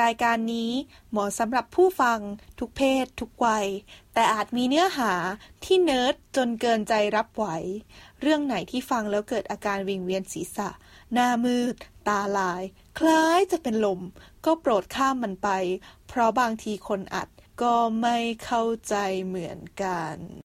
[0.00, 0.72] รายการนี้
[1.10, 2.18] เหมาะสำหรับผู้ฟัง
[2.58, 3.66] ทุกเพศทุกวัย
[4.14, 5.12] แต่อาจมีเนื้อหา
[5.64, 7.46] ที่เนิร์ดจนเกินใจรับไหว
[8.20, 10.68] เรื่องไหนที่ฟังแล้วเกิดอาการวิงเวียนศีรษะ
[11.12, 11.74] หน้ามืด
[12.08, 12.62] ตาลาย
[12.98, 14.00] คล้ายจะเป็นลม
[14.44, 15.48] ก็โปรดข้ามมันไป
[16.08, 17.28] เพราะบางทีคนอัด
[17.62, 18.94] ก็ไม่เข้าใจ
[19.26, 20.41] เหมือนกัน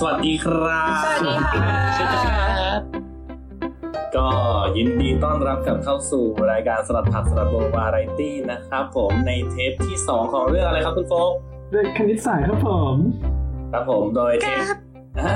[0.06, 2.80] วัสดีครับสวัสดีค่ะสวัสดีครับ
[4.16, 4.28] ก็
[4.76, 11.30] ยินดีต้อนรับกลับเข้าสู่รายการสลัดผักสลัดโบวาไรตี้นะครับผมในเทปที่ 2 ของเรื่องอะไรครับคุณโฟก
[11.70, 12.94] เรื่องคณิตศาสตร์ครับผม
[13.72, 14.64] ครับผมโดยเทป
[15.24, 15.34] ฮะ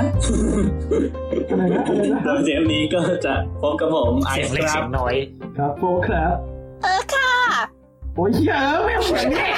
[1.49, 5.15] อะไรนะอะไรนะโดยเทปนี้ก็จะพบกับผมไอเสียงซ์เล็กครัเสีบยงน้อย
[5.57, 6.35] ครับโฟครับ
[6.83, 7.31] เออค่ะ
[8.15, 9.53] โอ้ยเยอะไม่เหมือนเนี่ย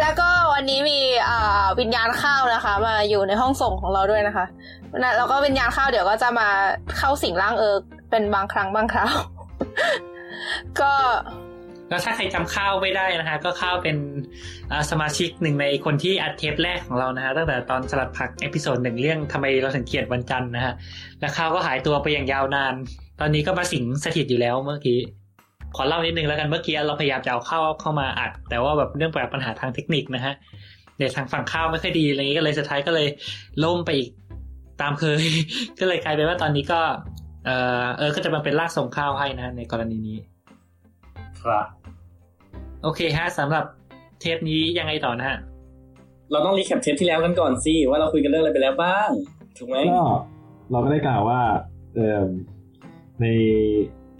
[0.00, 0.29] แล้วก็
[0.62, 1.00] วันนี้มี
[1.80, 4.46] วิญญาณข้าวนะคะ มาอยู่ในห้องส่งของเราด้วยนะคะ
[5.16, 6.48] แล้วก็วิญญาณข้าวเดี๋ยวก็จะมา
[6.98, 9.12] เข้าสิงร่างเอิร์กเป็นบางครั้งบางคราว
[10.80, 10.92] ก็
[11.90, 13.96] แล้วถ้าใครจำข้าวไม่ได้นะฮะก็ข้าวเป็น
[14.90, 20.74] สมาชิกหนึ่งในคนที่อัดเทปแรกของเรานะฮะตั้งแต่ตอนสลัดผัก episode หนึ่งเรื่องทำไมเราถึงเกลียดวันจันทร์นะฮะ
[21.20, 22.74] แล้วข้าวก็หายตัวไปอย่างยาวนาน
[23.20, 24.98] ตอนนี้ก็มาสิงสถิตอยู่แล้วเมื่อกี้
[25.76, 30.34] ขอเล่านิดนึงแล้วกันเมื่อกี้เราพยายามจะเอาเข้าเข้ามาอัด แต่ว่าแบบเรื่องแบบปัญหาทางเทคนิคนะฮะ
[30.96, 33.06] เดี๋ยวทางฝั่งข้าวไม่ค่อยดีอะไรอย่างนี้ก็เลยสุดท้ายก็เลย
[33.64, 34.08] ล่มไปอีก
[34.80, 35.22] ตามเคย
[35.80, 36.80] ก็เลยกลายเป็นว่าตอนนี้ก็
[37.46, 37.50] เอ
[37.82, 40.18] อเออก็จะมาเป็นร่างทรงข้าวให้นะฮะในกรณีนี้
[41.40, 41.66] ครับ
[42.82, 43.64] โอเคฮะสำหรับ
[44.20, 45.38] เทปนี้ยังไงต่อนะฮะ
[46.30, 49.10] เราต้อง recap เทปที่แล้วกันก่อนสิว่าเราคุยกันเรื่องอะไรไปแล้วบ้าง
[49.58, 50.04] ถูกไหมก็
[50.70, 51.40] เราก็ได้กล่าวว่า
[51.94, 52.26] เอ่อ
[53.20, 53.26] ใน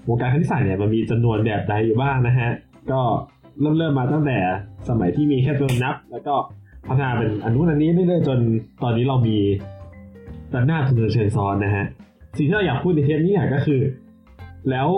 [0.08, 2.50] วงการคณิตศาสตร์เนี่ยมันมีจำนวนแบบใดอยู่บ้างนะฮะ
[2.90, 3.00] ก็
[3.60, 4.38] เริ่มเริ่มมาตั้งแต่
[4.88, 6.34] สมัยที่มีแค่ตัวนับ แล้วก็
[6.86, 8.38] พัฒนาเป็นอนุนันนี้เรื่อยๆจน
[8.82, 9.36] ตอนนี้เรามี
[10.54, 11.84] ระนาบจำนวนเชิงซ้อนนะฮะ
[12.36, 13.80] สิ่งที่เราอยากพูดในเทปนี้เนี่ยก็คือ
[14.70, 14.88] แล้ว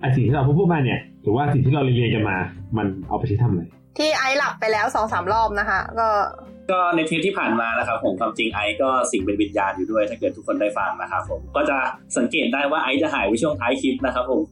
[0.00, 2.36] ไอสิ่งที่เราพูดมาเนี่ยหรือว่าสิ่งที่เราเรียนๆกันมา
[2.76, 3.62] มันเอาไปใช้ทำอะไร
[3.98, 6.08] ที่ไอซ์หลับไปแล้วสองสามรอบนะคะ ก็
[6.70, 11.78] ก็ในเทปที่ผ่านมานะครับผมความจริงไอซ์ก็สิ่งเป็นวิญญาณอยู่ด้วยถ้าเกิดทุกคนได้ฟังนะครับผมก็จะ
[12.16, 14.42] สังเกตได้ว่าไอซ์จะหายไปช่วงท้ายคลิปนะครับผม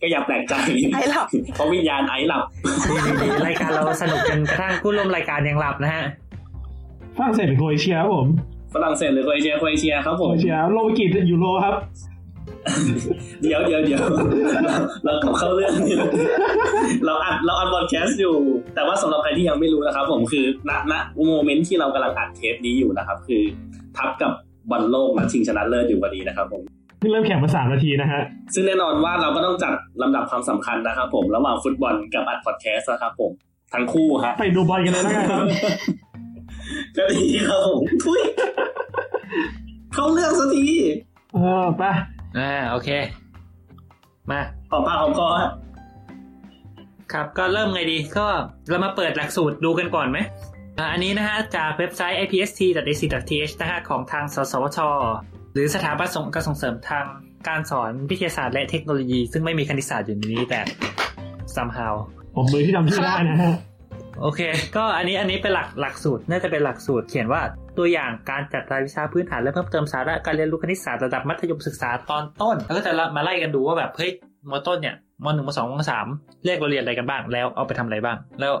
[0.00, 0.54] ก็อย่าแปลกใจ
[0.94, 2.42] ไอซ์หลับเพราะวิญญาณไอซ์หลับ
[3.22, 6.04] ดีๆๆรายการเราสนุกจนกระทั่งผู้ร่วมรายการยังหลับนะฮะ
[7.16, 8.28] ฝรั่งเศสเป็นโครเอเชียครับผม
[8.74, 11.74] ฝรั่งเศสหรือโครเอเชียโครเอเชียครับผโครมเอเชียโลกิกิยูโรครับ
[13.42, 14.02] เดี๋ยวเดี๋ยวเดี๋ยว
[15.04, 15.96] เรากลับเข้าเรื่องนี่
[17.06, 18.36] เราอัดเราอัดบอดแคสต์อยู่
[18.74, 20.94] แต่ว่าสำหรับใครที่ยังไม่รู้นะครับ ผมคือณณ
[21.26, 23.42] โมเมนต์ที่เรากำลังอัดเทปนี้อยู่นะครับ คือ
[23.96, 24.32] ทับกับ
[24.70, 26.62] บอลโลกนัดชิงชนะเลิศอยู่พอดีนะครับผม
[26.98, 28.22] เพิ่งเริ่มแข่งมาสามนาทีนะฮะ
[28.54, 33.30] ซึ่งแน่นอนว่าเราก็ต้องจัดลำดับความสำคัญนะครับ ผมระหว่างฟุตบอลกับอัดพอดแคสต์นะครับผม
[33.74, 35.46] ทั้งคู่ฮะไปดูบอลกันเลยแล้วกันครับ
[36.96, 38.20] ก็ดีครับผมทุย
[39.94, 40.66] เข้าเรื่องสักที
[41.34, 41.82] เออไป
[42.38, 42.88] อ่าโอเค
[44.30, 45.50] มาขอปากขอคอฮะ
[47.12, 48.26] ครับ ก็เริ่มไงดี ก็
[48.68, 50.18] เรามาเปิดหลักสูตรดูกันก่อนไหม
[50.78, 54.78] อ่าอันนี้นะฮะจากเว็บไซต์ ipst.ac.th นะฮะของทางสสวช
[55.52, 57.06] หรือสถาบันส่งการส่งเสริมทาง
[57.48, 60.60] การสอนวิทยาศาสตร์และเทคโนโลยี ซึ่งไม่มีคณิตศาสตร์อยู่ในนี้แต่
[61.56, 61.94] somehow
[62.34, 63.54] ผมมือที่จำชื่อได้นะฮะ
[64.20, 64.40] โอเค
[64.76, 67.40] ก็อันนี้อันนี้เป็นหลักหลักสูตรน่าจะเป็นหลักสูตรเขียนว่า
[67.78, 74.12] ตัวอย่างการจัดรายวิชาพื้นฐานและเพิ่มเติมสาระการเรียนรู้คณิตศาสตร์ระดับมัธยมศึกษาตอนต้น แล้วก็จะมาไล่กันดูว่าแบบเฮ้ย
[74.50, 74.94] มต้นเนี่ย
[75.24, 76.06] มหนึ่งมสองมสาม
[76.44, 78.52] เลขเราเรียนอะไรกันบ้างแล้วเอาไปทำอะไรบ้าง แล้ว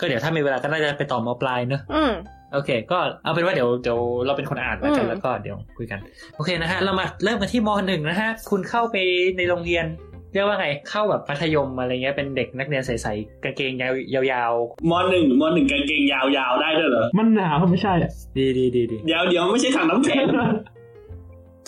[0.00, 2.12] ก็เดี๋ยวถ้ามีเวลาก็น่าจะไปต่อมปลายเนอะอืม
[2.52, 6.00] โอเค ก็เอาเป็นว่าเดี๋ยวเดี๋ยวเราเป็นคนอ่านแล้วกัอืนมแล้วก็เดี๋ยวคุยกัน
[6.36, 8.96] โอเคนะฮะ เรามาเริ่มกันที่มหนึ่งนะฮะ คุณเข้าไป
[9.36, 9.86] ในโรงเรียน
[10.34, 13.88] เรียกว่าไงเข้าแบบมัธยมอะไรเงี้ยเป็นเด็กนักเรียนใสๆกางเกงยา
[14.50, 14.52] ว
[14.90, 20.24] มหนึ่งมหนึ่งกางเกงยาวๆได้ด้วยเหรอมันหนาวไม่ใช่ๆดีดีดีดีเดี๋ยวเดี๋ยวไม่ใช่ถังน้ำแข็ง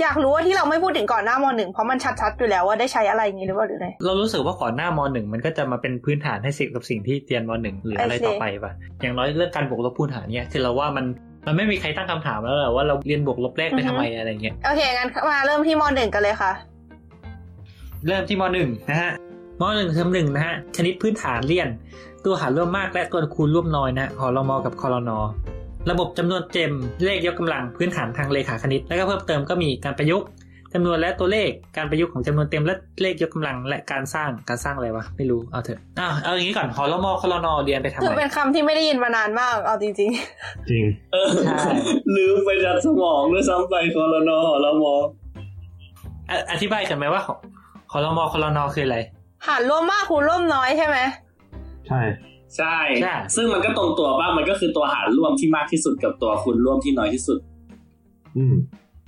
[0.02, 8.72] อยากรู้ว่าที่เราไม่พูดถึงก่อนหน้ามหนึ่งเพราะมันชัดๆอยู่แล้วว่าได้ใช้อะไรอย่างนี้หรือเปล่าหรือไงเรารู้สึกว่าก่อนหน้ามหนึ่งมันก็จะมาเป็นพื้นฐานให้สิ่งกับสิ่งที่เรียนมหนึ่งหรืออะไรโอเคต่อไปป่ะ
[9.02, 11.06] อย่างน้อยเรื่องการบวกลบคูณหารเนี่ยคือเราว่ามัน
[11.46, 16.52] มันไม่มีใครตั้งคำถามแล้วแหละว่าเราเรียนบวกลบเลขไปทำไมอะไรเงี้ยโอเคงั้นมาเริ่มที่มหนึ่งกันเลยค่ะ
[18.06, 19.12] เริ่มที่มหนึ่งนะฮะ
[19.60, 21.68] มหนึ่งเทอมหนึ่งนะฮะชนิดพื้นฐานเรียน
[22.24, 25.18] ตัวหารร่วมมากและตัวคูณร่วมน้อยนะหอรมอกับคอรนอ
[25.90, 26.72] ระบบจำนวนเต็ม
[27.04, 30.26] เลขยกกำลังพื้นฐานทางเลขาคณิต แล้วก็เพิ่มเติมก็มีการประยุกต์
[30.74, 40.10] จำนวนและตัวเลขการประยุกต์ของจำนวนเต็มและเลขยกกำลังและการสร้างการสร้างอะไรวะไม่รู้เอาเถอะอ้าวเอาอย่างนี้ก่อนหอรมอคอรนอเรียนไปทำคืออะไรเป็นคำที่ไม่ได้ยินมานานมากเอาจริงจริง
[41.12, 41.58] เออใช่
[42.16, 44.94] ลืมไปจัดสมองด้วยซ้ำไปคอรนอเรามอ
[46.30, 47.22] อะอธิบายกันไหมว่า
[47.96, 50.98] หอรมอคอรนอคืออะไรๆหารร่วมมากคูณร่วมน้อยใช่ไหม
[51.86, 52.00] ใช่
[52.56, 57.38] ใช่ใช่ซึ่งมันก็ตรงตัวว่ามันก็คือตัวหารร่วมที่มากที่สุดกับตัวคูณร่วมที่น้อยที่สุด
[58.36, 58.54] อืม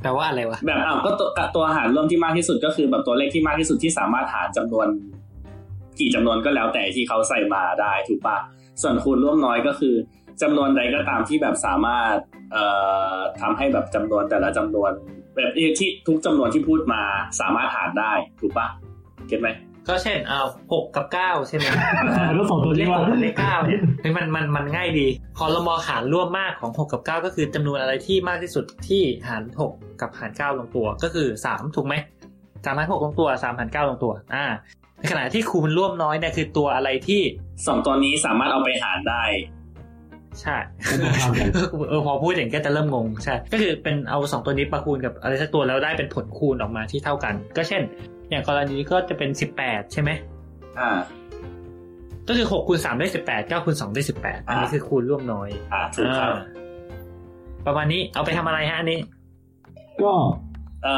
[0.03, 4.87] แปลว่าอะไรวะ แบบอ้าวก็ตัวตัวหารร่วมที่มากที่สุดก็คือแบบตัวเลขที่มากที่สุดที่สามารถหารจำนวน
[5.99, 8.37] กี่จำนวนก็แล้วแต่ที่เขาใส่มาได้ถูกปะ
[8.83, 9.95] ส่วนคูณร่วมน้อยก็คือ
[10.43, 12.17] จำนวนใดก็ตามที่แบบสามารถ
[12.53, 12.65] เอ่
[13.15, 14.91] อทำให้แบบจำนวนแต่ละจำนวน
[15.35, 17.03] แบบที่ทุกจำนวนที่พูดมา
[17.41, 18.69] สามารถหารได้ถูกปะ
[19.29, 19.49] เก็ตไหม
[19.89, 20.41] ก็เช่น เอา
[20.73, 21.67] หกกับเก้าใช่ไหม
[22.35, 25.07] แล้วสองตัวเลนี้ขหว่ากกับเลขเก้าเนี่ยเฮ้ยมันมันมันง่ายดี
[25.39, 31.95] คอรมอหารร่วมมากของหกกับเก้าก็คือจำนวนอะไรที่มากที่สุดที่หารหกกับหารเก้าลงตัวก็คือสามถูกไหม
[32.65, 34.45] สามหารหกลงตัวสามหารเก้าลงตัว อ่า
[34.99, 37.23] ในขณะที่คูณร่วมน้อยเนี่ยคือตัวอะไรที่
[37.67, 39.25] สองตัวนี้สามารถเอาไปหารได้
[40.43, 40.57] ใช่
[40.91, 41.49] ก็จะทำกัน
[41.89, 47.83] เออพอพูดอย่างนี้ก็จะเริ่มงงใช่ ก็คือเป็นเอาสองตัวนี้ประคูณกับอะไรสักตัวแล้วได้เป็นผลคูณออกมาที่เท่ากัน ก็เช่น
[48.31, 50.11] อย่างกรณีก็จะเป็นสิบแปดใช่ไหม
[50.81, 50.91] อ่า
[52.29, 56.41] ก็คือหกคูณสามได้สิบแปดเก้าคูณสองได้สิบแปดอันนี้อ่าคือคูณร่วมน้อย อ่าถูกครับอ่า
[57.67, 58.99] ประมาณนี้เอาไปทำอะไรฮะอันนี้
[60.03, 60.13] ก็
[60.83, 60.95] เอ่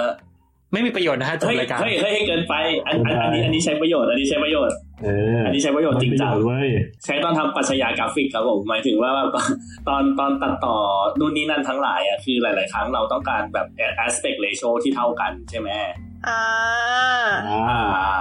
[0.00, 0.02] อ
[0.72, 2.54] ไม่มีประโยชน์นะฮะจบเฮ้ยรายการเฮ้ยเฮ้ยเกินไป
[2.86, 6.68] อันอันอันนี้อันนี้ใช้ประโยชน์อันนี้ใช้ประโยชน์เอออันนี้ใช้ประโยชน์จริงจังมันปะโยชน์เว้ย
[7.04, 9.50] ใช้ตอนทำปรัชญากราฟิกครับผมหมายถึงว่าแบบตอน
[9.88, 10.76] ตอนตอนตัดต่อ
[11.18, 13.66] นู่นนี่นั่นทั้งหลายอะคือหลาย ๆ ครั้งเราต้องการแบบ
[14.06, 15.68] aspect ratio ที่เท่ากันใช่ไหม
[16.28, 16.42] อ่า
[17.48, 17.62] อ่า
[17.96, 18.18] อ่า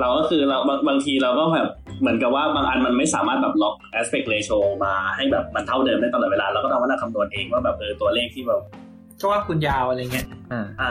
[0.00, 1.68] เราก็คือเราบางบางทีเราก็แบบ
[2.00, 8.60] เหมือนกับว่าบางอันมันไม่สามารถแบบล็อก aspect ratio มาให้แบบมันเท่าเดิมได้ตลอดเวลาเราก็ต้องมานั่งคำนวณเองว่าแบบเออตัวเลขที่แบบ
[9.20, 10.90] ก็ว่าคูณยาวอะไรเงี้ยอ่าอ่า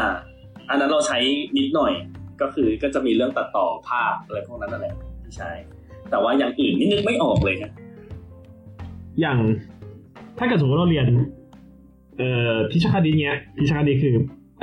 [0.69, 1.17] อันนั้นเราใช้
[1.57, 1.93] นิดหน่อย
[2.41, 5.49] ก็คือก็จะมีเรื่องตัดต่อภาพอะไรพวกนั้นนั่นแหละที่ ใช้
[6.09, 7.71] แต่ว่าอย่างอื่นนี่นึกไม่ออกเลยนะ
[9.21, 9.37] อย่าง
[10.37, 11.07] ถ้าเกิดสมมติเราเรียน
[12.17, 14.15] เอ่อพิชคดีเนี้ยพิชคดีคือ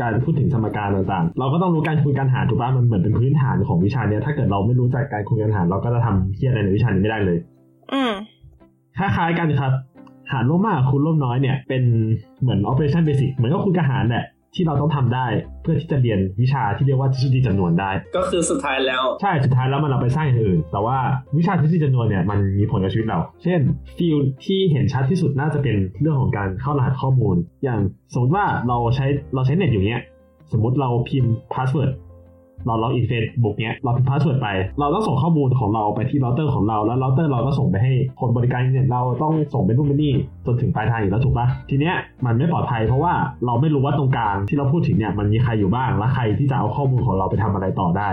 [0.03, 7.39] การพูดถึงสมการต่างๆ เราก็ต้องรู้การคูณการหารถูกป่ะมันเหมือนเป็นพื้นฐานของวิชาเนี้ย ถ้าเกิดเราไม่รู้จักการคูณการหารเราก็จะทำเที่ยอะไรในวิชานี้ไม่ได้เลย
[7.93, 8.13] อืม
[8.99, 9.73] คล้ายๆกันครับ
[10.33, 11.83] หารร่วมมากกับคูณร่วมน้อยเนี่ย เป็น
[12.41, 15.27] เหมือน operation basic เหมือนก็คูณกับหารแหละที่เราต้องทำได้
[15.65, 20.99] เพื่อที่จะเรียนวิชาที่เรียกว่าทฤษฎีจำนวนได้ ก็คือสุดท้ายแล้ว ใช่สุดท้ายแล้วมันเอาไปสร้างอย่างอื่น แต่ว่า
[21.39, 23.61] วิชาทฤษฎีจำนวนเนี่ยมันมีผลกับชีวิตเรา เช่น
[23.97, 27.81] field ที่เห็นชัดที่สุดน่าจะเป็นเรื่องของการเข้ารหัสข้อมูล อย่าง
[28.13, 30.03] สมมติว่าเราใช้เราใช้เน็ตอยู่เนี้ย
[30.53, 31.91] สมมติเราพิมพ์ password
[32.67, 34.49] เรา log in เฟซบุ๊กเนี้ยเราพิมพ์ password ไป
[34.81, 40.13] เราต้องส่งข้อมูลของเราไปที่เราเตอร์ของเรา แล้วเราก็ส่งไปให้คนบริการเนี่ยเราต้องส่งเป็นนู่นเป็นนี่
[40.47, 41.95] จนถึงปลายทางอยู่แล้วถูกปะทีเนี้ย
[42.27, 43.13] มันไม่ปลอดภัยเพราะว่า
[43.47, 48.09] เราไม่รู้ว่าตรงกลางที่เราพูดถึงเนี่ยมันมีใครอยู่บ้างและใครที่จะเอาข้อมูลของเราไปทำอะไรต่อได้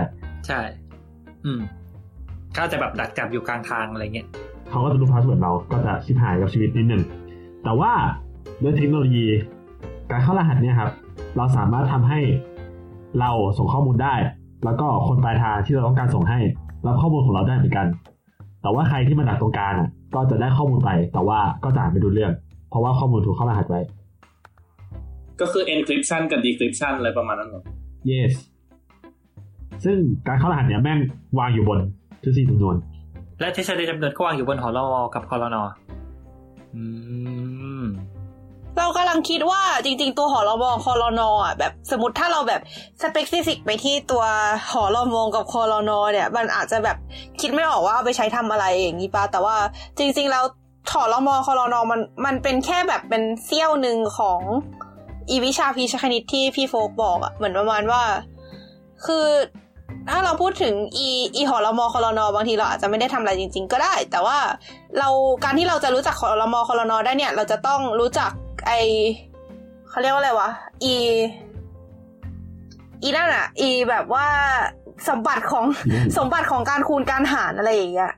[0.46, 0.60] ใช่
[1.44, 1.60] อืม
[2.56, 4.26] ก็จะแบบดักจับอยู่กลางทางอะไรเงี้ย
[4.70, 7.02] เขาก็จะรู้ password เราก็จะชิบหายกับชีวิตนิดนึง
[7.64, 7.92] แต่ว่า
[8.62, 9.26] ด้วยเทคโนโลยี
[10.10, 10.90] การเข้ารหัสเนี่ยครับ
[11.36, 12.20] เราสามารถทำให้
[13.20, 14.14] เราส่งข้อมูลได้
[14.64, 16.38] แล้วก็คนปลายทางที่เราต้องการส่งให้
[16.86, 17.86] รับข้อมูลของเราได้เหมือนกัน
[18.62, 22.32] แต่ว่าใครที่มาดักตรงกลางอะก็จะได้ข้อมูลไป แต่ว่าก็จะอ่านไม่รู้เรื่อง
[22.70, 23.80] เพราะว่าข้อมูลถูกเข้ารหัสไว้
[25.40, 27.62] ก็คือ encryption กับ decryption อะไรประมาณนั้นเหรอ
[28.10, 28.32] yes
[29.84, 29.98] ซึ่ง
[30.28, 30.98] การเข้ารหัสเนี่ยแม่ง
[31.38, 31.78] วางอยู่บน
[32.22, 32.76] ทฤษฎีจำนวน
[33.40, 35.62] และทฤษฎีจำนวนก็วางอยู่บนหอรอกับคอรนอ
[36.74, 36.82] อื
[37.41, 37.41] ม
[38.78, 42.60] เรากำลังคิดว่าจริง ๆ ตัวหอรมคอรนอะแบบสมมติถ้าเราแบบ
[43.02, 44.24] สเปกซิฟิกไปที่ตัว
[44.72, 46.96] หอรมกับคอรนอเนี่ย มันอาจจะแบบ
[47.40, 49.56] คิดไม่ออกว่าเอาไปใช้ทำอะไรอย่างนี้ปะแต่ว่า
[49.98, 50.44] จริง ๆ แล้ว
[50.92, 54.40] หอรมคอรนอมันมันเป็นแค่แบบเป็นเสี้ยวหนึ่งของ
[55.30, 58.02] อีวิชาพีชคณิตที่พี่โฟกบอกอะเหมือนประมาณว่า
[59.06, 59.26] คือ
[60.10, 64.38] ถ้าเราพูดถึงอีอีหอรมคอรนอบางทีเราอาจจะไม่ได้ทำอะไรจริง ๆ ก็ได้ แต่ว่า
[64.98, 65.08] เรา
[65.44, 68.30] การที่เราจะรู้จักหอรมคอรนอได้เนี่ย เราจะต้องรู้จัก
[68.66, 68.72] ไอ
[69.88, 70.50] เขาเรียกว่าอะไรวะ
[70.84, 70.94] อี
[73.02, 74.26] อีนั่นอะอีแบบว่า
[75.08, 75.64] สมบัติของ
[76.18, 78.12] สมบัติของการคูณการหารอะไรอย่างเงี้ย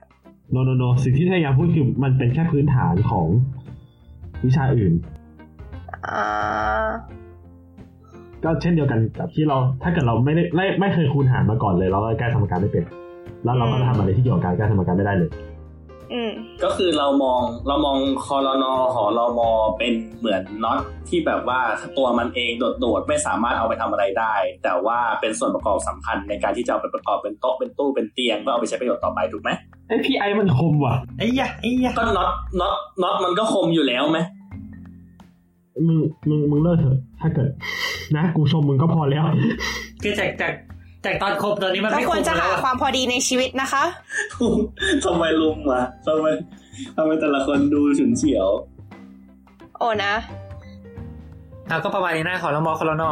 [0.51, 3.27] โนโนโนสิ่งที่พยายามพูดคือมันเป็นแค่พื้นฐานของ
[4.45, 4.93] วิชาอื่น
[6.07, 6.87] อ่า
[8.43, 12.83] ก็เช่นเดียวกันกับที่เราถ้าเกิดเราไม่ได้ไม่ไม่เคยคูณหารมาก่อนเลย เราก็แก้สมการไม่เป็น
[13.43, 15.54] แล้วเราก็ทำอะไรที่เกี่ยวกับการแก้สมการไม่ได้เลยอืม
[16.63, 21.59] ก็คือเรามองเรามองคอรนอหอรมอเป็นเหมือนน็อตที่แบบว่า
[21.97, 29.49] ตัวมันเองโดดๆไม่สามารถเอาไปทำอะไรได้ แต่ว่าเป็นส่วนประกอบสำคัญในการที่จะเอาไปประกอบเป็นโต๊ะเป็นตู้เป็นเตียงเพื่อเอาไปใช้ประโยชน์ต่อไปถูกไหม
[29.87, 34.19] ไอพีไอมันคมว่ะไอ้ยะไอ้ยะก็น็อตน็อตน็อตมันก็คมอยู่แล้วไหม
[35.87, 37.51] มึงมึงมึงเลิกเถอะ ถ้าเกิด
[38.15, 39.23] นะ กูชมมึงก็พอแล้ว
[40.03, 40.53] คือจากจาก
[41.05, 43.83] จากตอนคบตอนนี้มันก็ไม่ควรจะแล้หาวอะความพอดีในชีวิตนะคะ
[45.05, 46.27] ทำไมลุมมาทำไม
[46.95, 48.47] ทำไมแต่ละคนดูฉุนเฉียว
[49.77, 50.13] โอ้นะ
[51.67, 53.11] เอาก็ประมาณนี้นะหอรมอคอรนอ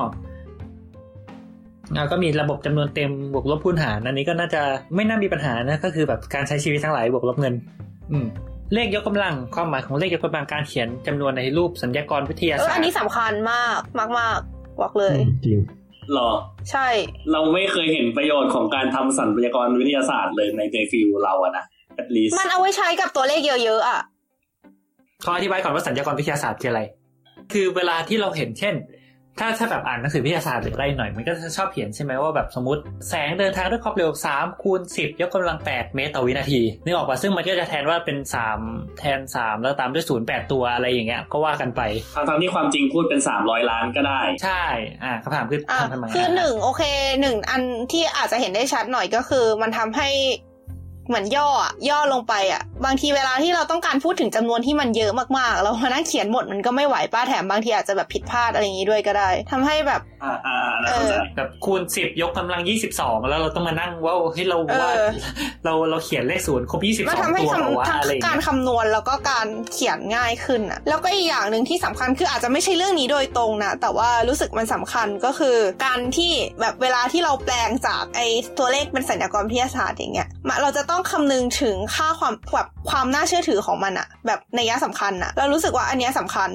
[1.93, 4.62] เอาก็มีระบบจำนวนเต็มบวกลบคูณหารอันนี้ก็น่าจะ
[4.95, 7.53] ไม่น่ามีปัญหานะก็คือแบบการใช้ชีวิตทั้งหลายบวกลบเงิน
[8.12, 8.25] อืม
[8.73, 15.59] เลขยกกำลังความหมายของเลขยกกำลังการเขียนจำนวนในรูปสัญญากรวิทยาเออศาสอัตนนี้ร์สำคัญมากมากมากๆบอกเลยจริง
[16.13, 16.31] หรอ
[16.72, 16.88] ใช่
[17.31, 21.65] เราไม่เคยเห็นประโยชน์ของการทำสัญญากรวิทยาศาสตร์เลยในในฟิลเราอะนะ
[22.01, 24.01] at least มันเอาไว้ใช้กับตัวเลขเยอะๆอะ
[25.25, 26.81] ขออธิบายก่อนว่าสัญญากรวิทยาศาสตร์คืออะไร
[27.53, 28.75] คือเวลาที่เราเห็นเช่น
[29.40, 38.18] ถ้าถ้าแบบอ่านหนังสือวิทยาศาสตร์หรืออะไรหน่อย มันก็จะชอบเขียนใช่ไหมว่าแบบสมมติแสงเดินทางด้วยความเร็ว3คูณ10 ยกกำลัง 8 เมตรต่อวินาทีนึกออกป่ะซึ่งมันก็จะแทนว่าเป็น
[38.58, 41.82] 3 แทน 3 แล้วตามด้วย0 8 ตัวอะไรอย่างเงี้ยก็ว่ากันไป
[42.16, 44.63] ทางทางๆที่ความจริงพูดเป็นสามร้อยล้านก็ได้ ใช่
[45.04, 46.84] อ่าคำถามคืออะทำทำไมคือหะนึ่งโอเค
[47.22, 47.62] หนึ่งอัน
[47.92, 50.10] ที่อาจจะเห็นได้ชัดหน่อยก็คือมันทำให้
[51.07, 62.62] เหมือนย่ออะย่อลงไปอะ บางทีเวลาที่เราต้องการพูดถึงจำนวนที่มันเยอะมากๆ เรามานั่งเขียนหมดมันก็ไม่ไหวป้าแถมบางทีอาจจะแบบผิดพลาดอะไรอย่างนี้ด้วยก็ได้ทำให้แบบอ่าอ่าอ่าน่าเข้าใจแบบคูณ10ยกกำลัง
[62.95, 64.91] 22แล้วเราต้องมานั่งว่าเฮ้ยเราเออว่า
[65.65, 66.79] เราเราเขียนเลขศูนย์ครบ
[67.10, 76.31] มันทำ22ให้ตัวเหรอคำวะทั้งอะไรอย่างการเงี้ยคำนวณแล้วก็การเขียนง่ายขึ้นอะ แล้วก็อีกอย่างหนึ่งที่สำคัญคืออาจจะไม่ใช่เรื่องนี้โดยตรงนะแต่ว่ารู้สึกมันสำคัญก็คือ การที่
[76.62, 86.50] แบบเวลาที่เราแปลงจากไอ้ตัวเลขเป็นสัญญากรวิทยาศาสตร์อย่างเงี้ยมาเราจะต้อง้องคำนึงถึงค่าความแบบความน่าเชื่อถือของมันอะแบบในัยสำคัญอะเรารู้สึกว่าอันนี้ยสำคัญ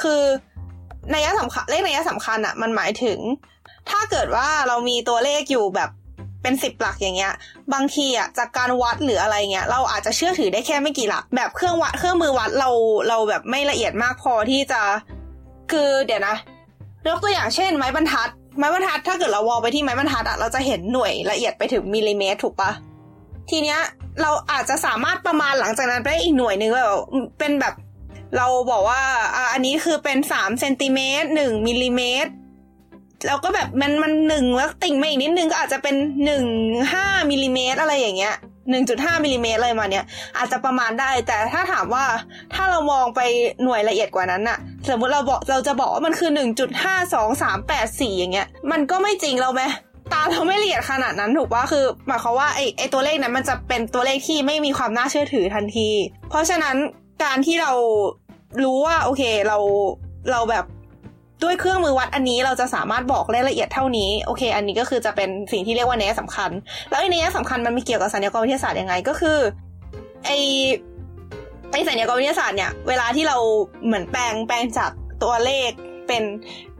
[0.00, 0.22] คือ
[1.10, 3.18] ในัยสำคัญเลขนัยสำคัญอะมันหมายถึง
[3.90, 5.90] ถ้าเกิดว่าเรามีตัวเลขอยู่แบบ
[6.42, 7.32] เป็นสิบหลักอย่างเงี้ย
[7.72, 12.70] บางทีอะจากการวัดหรืออะไรเงี้ยเราอาจจะเชื่อถือได้แค่ไม่กี่หลัก แบบเครื่องวัดเครื่องมือวัดเรา
[13.08, 14.80] เราแบบไม่ละเอียดมากพอที่จะ
[15.72, 16.36] คือเดี๋ยวนะ
[17.08, 22.70] ยกตัวอย่างเช่น ไม้บรรทัด ไม้บรรทัดถ้าเกิดเราวอลไปที่ไม้บรรทัดอะเราจะเห็นหน่วยละเอียดไปถึงมิลลิเมตรถูกปะ
[23.52, 23.80] ทีเนี้ย
[24.22, 26.88] เราอาจจะสามารถประมาณหลังจากนั้นไปได้อีกหน่วยหนึ่งแบบ
[27.38, 27.74] เป็นแบบ
[28.36, 29.02] เราบอกว่า
[29.36, 32.30] อ่าอันนี้คือเป็นสามเซนติเมตรหนึ่งมิลลิเมตร
[33.26, 36.44] แล้วก็แบบมันมันหนึ่งแล้วติ่งมาอีกนิดนึงก็อาจจะเป็นหนึ่ง
[36.92, 38.34] ห้ามิลลิเมตรอะไรอย่างเงี้ย
[38.70, 40.04] หนึ่งจุดห้ามิลลิเมตรอะไรมาเนี้ย
[40.36, 42.04] อาจจะประมาณได้ แต่ถ้าถามว่า
[42.54, 43.20] ถ้าเรามองไป
[43.62, 49.62] หน่วยละเอียดกว่านั้นน่ะ สมมติเราบอกเราจะบอกว่ามันคือหนึ่งจุดห้าสองสามแปดสี่อย่างเงี้ย มันก็ไม่จริงเราไหม
[50.12, 55.88] ตาเราไม่ละเอียดขนาดนั้นถูกปะคือหมายความว่าไอ้ไอ้ตัวเลขนั้นมันจะเป็นตัวเลขที่ไม่มีความน่าเชื่อถือทันที
[56.30, 56.76] เพราะฉะนั้น
[57.24, 57.72] การที่เรา
[58.64, 59.58] รู้ว่าโอเคเรา
[60.30, 60.64] เราแบบ
[61.42, 66.50] ด้วยเครื่องมือวัดอันนี้เราจะสามารถบอกรายละเอียดเท่านี้โอเค อันนี้ก็คือจะเป็นสิ่งที่เรียกว่าเนยสำคัญ
[66.90, 69.38] แล้วไอ้เนยสำคัญมันมีเกี่ยวกับสัญญากรวิทยาศาสตร์ยังไงก็คือ
[70.24, 70.30] ไอ
[71.72, 73.36] ไอสัญญากรวิทยาศาสตร์เนี่ยเวลาที่เรา
[73.84, 74.90] เหมือนแปลงแปลงจาก
[75.22, 75.70] ตัวเลข
[76.08, 76.22] เป็น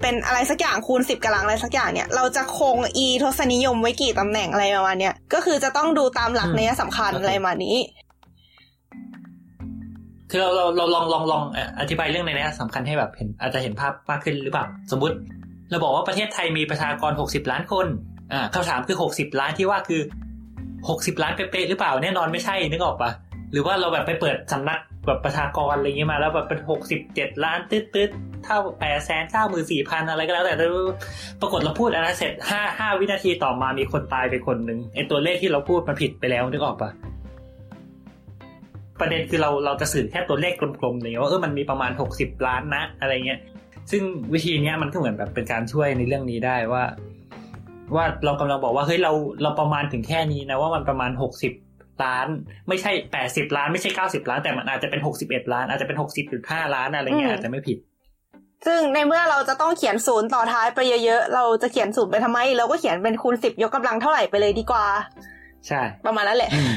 [0.03, 7.77] เป็นอะไรสักอย่างคูณสิบกำลังอะไรสักอย่างเนี่ย เราจะคงอีทศนิยมไว้กี่ตำแหน่งอะไรประมาณเนี้ยก็คือจะต้องดูตามหลักเนยสำคัญอะไรประมาณนี้
[10.31, 15.15] คือเราเราเราลองลองลองเอ่ออธิบายเรื่องในนี้สำคัญให้แบบเห็น อาจจะเห็นภาพมากขึ้นหรือเปล่าสมมติ
[15.71, 17.87] เราบอกว่าประเทศไทยมีประชากร60ล้านคน
[18.33, 20.01] อ่าคำถามคือ60ล้านที่ว่าคือ
[20.61, 23.11] 60ล้านเป๊ะๆหรือเปล่าแน่นอนไม่ใช่นึกออกปะ
[23.53, 26.61] หรือว่าเราแบบไปเปิดสำนัก แบบประชากรอะไรเงี้ยมาแล้วแบบเป็น
[27.03, 30.55] 67ล้านตืดตืดๆเท่าแปดแสนเก้าหมื่นสี่พันอะไรก็แล้วแต่
[31.41, 36.91] ปรากฏเราพูดอันนั้นเสร็จห้าห้าวินาทีต่อมามีคนตายไปคนหนึ่งไอตัวเลขที่เราพูดมันผิดไปแล้วนึกออกปะ
[39.01, 43.41] ประเด็นคือเราเราจะสื่อแค่ตัวเลขกลมๆเลยว่าเออมันมีประมาณหกสิบล้านนะอะไรเงี้ย
[43.91, 44.03] ซึ่ง
[44.35, 46.85] วิธีเนี้ยมันก็เหมือนแบบเป็นการช่วยในเรื่องนี้ได้ว่า
[47.95, 51.53] ว่าเรากำลังบอกว่าเฮ้ยเราเราประมาณถึงแค่นี้นะว่ามันประมาณหกสิบ
[52.05, 52.27] ล้าน
[52.69, 57.79] ไม่ใช่แปดสิบล้านไม่ใช่เก้าสิบล้าน แต่มันอาจจะเป็นหกสิบเอ็ดล้านอาจจะเป็นหกสิบจุดห้าล้านอะไรเงี้ยอืมอาจจะไม่ผิด
[58.67, 64.87] ซึ่งในเมื่อเราจะต้องเขียนศูนย์ต่อท้ายไปเยอะๆ เราจะเขียนศูนย์ไปทำไม เราก็เขียนเป็นคูณสิบยกกำลังเท่าไหร่ไปเลยดีกว่า
[65.69, 66.73] ใช่ ประมาณนั้นแหละอืม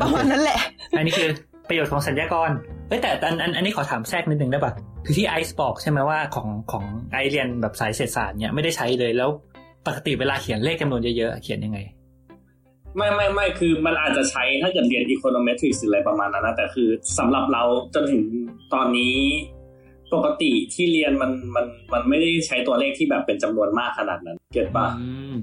[0.00, 0.58] ประมาณนั้นแหละ
[0.98, 1.28] อันนี้คือ
[1.68, 2.50] ประโยชน์ของสัญญากร
[2.88, 4.72] เฮ้ยแต่อันอันอันนี้ขอถามแทรกนิดนึงได้ปะ
[5.04, 9.30] คือที่ไอซ์บอกใช่ไหมว่าของของไอเรียนแบบสายเศรษฐศาสตร์เนี่ยไม่ได้ใช้เลยแล้ว
[9.86, 11.78] ปกติเวลาเขียนเลขจำนวนเยอะๆเขียนยังไง
[12.96, 17.62] ไม่ไม่ไม่คือมันอาจจะใช้ถ้าเกิดเรียน econometrics หรืออะไรประมาณนั้นนะแต่คือสำหรับเรา
[17.94, 18.22] จนถึง
[18.74, 19.16] ตอนนี้
[20.14, 25.34] ปกติที่เรียนมันมันมันไม่ได้ใช้ตัวเลขที่แบบเป็นจำนวนมากขนาดนั้น เก็ตปะอืม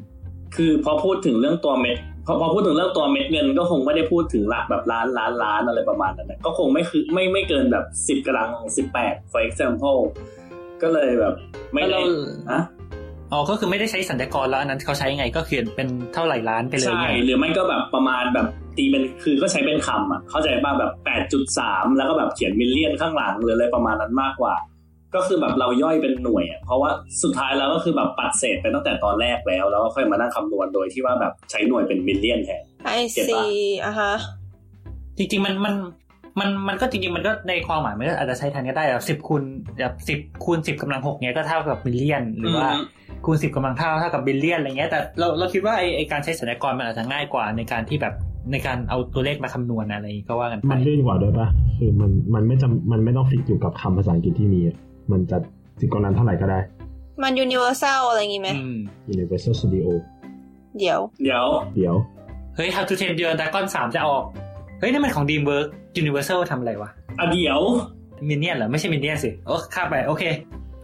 [0.55, 9.99] คือพอพูดถึงเรื่องตัวเม็ดพอพอพูดถึงเรื่องตัวเม็ดเงินก็คงไม่ได้พูดถึงหลักแบบล้านล้านล้านอะไรประมาณนั้นนะก็คงไม่คือไม่ไม่เกินแบบสิบกำลังสิบแปด for example
[10.81, 11.33] ก็เลยแบบ
[11.73, 12.09] ไม่ได้แล้วเรา
[12.51, 12.59] อะ
[13.33, 18.47] อ๋อ ก็คือไม่ได้ใช้สัญญากรแล้วอันนั้นเขาใช้ยังไงก็เขียนเป็นเท่าไหร่ล้านไปเลยใช่ไงหรือไม่ก็แบบประมาณแบบ
[18.77, 24.55] ตีเป็นคือก็ใช้เป็นคำอะเข้าใจป่ะแบบแปดจุดสามแล้วก็แบบเขียนมิลเลียนข้างหลังหรืออะไรประมาณนั้นมากกว่า
[25.15, 26.89] ก็คือแบบเราย่อยเป็นหน่วยอะเพราะว่า
[27.23, 33.43] สุดท้ายแล้วก็คือแบบปัดเศษไปตั้งแต่ตอนแรกแล้ว แล้วก็ค่อยมานั่งคำนวณโดยที่ว่าแบบใช้หน่วยเป็น million แทนไอเก็บซีปะ
[33.85, 34.13] อะฮะ
[35.17, 35.75] จริงๆมันมัน
[36.39, 39.43] มันมันก็จริงๆมันก็ในความหมายมันก็อาจจะใช้แทนก็ได้แบบสิบคูณ
[39.79, 42.83] แบบสิบคูณสิบกำลังหกเนี้ยก็เท่ากับ million หรือว่าอืม
[43.25, 48.13] คูณสิบกำลังเท่าเท่ากับ billion อะไรเงี้ยแต่เราเราคิดว่าไอไอการใช้สัญกรณ์มันอาจจะง่ายกว่าในการที่แบบ
[48.51, 51.47] ในการเอาตัวเลขมาคำนวณอะไรอย่างงี้ก็ว่ากันไปมันลื่นกว่าด้วยปะ
[51.77, 54.77] คือมันมันไม่จำมันไม่ต้อง fix อยู่กับคำภาษาอังกฤษที่มีอะ
[55.11, 55.37] มันจะ
[55.79, 56.59] ถึงกองนั้นเท่าไหร่ก็ได้
[57.23, 58.77] มันยูนิเวอร์แซลอะไรอย่างงี้ไหมอืม
[59.13, 59.87] Universal Studio
[60.77, 61.95] เดี๋ยว เดี๋ยว เดี๋ยว
[62.55, 64.23] เฮ้ย How to Train Your Dragon 3 จะออก
[64.79, 65.69] เฮ้ยนั่นมันของ DreamWorks
[66.01, 67.61] Universal ทำอะไรวะอะเดี๋ยว
[68.27, 70.23] มินเนี่ยนเหรอ ไม่ใช่มินเนี่ยนสิ โอ้ข้ามไป โอเค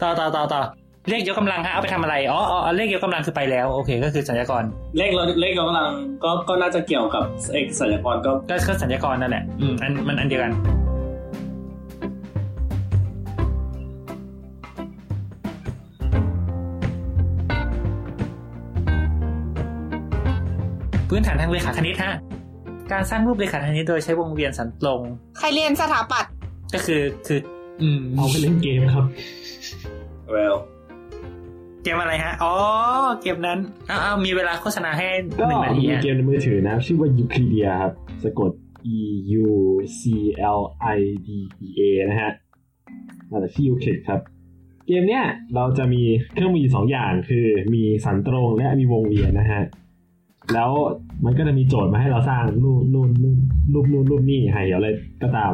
[0.02, 0.62] ต่อต่อต่อต่อ
[1.10, 4.64] เลขยกกำลังฮะเอาไปทำอะไรอ๋ออ๋อเลขยกกำลังคือไปแล้วโอเค ก็คือสัญญากร
[4.98, 5.90] เลขเราเลขเรากำลัง
[6.24, 7.24] ก็ก็น่าจะเกี่ยวกับ
[7.54, 10.54] เอกสัญญากรก็ก็ก็สัญญากรนั่นแหละอืมอันมันอันเดียวกัน
[21.10, 22.14] พื้นฐานทางเรขาคณิตฮะ
[22.92, 25.02] การสร้างรูปเรขาคณิตโดยใช้วงเวียนสันตรง
[25.38, 26.32] ใครเรียนสถาปัตย์
[26.74, 27.40] ก็คือคือ
[27.82, 29.06] อืมเอาไปเล่นเกมครับ
[30.34, 32.54] เวลเกมอะไรฮะ อ๋อ
[33.22, 35.08] เกมนั้น อ้าวอ้าวมีเวลาโฆษณาให้
[35.40, 38.52] ก็หนึ่งนาทีมีอะเกมในมือถือนะ ชื่อว่า Euclidia ครับ สะกด
[38.98, 39.00] E
[39.46, 39.48] U
[40.00, 40.02] C
[40.58, 40.62] L
[40.98, 41.30] I D
[41.68, 42.32] E A นะฮะ
[43.32, 44.20] มาจากที่ Euclid ครับ
[44.88, 45.24] เกมเนี้ย
[45.56, 46.02] เราจะมี
[46.34, 49.64] เครื่องมืออยู่สองอย่างคือมีสันตรงและมีวงเวียนนะฮะ
[50.54, 50.72] แล้ว
[51.26, 53.38] มันก็จะมีโจทย์มาให้เราสร้างรูปนู่นนู่น
[53.74, 54.88] รูปนู่นรูปนี่ให้อะไร
[55.24, 55.54] ก็ตาม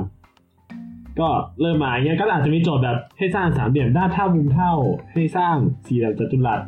[1.20, 1.30] ก็
[1.62, 4.74] เริ่มมาอย่างเงี้ยก็อาจจะมีโจทย์แบบให้สร้างสามเหลี่ยมด้านเท่ามุมเท่า
[5.14, 5.56] ให้สร้าง
[5.86, 6.62] สี่เหลี่ยมจัตุรัส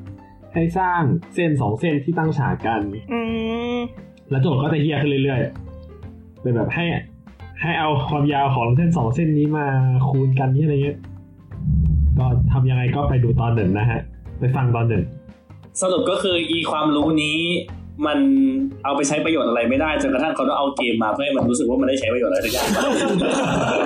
[0.54, 1.02] ให้สร้าง
[1.36, 3.20] เส้นสองเส้นที่ตั้งฉากกันอื
[3.76, 3.78] ม
[4.30, 6.86] แล้วโจทย์ก็จะเฮียขึ้นเรื่อยๆเป็นแบบให้
[7.62, 9.66] ให้เอาความยาวของเส้นสองเส้นนี้มา
[10.10, 10.98] คูณกันนี่อะไรเงี้ย
[12.20, 14.00] ก็ทำยังไงก็ไปดูตอนหนึ่งนะฮะ
[14.40, 15.04] ไปฟังตอนหนึ่ง
[15.82, 17.40] สรุปก็คืออีความรู้นี้
[18.06, 18.18] มัน
[18.84, 22.68] เอาไปใช้ประโยชน์อะไรไม่ได้จนกระทั่งเขาต้องเอาเกมมาเพื่อให้มันรู้สึกว่ามันได้ใช้ประโยชน์อะไรสักอย่าง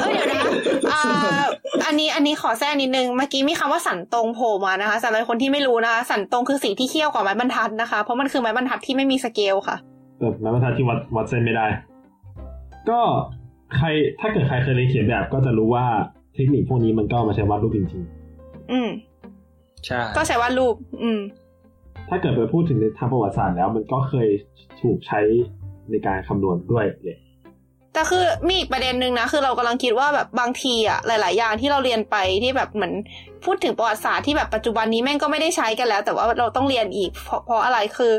[0.01, 0.43] เอ้ยเดี๋ยวนะ
[0.91, 1.01] อ่า
[1.85, 9.77] อันนี้อันนี้ขอแทรกนิดนึงเมื่อกี้มีคำว่าสันตรงโผล่มานะคะสำหรับคนที่ไม่รู้นะคะสันตรงคือสิ่งที่เคี่ยวกว่าไม้บรรทัดนะคะ เพราะมันคือไม้บรรทัดที่ไม่มีสเกลค่ะ
[10.19, 11.65] เออแล้วบรรทัดที่วัดวัดเส้นไม่ได้
[12.89, 12.99] ก็
[13.77, 13.87] ใคร
[14.19, 15.85] ถ้าเกิดใครเคยเรียนเขียนแบบก็จะรู้ว่า
[16.35, 18.03] เทคนิคพวกนี้มันก็เอามาใช้วาดรูปจริง
[18.71, 18.89] อืม
[19.85, 21.38] ใช่ก็ใช้วาดรูป อืมๆ
[22.09, 24.27] ถ้าเกิดไปพูดถึงในทางประวัติศาสตร์แล้ว มันก็เคย
[24.81, 25.21] ถูกใช้
[25.89, 27.17] ในการคำนวณด้วยเลย
[27.93, 32.93] แต่คือมีอีกประเด็นหนึ่งนะคือเรากำลังคิดว่าแบบบางทีอะหลาย ๆ อย่างที่เราเรียนไปที่แบบเหมือน
[33.45, 38.13] พูดถึงประวัติศาสตร์ที่แบบปัจจุบันนี้แม่งก็ไม่ได้ใช้กันแล้ว แต่ว่าเราต้องเรียนอีกเพราะเพราะอะไรคือ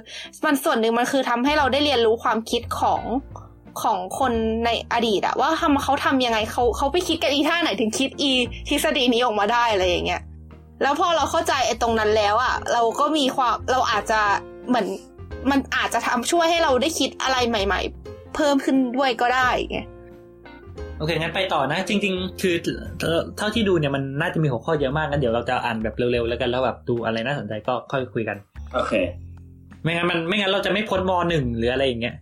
[0.44, 3.02] มันส่วนหนึ่งมันคือทำให้เราได้เรียนรู้ความคิดของ
[3.82, 4.32] ของคน
[4.64, 8.32] ในอดีตอะว่าทำเขาทำยังไงเขาเขาไปคิดกันอีท่าไหนถึงคิดอี
[8.68, 10.22] ทฤษฎีนี้ออกมาได้อะไรอย่างเงี้ย
[10.82, 14.20] แล้วพอเราเข้าใจไอ้ตรงนั้นแล้วอะเราก็มีความเราอาจจะ
[14.68, 14.86] เหมือน
[15.50, 19.78] มันอาจจะทำช่วยให้เราได้คิดอะไรใหม่ ๆ เพิ่มขึ้นด้วยก็ได้ไง
[20.98, 22.54] โอเคงั้นไปต่อนะ จริง ๆ คือ
[23.00, 28.36] เอ่อเท่าที่ดูเนี่ยมันน่าจะมีหัวข้อเยอะมากงั้นเดี๋ยวเราจะอ่านแบบเร็วๆแล้วกันแล้วแบบดูอะไรน่าสนใจก็ค่อยคุยกัน
[28.74, 28.92] โอเค
[29.82, 32.14] ไม่งั้นมันไม่งั้นเราจะไม่พ้นมหนึ่งหรืออะไรอย่างเงี้ย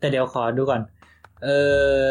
[0.00, 0.80] แต่เดี๋ยวขอดูก่อน
[1.44, 1.48] เอ
[2.04, 2.08] อ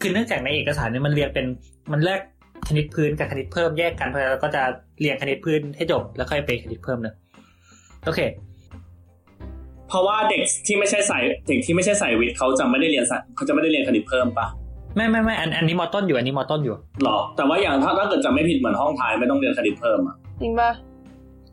[0.00, 1.46] คือเนื่องจากในเอกสารเนี่ยมันเรียงเป็น
[1.92, 2.20] มันแยก
[2.68, 4.62] คณิตพื้นกับคณิตเพิ่มแยกกันเพราะฉะนั้นเราก็จะ
[5.00, 7.14] เรียงคณิตพื้นให้จบแล้วค่อยไปคณิตเพิ่มเนอะ
[8.06, 8.20] โอเค
[9.88, 14.46] เพราะว่าเด็กที่ไม่ใช่สายเด็กที่ไม่ใช่สายวิทย์เขาจะไม่ได้เรียนสายเขาจะไม่ได้เรียนคณิตเพิ่มปะ
[14.96, 20.70] ไม่ไม่ไม่อันอันนี้มอต้นอยู่อันนี้มอต้นอยู่หรอ แต่ว่าอย่างถ้าถ้าเกิดจะไม่ผิดเหมือนห้องท้ายไม่ต้องเรียนคณิตเพิ่มอะจริงปะ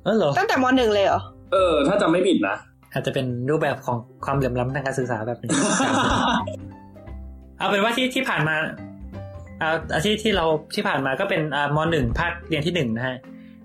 [0.03, 2.55] เออเหรอตั้งแต่มหนึ่งเลยเหรอเออ ถ้าจะไม่ผิดนะ
[2.93, 5.49] อาจจะเป็นรูปแบบของความเหลื่อมล้ำทางการศึกษาแบบนี้
[7.57, 10.45] เอาเป็นว่าที่ที่ผ่านมาเอาอาที่ที่เรา
[10.75, 13.17] ที่ผ่านมาก็เป็นอ่ามหนึ่งภาคเรียนที่หนึ่งนะฮะ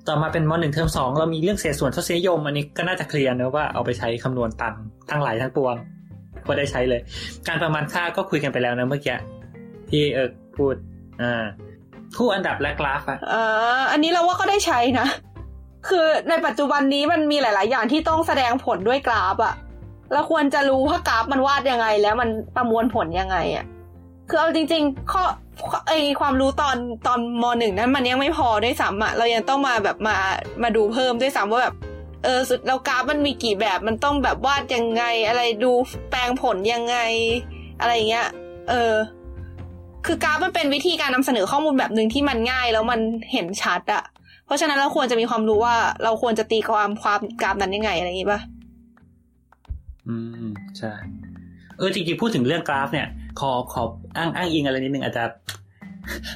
[0.09, 4.74] ต่อมาเป็นมหนึ่งเทอมสองเรามีเรื่องเศษส่วนทศนิยม อันนี้ก็น่าจะเคลียร์นะว่าเอาไปใช้คำนวณตัง
[5.11, 5.76] ทั้งหลายทั้งปวง
[6.46, 7.00] ก็ได้ใช้เลย
[7.48, 9.16] การประมาณค่าก็คุยกันไปแล้วนะเมื่อกี้
[9.90, 10.74] ที่เออพูด
[11.22, 11.44] อ่า
[12.16, 15.07] คู่อันดับและกราฟอะอ่าอันนี้เราว่าก็ได้ใช้นะ
[15.88, 19.54] คือในปัจจุบันนี้มันมีหลาย ๆ อย่างที่ต้องแสดงผลด้วยกราฟอะ
[20.12, 23.64] เราควรจะรู้ว่ากราฟมันวาดยังไง แล้วมันประมวลผลยังไงอะ
[24.28, 25.24] คือเอาจริง ๆ ข้อ
[25.88, 30.16] ไอความรู้ตอนตอนมหนึ่งนั้นมันยังไม่พอด้วยซ้ำอะเรายังต้องมาแบบมา
[30.62, 31.74] มาดูเพิ่มด้วยซ้ำว่าแบบ
[32.24, 35.72] เออสุดแล้วกราฟมันมีกี่แบบมันต้องแบบวาดยังไง อะไรดู
[36.10, 36.96] แปลงผลยังไง
[37.80, 38.28] อะไรเงี้ย
[38.68, 38.94] เออ
[40.06, 43.00] คือกราฟมันเป็นวิธีการนำเสนอข้อมูลแบบหนึ่งที่มันง่ายแล้วมัน
[43.32, 44.04] เห็นชัดอะ
[44.46, 48.40] เพราะฉะนั้นเราควรจะมีความรู้ว่าเราควรจะตีความความกราฟนั้นยังไงอะไรอย่างงี้ป่ะ
[50.08, 50.16] อื
[50.48, 50.92] มใช่
[51.78, 53.08] เออจริงๆพูดถึงเรื่องกราฟเนี่ย
[53.40, 53.82] ขอขอ
[54.16, 55.24] อ้างอ้างอิงอะไรนิดนึงอาจจะ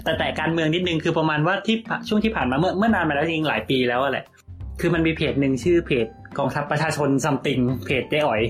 [0.05, 4.25] แต่แต่การเมืองนิดนึงคือประมาณว่าที่ผ่าช่วงที่ผ่านมาเมื่อเมื่อนานมาแล้วจริงหลายปีแล้วแหละ
[4.81, 6.07] คือมันมีเพจหนึ่งชื่อเพจ
[6.39, 8.43] กองทัพประชาชน something เพจเจ๊อ๋อย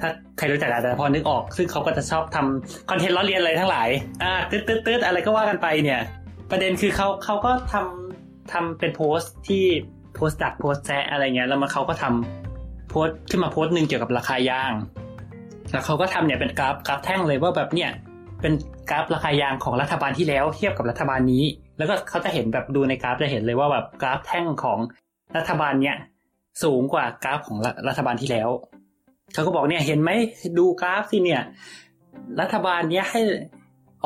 [0.00, 3.88] ถ้าใครรู้จักอาจจะพอนึกออก ซึ่งเขาก็จะชอบทำ content ล้อเลียนอะไรทั้งหลาย
[4.22, 6.00] อ่าตืดตืดตืดอะไรก็ว่ากันไปเนี่ย
[6.50, 9.64] ประเด็นคือเขาเขาก็ทำทำเป็นโพสต์ที่
[10.14, 14.72] โพสต์ดักโพสต์แซะอะไรเงี้ยแล้วมาเขาก็ทำโพสต์ขึ้นมาโพสต์หนึ่งเกี่ยวกับราคายาง
[15.72, 17.90] แล้วเขาก็ทำเนี่ยเป็นกราฟกราฟแท่งเลยว่าแบบเนี่ย
[18.40, 18.52] เป็น
[18.90, 21.44] กราฟราคายางของรัฐบาลที่แล้วเทียบกับรัฐบาลนี้
[21.78, 24.78] แล้วก็เขาจะเห็นแบบดูในกราฟจะเห็นเลยว่าแบบกราฟแท่งของ
[25.36, 25.96] รัฐบาลเนี่ย
[26.62, 28.48] สูงกว่ากราฟของรัฐบาลที่แล้ว
[29.32, 30.10] เขาก็บอกเนี่ยเห็นไหม
[30.58, 31.42] ดูกราฟสิเนี่ย
[32.40, 33.22] รัฐบาลเนี้ยให้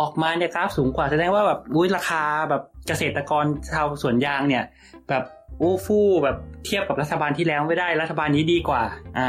[0.01, 4.65] ออกมาเนี่ยกราฟสูงกว่าแสดงว่าแบบอุ้ยราคาแบบเกษตรกรชาวสวนยางเนี่ย
[5.09, 5.25] แบบ
[5.61, 8.83] อู้ฟู่แบบเทียบกับรัฐบาลที่แล้วไม่ได้รัฐบาลนี้ดีกว่า
[9.19, 9.29] อ่า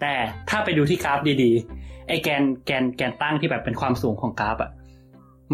[0.00, 0.14] แต่
[0.50, 4.70] ถ้าไปดูที่กราฟดีๆ ไอ้แกนแกนแกนตั้งที่แบบเป็นความสูงของกราฟอะ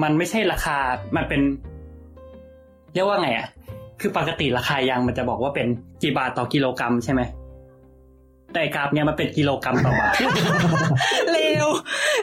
[0.02, 0.76] มันไม่ใช่ราคา
[1.16, 1.40] มันเป็น
[2.94, 3.46] เรียกว่าไงอะ
[4.00, 5.66] คือปกติราคายางมันจะบอกว่าเป็น
[6.02, 7.20] กี่บาทต่อกิโลกรัมใช่ไหม
[8.54, 10.14] แต่กราฟเนี่ยมันเป็นกิโลกรัมต่อบาท
[11.32, 11.66] เลว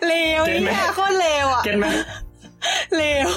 [0.08, 1.86] เลวเก็ตไหมเนี่ยโคตรเลวอะ เก็ตไหม
[2.96, 3.30] เลว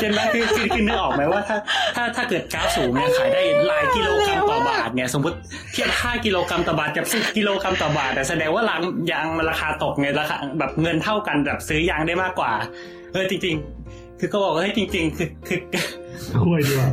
[0.00, 1.56] เก็ตไหมคือคือคือนึกออกไหมว่าถ้า
[1.96, 5.36] ถ้าถ้าเกิดกราฟสูงเนี่ยขายได้หลายกิโลกรัมต่อบาทเนี่ยสมมติ
[5.72, 8.82] เทียบ5กิโลกรัมต่อบาทกับ10กิโลกรัมต่อบาทแต่แสดงว่าลัง
[9.12, 12.52] ยางมันราคาตกไงราคาแบบเงินเท่ากันแบบซื้อยางได้มากกว่า
[13.12, 13.56] เออจริง
[13.88, 15.60] ๆ คือก็บอกว่าเฮ้ยจริง ๆ คือคือ
[16.44, 16.88] คุยดีกว่า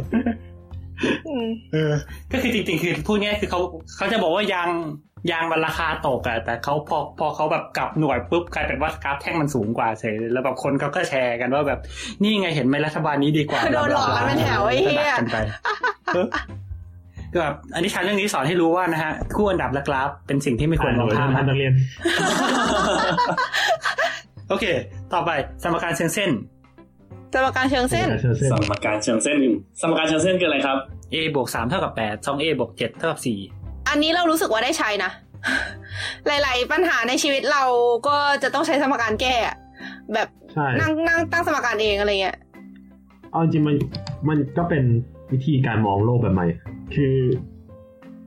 [1.27, 1.93] อืมเออ
[2.31, 3.59] ก็คือจริง ๆ คือพูดง่ายๆคือเขา
[3.97, 4.69] เขาจะบอกว่ายาง
[5.31, 11.79] ยางมันราคาตกอะแต่เขาพอพอเขาแบบกลับหน่วยปุ๊บกลายเป็นว่ากราฟแท่งมันสูงกว่าเฉยแล้วแบบคนเขาก็แชร์กันว่าแบบ
[12.23, 15.37] นี่ไงเห็นไหมรัฐบาลนี้ดีกว่าโดนหลอกกันเป็นแถวไอ้เหี้ยก็ด่ากันไป
[16.15, 16.27] เออ
[17.33, 21.73] ก็แบบอันนี้ชาเรื่องนี้สอนให้รู้ว่านะฮะคู่อันดับและกราฟเป็นสิ่งที่ไม่ควรมองข้ามท่านนักเรียน
[24.49, 24.65] โอเค
[25.13, 25.31] ต่อไป
[25.63, 26.31] สมการเชิงเส้น
[27.33, 29.39] สมการเชิงเส้นเชิญเส้นสมการเชิงเส้น
[29.81, 30.77] สมการเชิงเส้นคืออะไรครับ
[31.13, 33.39] a บวกสามเท่ากับแปดสอง a บวกเจ็ดเท่ากับสี่
[33.87, 35.11] อันนี้เรารู้สึกว่าได้ใช้นะ
[36.27, 37.63] หลาย ๆ ปัญหาในชีวิตเรา
[38.07, 39.57] ก็จะต้องใช้สมการแก้อะ
[40.13, 42.37] แบบใช่นั่งนั่งตั้งสมการเองอะไรเงี้ย
[43.31, 43.75] เอาจริงมัน
[44.29, 44.83] มันก็เป็น
[45.31, 46.45] วิธีการมองโลกแบบใหม่
[46.95, 47.15] คือ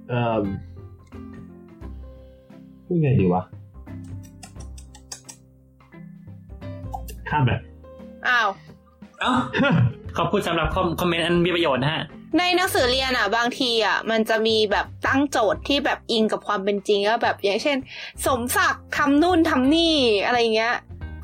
[0.08, 0.40] เอ่อ
[2.86, 3.42] พูดไงดีวะ
[7.28, 7.50] ข้ามไป
[8.28, 8.48] อ้าว
[9.20, 9.32] เอ้า
[10.16, 12.04] ขอบคุณสำหรับคอมคอมเมนต์อันมีประโยชน์นะฮะ
[12.38, 17.76] ในหนังสือเรียนอะ บางทีอะ มันจะมีแบบตั้งโจทย์ที่แบบอิงกับความเป็นจริงก็แบบอย่างเช่น
[18.26, 19.94] สมศักดิ์ทำนู่นทำนี่
[20.26, 20.74] อะไรเงี้ย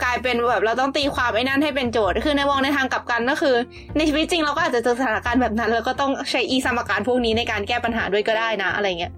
[0.02, 3.54] กลายเป็นแบบเราต้องตีความไอ้นั่นให้เป็นโจทย์คือในมองในทางกลับกันก็คือ
[3.96, 9.12] ในชีวิตจริงเราก็อาจจะเจอสถานการณ์แบบนั้น แล้วก็ต้องใช้อสมการพวกนี้ในการแก้ปัญหาด้วยก็ได้นะอะไรเงี้ย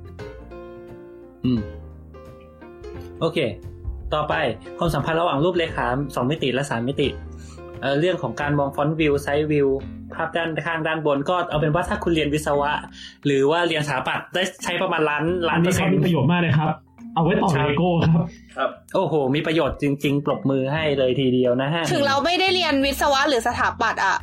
[1.44, 1.60] อืม
[3.20, 3.38] โอเค
[4.14, 4.34] ต่อไป
[4.78, 7.08] ความสัมพันธ์ระหว่างรูปเรขาสองมิติและสามมิติ
[7.82, 9.68] เอ่อเรื่องของการมอง front view side view
[10.14, 12.70] ภาพด้านข้างด้านบนก็เอาเป็นว่าถ้าคุณเรียนวิศวะ
[13.26, 16.68] หรือว่าเรียนสถาปัตย์ได้ใช้ประมาณล้านล้านเปอร์เซ็นต์อันนี้ร์ครับมีประโยชน์มากเลยครับ
[17.14, 18.24] เอาไว้ต่อครับเลโก้ครับ
[18.56, 24.16] ครับโอ้โห มีประโยชน์จริง ๆ ปรบมือให้เลยทีเดียวนะฮะ ถึงเราไม่ได้เรียนวิศวะหรือสถาปัตย์อะ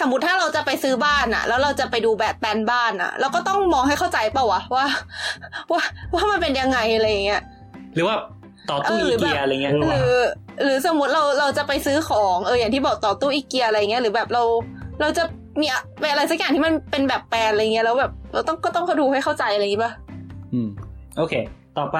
[0.00, 4.86] สมมติถ้าเราจะไปซื้อบ้านอะแล้วเราจะไปดูแบบแปลนบ้านอะเราก็ต้องมองให้เข้าใจเปล่าวะว่า
[5.72, 5.82] ว่า
[6.14, 7.42] ว่ามันเป็นยังไงอะไรอย่างเงี้ย
[7.94, 8.16] หรือว่า
[8.70, 10.22] ต่อตู้เออหอีรือแบบเกียอะไรเงี้ยเออหรือ
[10.64, 14.42] หรือสมมติเราเราจะไปซื้อของเอออย่างที่บอกต่อตู้อีเกียอะไรเงี้ยหรือแบบเรา
[15.00, 15.22] เราจะ
[15.60, 15.80] มีอะ
[16.12, 19.92] อะไรสักอย่างที่มันเป็นแบบแปลนอะไรเงี้ยแล้วแบบเราต้องก็ต้องดูให้เข้าใจอะไรอย่างงี้ป่ะ
[20.52, 20.68] อืม
[21.16, 21.34] โอเค
[21.78, 21.98] ต่อไป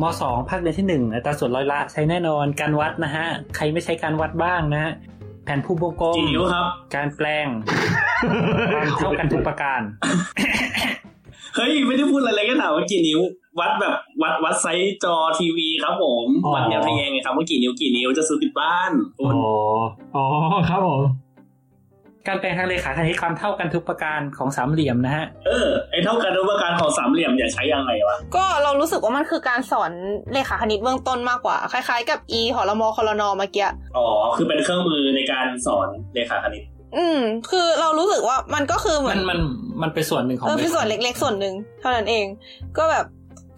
[0.00, 3.26] มสองภาคเรียนที่หนึ่งอัตราส่วนร้อยละใช้แน่นอนการวัดนะฮะ
[3.56, 4.92] ใครไม่ใช้การวัดบ้างนะฮะ
[5.44, 7.46] แผนผู้วงกลมกี่นิ้วครับการแปลง
[8.74, 9.80] ความเท่ากันทุกประการ
[11.56, 13.20] เฮ้ย ไม่ได้พูดอะไรเลยก็ถามว่ากี่นิ้ว
[13.60, 19.46] วัดแบบวัดวัดไซส์จอทีวีครับผมอ๋อวัดแนวทะแยงไงครับว่ากี่นิ้วกี่นิ้วจะซื้อติดบ้านคุอ๋ณอ
[20.16, 20.24] อ๋อ
[20.68, 21.02] ครับผม
[22.28, 29.92] การแปลงทางเลขาคณิตความเท่ากันทุกประการของสามเหลี่ยมนะฮะ เออ ไอเท่ากันรูปการของสามเหลี่ยมอย่าใช้ยังไงวะ ก็เรารู้สึกว่ามันคือการสอน
[30.32, 36.62] เลขาคณิตเบื้องต้นมากกว่า คล้ายๆกับ e หอรมอคอรนอเมื่อกี้ อ๋อ คือเป็นเครื่องมือในการสอนเลขาคณิต
[36.96, 39.38] อืม คือเรารู้สึกว่ามันก็คือเหมืมัอนนมัน
[39.82, 42.26] มันเป็นส่วนหนึ่งของ เออเป็นส่วนเล็กๆส่วนหนึ่งเท่านั้นเอง
[42.78, 43.06] ก็แบบ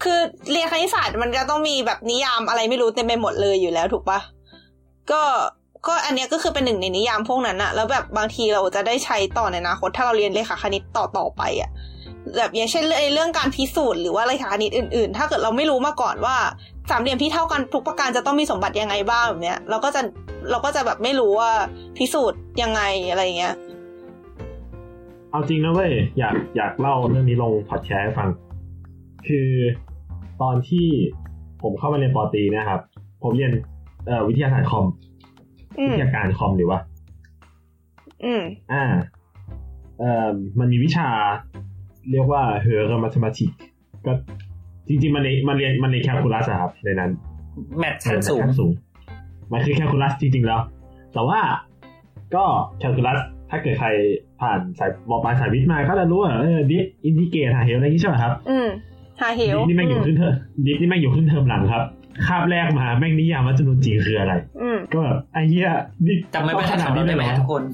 [0.02, 0.18] คือ
[0.50, 4.18] เรียนคณิตศาสตร์มันก็ต้องมีแบบนิยามอะไรไม่รู้เต็มไปหมดเลยอยู่แล้วถูกปะ
[5.10, 5.22] ก็
[5.86, 11.70] ก็อันเนี้ยก็คือเป็นหนึ่งในนิยามพวกนั้นอะแล้วแบบบางทีเราจะได้ใช้ต่อในอนาคตถ้าเราเรียนเลขาคณิตต่อต่อไปอะ
[12.36, 16.36] แบบอย่างเช่นเรื่องการพิสูจน์หรือว่าเลขาคณิตอื่นๆ ถ้าเกิดเราไม่รู้มาก่อนว่า
[16.90, 20.00] สามเหลี่ยมที่เท่ากันทุกประการจะต้องมีสมบัติยังไงบ้างแบบเนี้ยเราก็จะ
[20.50, 21.50] เราก็จะแบบไม่รู้ว่า
[21.96, 23.54] พิสูจน์ยังไงอะไรอย่างเงี้ย
[25.30, 28.28] เอาจริงนะเว้ยอยากอยากเล่าเรื่องนี้ลงพอดแคสต์ให้ฟัง
[29.26, 29.48] คือ
[30.42, 30.86] ตอนที่
[31.62, 32.80] ผมเข้ามาเรียนปอตรีนะครับ
[33.22, 33.52] ผมเรียน
[34.06, 34.86] เอ่อวิทยาศาสตร์คอม
[35.78, 36.78] อืวิมทยาการคอมหรือว่า
[38.24, 38.84] อืมอ่า
[39.98, 41.08] เอ่อมันมีวิชา
[42.10, 43.50] เรียกว่า higher mathematics
[44.06, 44.12] ก็
[44.88, 47.10] จริงๆ มันในมันเรียนมันในแคลคูลัสอะครับในนั้น
[47.78, 48.72] math ชั้นสูงชั้นสูง
[49.52, 50.60] มันคือแคลคูลัสจริงๆแล้ว
[51.12, 51.40] แต่ว่า
[52.34, 52.44] ก็
[52.78, 53.18] แคลคูลัส
[53.50, 53.88] ถ้าเกิดใคร
[54.40, 58.68] ผ่านสายมอปลายสายวิทย์มาก็จะรู้ว่าเออ diff integrate หาเหวอะไรอย่างนี้ใช่ไหมครับ อืม
[59.20, 60.34] หาเหว diff นี่แม่งอยู่อืมขึ้นเทอม
[60.66, 61.84] diff นี่แม่งอยู่ขึ้นเทอมหลังครับ
[62.26, 65.70] คาบแรกมาแม่งนิยามว่าจำนวนจริงคืออะไรอืมก็แบบไอ้เหี้ย
[66.06, 67.64] นี่จำไม่บรรทัดของเราได้ไหมเหรอทุกคน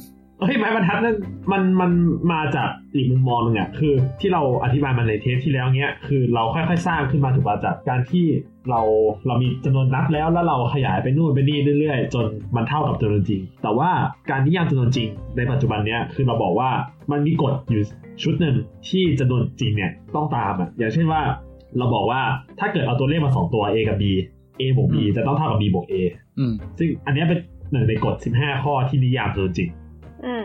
[0.41, 1.17] เฮ้ยไม้บรรทัดนั่น
[1.53, 1.91] มันมัน
[2.33, 8.27] มาจากอีกมุมมองหนึ่งอะคือที่เราอธิบายมาในเทปที่แล้วเนี้ยคือเราค่อยๆสร้างขึ้นมาถูกป่ะจากการที่
[8.71, 8.81] เรา
[9.27, 12.27] เรามีจำนวนนับแล้วแล้วเราขยายไปนู่นไปนี่เรื่อยๆ จน
[12.57, 13.91] มันเท่ากับจำนวนจริง แต่ว่า
[14.31, 16.71] การนิยามจำนวนจริงในปัจจุบันเนี้ยคือเราบอกว่า
[17.11, 17.83] มันมีกฎอยู่
[18.23, 18.57] ชุดหนึ่ง
[18.89, 21.21] ที่จำนวนจริงเนี่ยต้องตามอะอย่างเช่นว่า
[21.79, 22.21] เราบอกว่า
[22.61, 24.05] ถ้าเกิดเอาตัวเลขมาสองตัว a กับ b
[24.61, 25.95] a บวก b จะต้องเท่ากับ b บวก a
[26.39, 27.39] อืมซึ่งอันเนี้ยเป็น
[27.73, 29.69] หนึ่งในกฎ 15 ข้อที่นิยามจำนวนจริง
[30.25, 30.45] อืม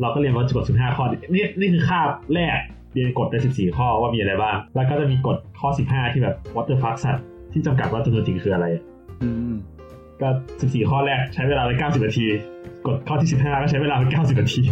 [0.00, 2.58] เราก็เรียนว่ากฎ 15 ข้อ นี่นี่คือคาบแรก
[2.94, 8.66] เรียนกฎได้ 14 ข้อว่ามีอะไรบ้าง แล้วก็จะมีกฎข้อ 15 ที่แบบ what the fuck สัตว์ที่จำกัดว่าจำนวนจริงคืออะไร
[9.22, 9.54] อืม
[10.20, 10.28] ก็
[10.60, 12.26] 14 ข้อแรกใช้เวลาไป 90 นาที
[12.86, 14.62] กฎข้อที่ 15 ก็ใช้เวลาไป 90 นาที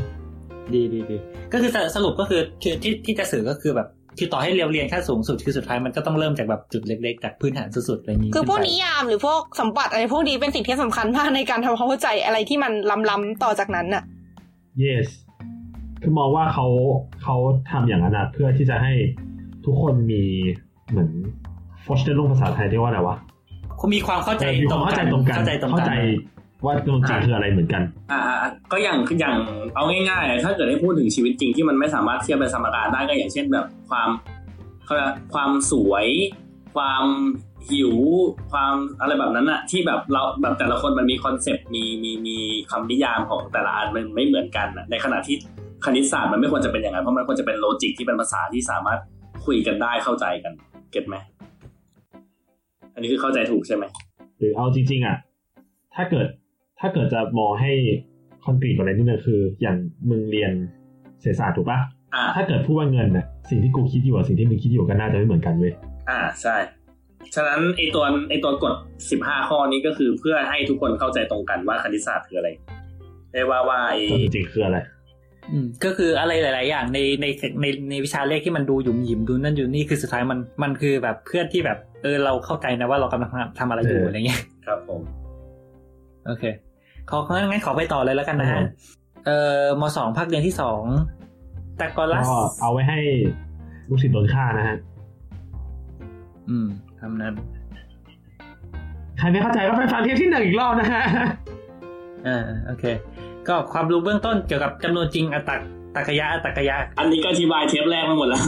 [0.76, 1.16] ดีดีดี
[1.52, 12.72] ก็คือสรุปก็คือคือที่ที่จะสื่อก็คือแบบคือต่อให้เรียนเรียนขั้นสูงสุดคือสุดท้ายมันก็ต้องเริ่มจากแบบจุดเล็กๆจากพื้นฐานสุดๆอะไรอย่างนี้คือพวกขึ้ไปนิยามหรือพวกสมบัติอะไรพวกนี้เป็นสิ่งที่สำคัญมากในการทำความเข้าใจอะไรที่มัน
[13.10, 14.02] ล้ำๆต่อจากนั้นน่ะ
[14.84, 15.08] yes
[16.02, 16.66] คือมองว่าเขา
[17.22, 17.36] เขา
[17.70, 18.92] ทำอย่างนั้นนะเพื่อที่จะให้
[19.64, 20.22] ทุกคนมี
[20.90, 21.10] เหมือน
[21.86, 23.16] ฟอสเตอร์ลงภาษาไทยเรียกว่าอะไรวะ
[23.80, 25.96] คุณมีความเข้าใจมีความเข้าใจตรงกันเข้าใจตรงเข้ากัใจน
[26.64, 29.36] ว่าจำนวนจริงคืออะไรเหมือนกันอ่าอ่าก็อย่างอย่าง
[29.74, 34.08] เอาง่ายๆ ถ้าเกิดให้พูดถึงชีวิตจริงที่มันไม่สามารถเทียบเป็นสมการได้ก็อย่างเช่นแบบความ
[34.84, 36.06] เขาเรียกความสวย
[36.74, 37.04] ความ
[37.70, 37.94] หิว
[38.52, 42.36] ความอะไรแบบนั้นอะที่แบบเราแบบแต่ละคนมันมี concept มีมีมี
[42.70, 45.36] คำนิยามของแต่ละอันมันไม่เหมือนกันอะในขณะที่
[45.84, 49.00] คณิตศาสตร์มันไม่ควรจะเป็นอย่างนั้นเพราะมันควรจะเป็น logic ที่เป็นภาษาที่สามารถ
[49.46, 50.52] คุยกันได้เข้าใจกัน
[50.90, 51.16] get ไหม
[52.94, 53.84] อันนี้คือเข้าใจถูกใช่ไหม
[54.38, 55.16] หรือเอาจริง ๆอะ
[55.94, 56.26] ถ้าเกิด
[56.80, 57.72] ถ้าเกิดจะมองให้
[58.44, 59.76] คอนกรีตกว่าอะไรนิดนึงคือ อย่าง
[60.10, 60.52] มึงเรียน
[61.20, 61.78] เศรษฐศาสตร์ถูกปะ
[62.14, 65.72] อ่าถ้าเกิดพูดว่าเงินน่ะสิ่งที่กูคิดอยู่กับสิ่งที่มึงคิดอยู่ก็น่าจะไม่เหมือนกันเว้ย
[66.10, 66.56] อ่าใช่
[67.34, 68.74] ฉะนั้นไอตัวไอตัวกฎ
[69.10, 72.48] สิบห้าข้อนี้ก็คือเพื่อให้ทุกคนเข้าใจตรงกันว่าคณิตศาสตร์คืออะไร
[73.32, 74.78] ไม่ว่าว่าไอแต่จริงๆคืออะไร
[75.52, 77.26] อืมก็คืออะไรหลาย ๆ อย่างในใน
[77.62, 85.00] ในในวิชาเลขที่มันดูหยุมหยิมดูนั่นอยู่นี่คือสุดท้ายมันมันคือแบบเพื่อนที่แบบ เออเราเข้าใจนะว่าเรากำลังทำอะไรอยู่เออออะไรเงี้ยครับผม
[86.26, 86.44] โอเค
[87.10, 88.66] ของั้นงั้นขอไปต่อเลยแล้วกันนะครัฮะบผม
[89.26, 90.82] เอ่อมสองภาคเรียนที่สอง
[91.80, 92.98] ตากอลัสก็เอาไว้ให้
[93.88, 94.76] ลูกศิษย์โดนฆ่านะฮะ
[96.48, 96.66] อืม
[97.00, 97.34] ทำนั้น
[99.18, 101.02] ใครไม่เข้าใจก็ไปฟังเทปที่หนึ่งอีกรอบนะฮะ
[102.26, 102.84] อ่าโอเค
[103.48, 105.56] ก็ความรู้เบื้องต้นเกี่ยวกับจำนวนจริงอัตรา
[105.96, 108.42] ตักยะอัตกยะ อันนี้ก็อธิบายเทปแรกมาหมดแล้ว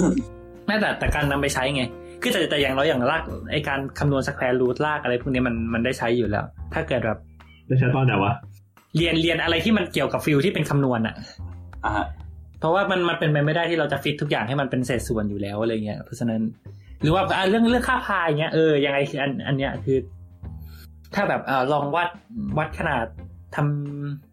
[0.68, 1.82] น่าแต่แต่การนำไปใช้ไง
[2.22, 3.22] คือแต่แต่อย่างเราอย่างลาก
[3.52, 6.44] ไอการคำนวณสแควร์รูทลากอะไรพวกนี้มันมันได้ใช้อยู่แล้ว
[6.74, 7.18] ถ้าเกิดแบบ
[7.68, 8.32] จะใช้ตอนไหนวะ
[8.96, 11.14] เรียนเรียนอะไรที่มันเกี่ยวกับฟิลที่เป็นคำนวณอะ
[11.84, 12.06] อ่าฮะ
[12.60, 16.40] เพราะว่ามันมันเป็นไปไม่ได้ที่เราจะฟิตทุกอย่างให้มันเป็นเศษส่วนอยู่แล้วอะไรเงี้ยเพราะฉะนั้น
[17.02, 19.98] หรือว่าอะเรื่องเรื่องค่าพายเงี้ยเออยังไงคืออันอันเนี้ยคือ
[21.14, 22.08] ถ้าแบบเออลองวัด
[22.58, 23.04] วัดขนาด
[23.54, 23.58] ท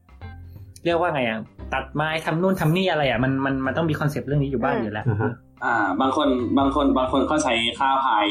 [0.04, 1.39] ำเรียกว่าไงอะ
[1.74, 5.32] ตัดไม้ทำนู่นทำนี่อะไรอะมันมันมันต้องมีคอนเซปต์เรื่องนี้อยู่บ้างอยู่แล้วอ่าฮะ
[5.63, 8.28] อ่าบางคนบางคนบางคนก็ใช้ค่าพาย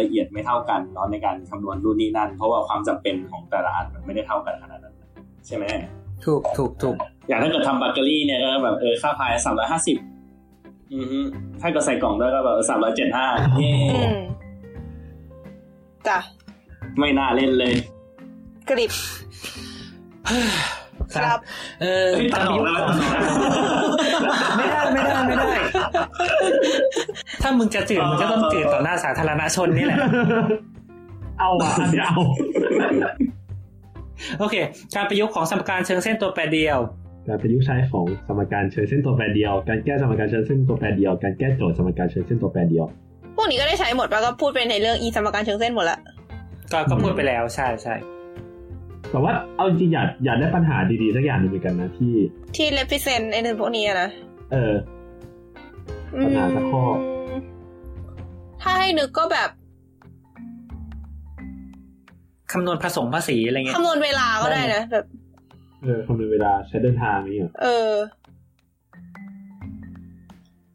[0.00, 4.91] ละเอียดไม่เท่ากันเนาะในการคำนวณรุ่นนี้นั่นเพราะว่าความจำเป็นของแต่ละอันมันไม่ได้เท่ากันขนาดนั้น
[5.46, 5.64] ใช่ไหม
[6.24, 6.96] ถูกถูกถูก
[7.28, 9.96] อย่างถ้าเกิดทำบัเกอรี่เนี่ยก็แบบเออค่าพายสามร้อยห้าสิบ
[10.94, 11.18] อือฮึ
[11.60, 13.26] ถ้าเกิดใส่กล่องด้วยก็แบบสามร้อยเจ็ดห้า
[13.58, 14.20] เย่อืม
[16.08, 16.18] จ้ะ
[16.98, 17.74] ไม่น่าเล่นเลย
[18.68, 18.92] กริบ
[21.16, 21.38] ครับ
[21.82, 22.74] เออเฮ้ยตัดออกแล้ว
[24.56, 25.50] ไม่ได้ไม่ได้ไม่ได้
[27.42, 29.98] ถ้ามึงจะจืดมึงก็ต้องจืดต่อหน้าสาธารณชนนี่แหละ
[31.38, 32.22] เอาว่ะอันเดียวเอา
[34.38, 34.54] โอเค
[34.96, 36.78] การประยุกต์ของสมการเชิงเส้นตัวแปรเดียว
[37.28, 42.84] การประยุกต์ใช้ของสมการเชิงเส้นตัวแปรเดียว การแก้สมการเชิงเส้นตัวแปรเดียว การแก้โจทย์สมการเชิงเส้นตัวแปรเดียว
[43.36, 45.98] พวกนี้ก็ได้ใช้หมดปะก็พูดไปในเรื่องอีสมการเชิงเส้นหมดละ
[46.72, 47.94] ก็ก็พูดไปแล้วใช่ใช่
[49.10, 52.14] แต่ว่าเอาจริงๆอยากอยากได้ปัญหาดีๆสักอย่างหนึ่งเหมือนกันนะที่
[52.56, 54.08] ที่เลพิเซนไอ้นั่นพวกนี้อะนะ
[54.52, 54.74] เออ
[56.22, 56.96] ปัญหาสักข้อม
[58.62, 59.50] ถ้าให้นึกก็แบบ
[62.52, 65.04] คำนวณผสมภาษีอะไรเงี้ยคำนวณเวลาก็ได้นะแบบ
[65.82, 67.92] เออคำนวณเวลาใช้เดินทางนี่เหรอเออ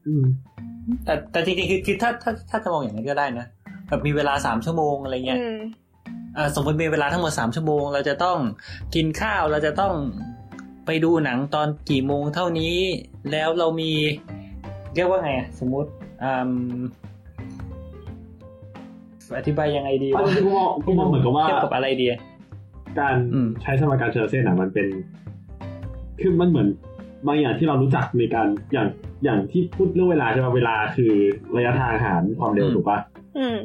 [0.06, 0.24] อืม
[1.06, 3.46] แต่แต่จริงๆคือคือถ้าถ้าถ้าจะมองอย่างนั้นก็ได้นะ
[3.88, 5.58] แบบมีเวลาสามชั่วโมงอะไรเงี้ยอืม
[6.38, 8.38] อ่าสมมติมีเวลาทั้งหมดสามชั่วโมง เราจะต้อง
[8.96, 9.94] กินข้าวเราจะต้อง
[10.86, 12.78] ไปดูหนังตอนกี่โมงเท่านี้
[13.32, 13.92] แล้วเรามี
[14.96, 15.90] เรียกว่าไงอะสมมติ
[19.28, 22.08] อืมอธิบายยังไงดีเอาจริงๆกูมองกูมองเหมือนกับว่าเทียบกับอะไรดี
[23.00, 24.88] การอืมใช้สมการเชิงเส้นอะมันเป็น
[26.22, 26.68] คือมันเหมือน
[27.28, 28.88] บางอย่างที่เรารู้จักในการอย่าง
[29.24, 31.14] อย่างที่พูดเรื่องเวลาใช่ไหมเวลาคือ
[31.58, 32.98] ระยะทางหารความเร็วถูกปะ
[33.38, 33.56] อืม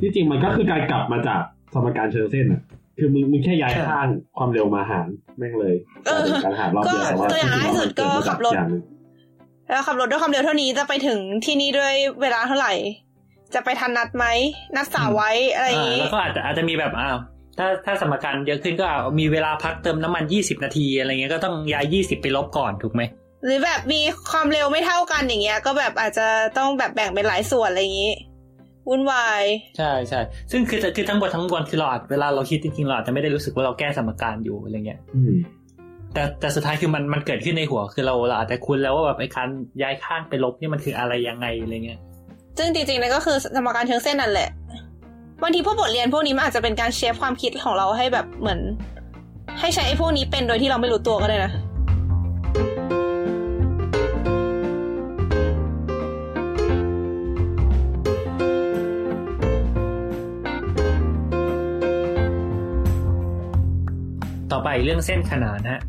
[0.00, 1.42] ที่จริงมันก็คือการกลับมาจาก
[1.74, 2.62] สมการเชิงเส้นอะ
[2.98, 5.06] คือมึงมึงแค่ย้ายข้างความเร็วมาหาร
[5.38, 5.74] แม่งเลย
[6.06, 8.82] เออการหารรอบเดียวแต่ว่าก็ตัวอย่างง่ายสุดก็ขับรถอย่างหนึ่ง
[9.70, 12.72] แล้วขับรถด้วยความเร็วเท่านี้จะไปถึงที่นี่ด้วยเวลาเท่าไหร่
[13.54, 14.26] จะไปทันนัดไหม
[14.76, 17.18] นัดสาวไว้อะไรอย่างอ่านี้แล้วก็อาจจะอาจจะมีแบบอ้าว
[17.58, 23.02] ถ้าถ้าสมการเยอะขึ้นก็เอามีเวลาพักเติมน้ำมันยี่สิบนาทีอะไรเงี้ยก็ต้องย้ายยี่สิบไปลบก่อนถูกไหม
[23.44, 26.26] หรือแบบมีความเร็วไม่เท่ากันอย่างเงี้ย ก็แบบอาจจะ
[26.58, 28.14] ต้องแบบแบ่งเป็นหลายส่วนอะไรอย่างนี้
[28.88, 29.42] วุ่นวาย
[29.78, 35.34] ใช่ใช่ซึ่งคือคือทั้งหมดทั้งมวลคือเราอาจเวลาเราคิดจริงๆเราอาจจะไม่ได้รู้สึกว่าเราแก้สมการอยู่อะไรเงี้ยอืม
[36.14, 39.48] แต่แต่สุดท้ายคือมันมันเกิดขึ้นในหัว คือเราเราอาจจะคุ้นแล้วว่าแบบไอ้การ
[39.82, 42.00] ย้ายข้างไปลบนี่มันคืออะไรยังไงอะไรเงี้ย
[42.58, 44.48] ซึ่งจริงๆนั่นก็คือสมการเชิงเส้นนั่นแหละ
[45.42, 48.60] บางทีพวกบทเรียนพวกนี้มันอาจจะเป็นการเชฟความคิดของเราให้แบบเหมือน
[49.60, 51.52] ให้ใช้ไอ้พวกนี้เป็นโดยที่เราไม่รู้ตัวก็ได้นะ
[64.52, 65.80] ต่อไปเรื่องเส้นขนานฮะ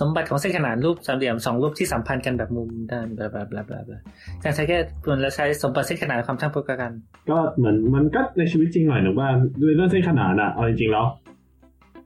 [0.00, 3.98] สมบัติของเส้นขนานรูปสามเหลี่ยมสองรูปที่สัมพันธ์กันแบบมุมด้านบลาบลาบลาบลาบลา
[4.44, 6.92] การใช้แค่ส่วนและใช้สมบัติเส้นขนานความช่างพวกกัน
[7.30, 9.28] ก็เหมือนมันก็ในชีวิตจริงหน่อยหนึ่งว่า
[9.60, 11.06] ด้วยเรื่องเส้นขนานอะเอาจริงๆแล้ว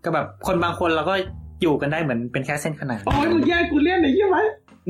[0.05, 1.15] ก็แบบคนบางคนเราก็
[1.63, 4.39] อยู่กันได้เหมือนเป็นแค่เส้นขนานโอ้ยมึงแย่งกูเล่นไอ้ยี่ไหม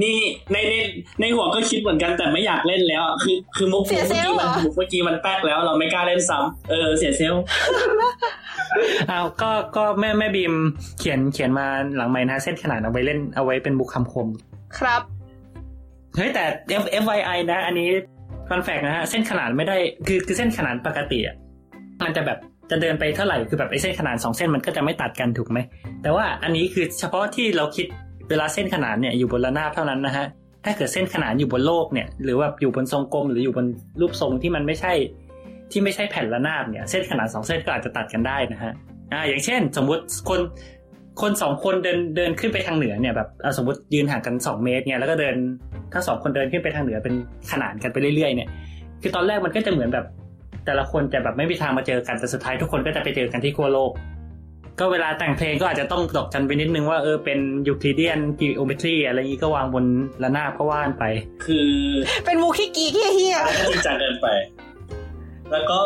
[0.02, 0.18] นี่
[0.52, 0.74] ในใน
[1.20, 7.34] ในหัวก็คิดเหมือนกันแต่ไม่อยากเล่นแล้วอะคือคือมุกเสียเมื่อเซลล์กี้เหรมันอมุกเมื่อกี้มันแป๊กแล้ว เราไม่กล้าเล่นซ้ำเออเสียเซล
[8.74, 10.54] ล์อ้าวก็ก็แม่แม่บีม
[10.98, 14.28] เขียนเขียนมาหลังไม้นะเส้นขนานเอาไว้เล่นเอาไว้เป็นบุคคำคม
[14.78, 15.02] ครับ
[16.16, 16.44] เฮ้ยแต่
[16.82, 17.88] F F Y I นะ อันนี้
[18.48, 21.36] ฟันแฟกนะฮะเส้นขนานไม่ได้คือคือเส้นขนานปกติอะ
[22.04, 22.38] มันจะแบบ
[22.70, 25.58] จะเดินไปเท่าไหร่คือแบบไอ้เส้นขนานสองเส้นมันก็จะไม่ตัดกันถูกไหม
[26.02, 27.86] แต่ว่าอันนี้คือเฉพาะที่เราคิด
[28.28, 30.26] เวลาเส้นขนานเนี่ยอยู่บนระนาบเท่านั้นนะฮะ
[30.64, 33.66] ถ้าเกิดเส้นขนานอยู่บนโลกเนี่ยหรือว่าอยู่บนทรงกลมหรืออยู่บน
[34.00, 34.92] รูปทรงที่มันไม่ใช่
[35.74, 38.72] ที่ไม่ใช่แผ่นระนาบเนี่ยเส้นขนานสองเส้นก็อาจจะตัดกันได้นะฮะ
[39.12, 40.40] อ่าอย่างเช่น สมมุติคน
[41.20, 45.36] คนสองคนเดินเดินขึ้นไปทางเหนือเนี่ยแบบอะสมมติยืนห่างกันสองเมตรเนี่ยแล้วก็เดิน
[45.92, 47.14] ทั้งสองคนเดินขึ้นไปทางเหนือเป็น
[47.50, 48.48] ขนานกันไปเรื่อยๆเนี่ย
[49.02, 50.06] คือตอนแรกมันก็จะเหมือนแบบ
[50.66, 53.92] แต่ละคนจะแบบไม่มีทางมาเจอกันแต่สุดท้ายทุกคนก็จะไปเจอกันที่ขั้วโลก
[54.80, 59.84] ก็เวลาแต่งเพลงก็อาจจะต้องตกกันไปนิดนึงว่าเออเป็นยูคลิเดียนกิโอเมตรีอะไรอย่างนี้ก็วางบน
[60.22, 61.04] ระนาบก็ว่านไป
[61.44, 61.70] คือ
[62.24, 64.26] เป็นมูขี้กีขี้เฮียอะไรก็จริงจังเกินไป
[65.52, 65.80] แล้วก็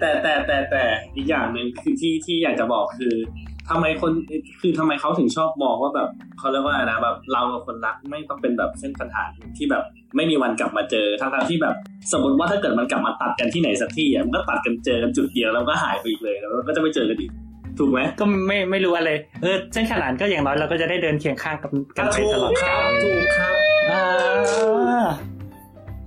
[0.00, 0.84] แต่แต่แต่แต่
[1.16, 3.14] อีกอย่างหนึ่งคือที่ที่อยากจะบอกคือ
[3.70, 4.12] ทำไมคน
[4.60, 9.84] คือทำไมเขาถึงชอบมองว่าแบบเขาเรียกว่าอะไรนะแบบเรากับคนรักไม่ต้องเป็นแบบเส้นปัญหานที่แบบ
[10.16, 11.74] ไม่มีวันกลับมาเจอทั้งๆที่แบบ
[12.12, 17.30] สมมติว่าถ้าเกิดมันกลับมาตัดกันที่ไหนสักที่อะมันก็ตัดกันเจอกันจุดเดียวแล้วก็หายไปอีกเลยแล้วก็จะไม่เจอกันอีก
[17.78, 19.10] ถูกไหมก็ไม่ไม่รู้อะไร
[19.42, 23.54] เออเส้นขนานก็อย่างน้อยเราก็จะได้เดินเคียงข้างกันกันไปถูตลอดกคการับลถูกครับ
[23.90, 25.06] อ่า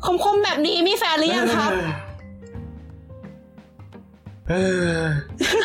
[0.06, 1.72] คมๆแบบนี้มีแฟนหรือยังครับ
[4.50, 4.56] เอ
[4.94, 5.00] อ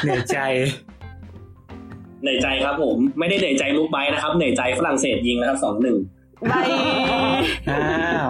[0.02, 0.38] เหนื่อยใจ
[2.22, 5.96] เหนื่อยใจครับผม ไม่ได้เหนื่อยใจลูกไบนะครับเหนื่อยใจฝรั่งเศสยิงนะครับสองหนึ่ง
[6.48, 6.54] ใบ
[7.70, 8.28] อ้าว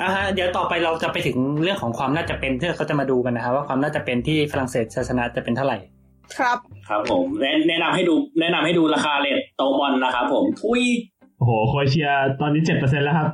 [0.00, 5.78] อ่าฮะเดี๋ยวต่อไปเราจะไปถึงเรื่องของความน่าจะเป็นที่เขาจะมาดูกันนะครับว่าความน่าจะเป็นที่ฝรั่งเศสศาสนาจะเป็นเท่าไหร่
[6.36, 6.58] ครับ
[6.88, 10.82] ครับผมแนะแนะนำให้ดูแนะนำให้ดูราคาเลทโตบอลนะครับผมทุย
[11.38, 12.10] โอ้โหโครเอเชีย
[12.40, 13.28] ตอนนี้เจ็ดเปอร์เซ็นแล้วครับ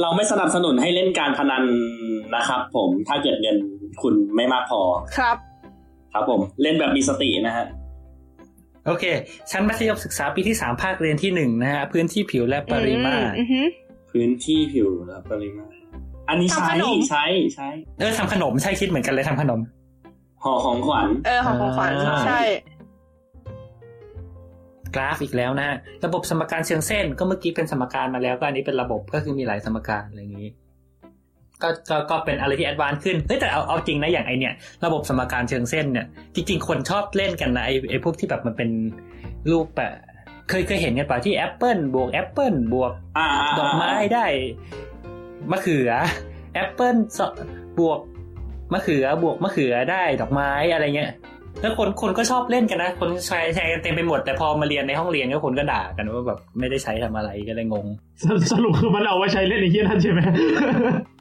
[0.00, 1.64] เราไม่สนับสนุนให้เล่นการพนัน
[2.36, 3.56] นะครับ ผมถ้าเกิดเงิน
[4.02, 4.80] คุณไม่มากพอ
[5.18, 5.36] ครับ
[6.12, 7.66] ครับผม เล่นแบบมีสตินะฮะ
[8.86, 9.04] โอเค
[9.50, 13.66] ชั้นมัธยมศึกษาปีที่สามภาคเรียนที่หนึ่งนะฮะพื้นที่ผิวและปริมาตรอือหือ
[14.10, 15.74] พื้นที่ผิวและปริมาตร
[16.28, 17.24] อันนี้ใช้ทำขนมใช้
[17.56, 19.60] ใช้เออทำขนมใช่คิดเหมือนกันเลยทำขนม
[20.44, 22.40] ห่อของขวัญเออห่อของขวัญอ่าใช่
[24.94, 30.50] กราฟอีกแล้วนะฮะระบบสมการเชิงเส้นก็เมื่อกี้เป็นสมการมาแล้วก็อันนี้เป็นระบบก็คือมีหลายสมการอะไรอย่างนี้
[31.62, 38.70] ก็ก็ก็เป็นอะไรที่ advance ขึ้นเฮ้ยแต่เอาเอาจริงนะอย่างไอเนี่ย ระบบสมการเชิงเส้นเนี่ย จริง ๆ คนชอบเล่นกันนะไอไอพวกที่แบบมันเป็น
[39.50, 39.92] รูปแบบ
[40.48, 44.26] เคยเคยเห็นกันป่ะที่แอปเปิลบวกแอปเปิลบวกอ่าาดอกไม้ได้
[45.50, 45.90] มะเขือ
[46.54, 46.96] แอปเปิล
[47.78, 48.00] บวก
[48.72, 51.12] มะเขือบวกมะเขือได้ดอกไม้อะไรเงี้ย
[51.60, 57.86] แล้วคนคนก็ชอบเล่นกันนะ คนแชร์แชร์กันเต็มไปหมดแต่พอมาเรียนในห้องเรียนก็คนก็ด่ากันว่าแบบไม่ได้ใช้ทำอะไรก็เลยงง
[58.22, 60.20] สสรุปคือมันเอาไว้ใช้เล่นไอ้เหี้ยนั่นใช่ไหม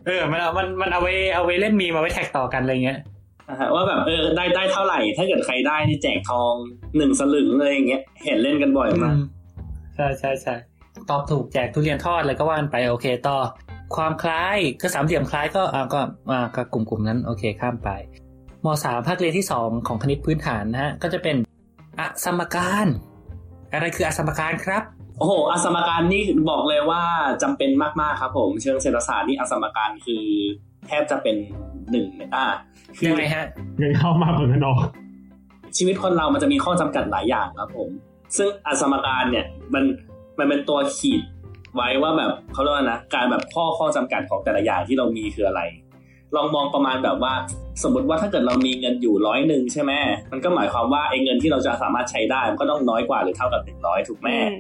[0.08, 3.00] เออมันเอามันมันเอาไว้เอาไว้เล่นมีมาไว้แท็กต่อกันอะไรเงี้ย
[3.50, 6.54] นะฮะว่าแบบเออได้ได้เท่าไหร่ ถ้าเกิดใครได้นี่แจกทอง
[6.98, 9.16] หนึ่งสลึงอะไรอย่างเงี้ยเห็นเล่นกันบ่อยมาก
[9.96, 10.56] ใช่ใช่ใช่
[11.10, 13.38] ตอบถูกแจกทุเรียนทอดอะไรก็ว่านไปโอเคต่อ
[13.96, 16.00] ความคล้ายก็สามเหลี่ยมคล้ายก็อ่าก็
[16.32, 17.90] อ่าก็กลุ่มกลุ่มนั้นโอเคข้ามไป
[18.66, 21.36] มสามภาคเรียนที่สองของคณิตพื้นฐานนะฮะก็จะเป็น
[22.00, 22.88] อสมการ
[23.74, 24.84] อะไรคืออสมการครับ
[25.18, 27.04] โอ้โหอสมการนี่บอกเลยว่า
[27.42, 27.70] จำเป็น
[28.02, 30.24] มากๆครับ ผมเชิงเศรษฐศาสตร์นี่อสมการคือ
[30.88, 31.36] แทบจะเป็น
[31.92, 32.06] หนึ่ง
[32.36, 32.46] อ่า
[32.98, 33.46] คือยังไงฮะ
[33.78, 34.80] เงินเข้ามากกว่าเงินออก
[35.78, 37.90] ชีวิตคนเรามันจะมีข้อจำกัดหลายอย่างครับผม
[38.38, 39.84] ซึ่งอสมการเนี่ยมัน
[40.40, 41.22] มันเป็นตัวขีด
[41.76, 45.62] ไว้ว่าแบบเขาเรียกว่านะการแบบข้อข้อจำกัดของแต่ละอย่างที่เรามีคืออะไร
[46.36, 47.34] ลองมองประมาณแบบว่า
[47.84, 49.92] สมมติว่าถ้าเกิดเรามีเงินอยู่ร้อยหนึ่งใช่ไหม
[50.32, 54.54] มันก็หมายความว่าไอ้เงินที่เราจะสามารถใช้ได้มันก็ต้องน้อยกว่าหรือเท่ากับหนึ่งร้อยถูกไหมอืม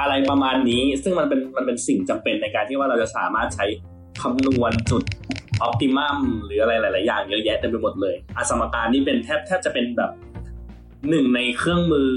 [0.00, 3.66] อะไรประมาณนี้ซึ่งมันเป็นมันเป็นสิ่งจำเป็นในการที่ว่าเราจะสามารถใช้
[4.22, 5.02] คำนวณจุด
[5.62, 10.10] ออ t ติมัมหรืออะไรหลาย ๆ อย่างเยอะแยะเต็มไปหมดเลยอสมการนี่เป็นแทบแทบจะเป็นแบบ
[11.10, 12.08] หนึ่งในเครื่องมือ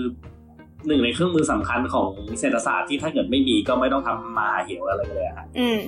[0.88, 2.10] หนึ่งในเครื่องมือสำคัญของ
[2.40, 5.80] เศรษฐศาสตร์ที่ถ้าเกิดไม่มีก็ไม่ต้องทำมาหาเหวอะไรกันเลยอะครับอืม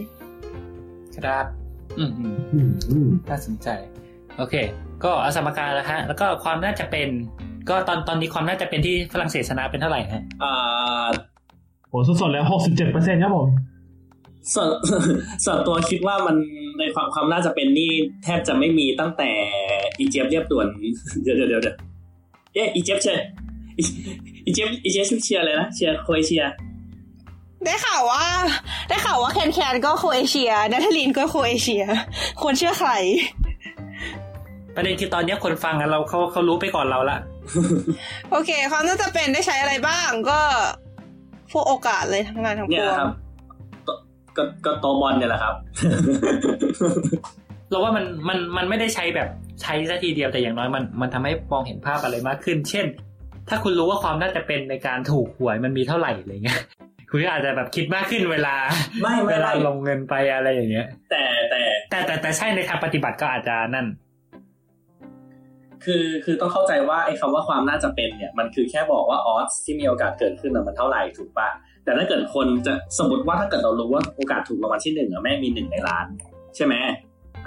[1.17, 1.64] ครับ
[1.99, 3.67] อืมอืมอืมอืมน่าสนใจ
[4.37, 4.55] โอเค
[5.03, 7.09] ก็อสมการแล้วฮะ แล้วก็ความน่าจะเป็น
[7.69, 11.07] ก็ตอนตอนนี้ความน่าจะเป็นที่ฝรั่งเศสชนะเป็นเท่าไหร่ฮะอ่า
[11.89, 13.47] โหสดๆแล้วหกสิบเจ็ดเปอร์เซ็นต์ครับผม
[14.53, 14.69] ส่วน
[15.45, 16.35] ส่วนตัวคิดว่ามัน
[16.79, 17.91] ในความความน่าจะเป็นนี่
[18.23, 19.29] แทบจะไม่มีตั้งแต่
[19.99, 20.67] อีเจี๊ยบเรียบด่วน
[21.23, 21.75] เดี๋ยวเดี๋ยวเดี๋ยวเดี๋ยว
[22.53, 23.25] เอ๊ะอีเจี๊ยบเชียร์
[23.77, 23.83] อี
[24.45, 26.43] อีเจี๊ยบอีเจี๊ยบเชียร์อะไรนะเชียร์โครเอเชีย
[27.65, 28.23] ได้ข่าวว่า
[28.89, 31.83] ได้ข่าวว่าแคนแคนก็โครเอเชียนาทาลินก็โครเอเชีย
[32.41, 32.91] ควรเชื่อใคร
[34.75, 37.17] ประเด็นคือตอนนี้คนฟังอะเราเขาเขารู้ไปก่อนเราละ
[38.31, 40.39] โอเคความน่าจะเป็นได้ใช้อะไรบ้างก็
[41.51, 43.11] พวกโอกาสเลยทั้งงานทั้งเนี่ปยวงครับ
[43.87, 43.93] ก็
[44.37, 45.55] ก็ก็โตบอลเนี่ยแหละครับ
[47.69, 49.29] เราว่ามันมันมันไม่ได้ใช้แบบ
[49.61, 52.85] ใช้ซะทีเดียวแต่อย่างน้อยมันมันทำให้มองเห็นภาพอะไรมากขึ้น เช่น
[53.49, 56.61] ถ้าคุณรู้ว่าความน่าจะเป็นในการถูกหวยมันมีเท่าไหร่อะไรเงี้ย
[57.15, 58.55] คุณก็อาจจะแบบคิดมากขึ้นเวลา
[59.01, 63.87] ไม่ไม่เวลาไม่ลงเงินไปอะไรอย่างเงี้ย แต่แต่แต่แต่แต่ใช่ในทางปฏิบัติก็อาจจะนั่น
[65.85, 71.49] คือคือต้องเข้าใจว่าไอ้คำว่าความน่าจะเป็นเนี่ยมันคือแค่บอกว่าออสที่มีโอกาสเกิดขึ้นน่ะมันเท่าไหร่ถูกปะ
[71.83, 76.05] แต่ถ้าเกิดคนจะสมมติว่าถ้าเกิดเรารู้ว่าโอกาสถูกรางวัลที่หนึ่งอะแม่งมีหนึ่งในล้าน
[76.55, 76.73] ใช่ไหม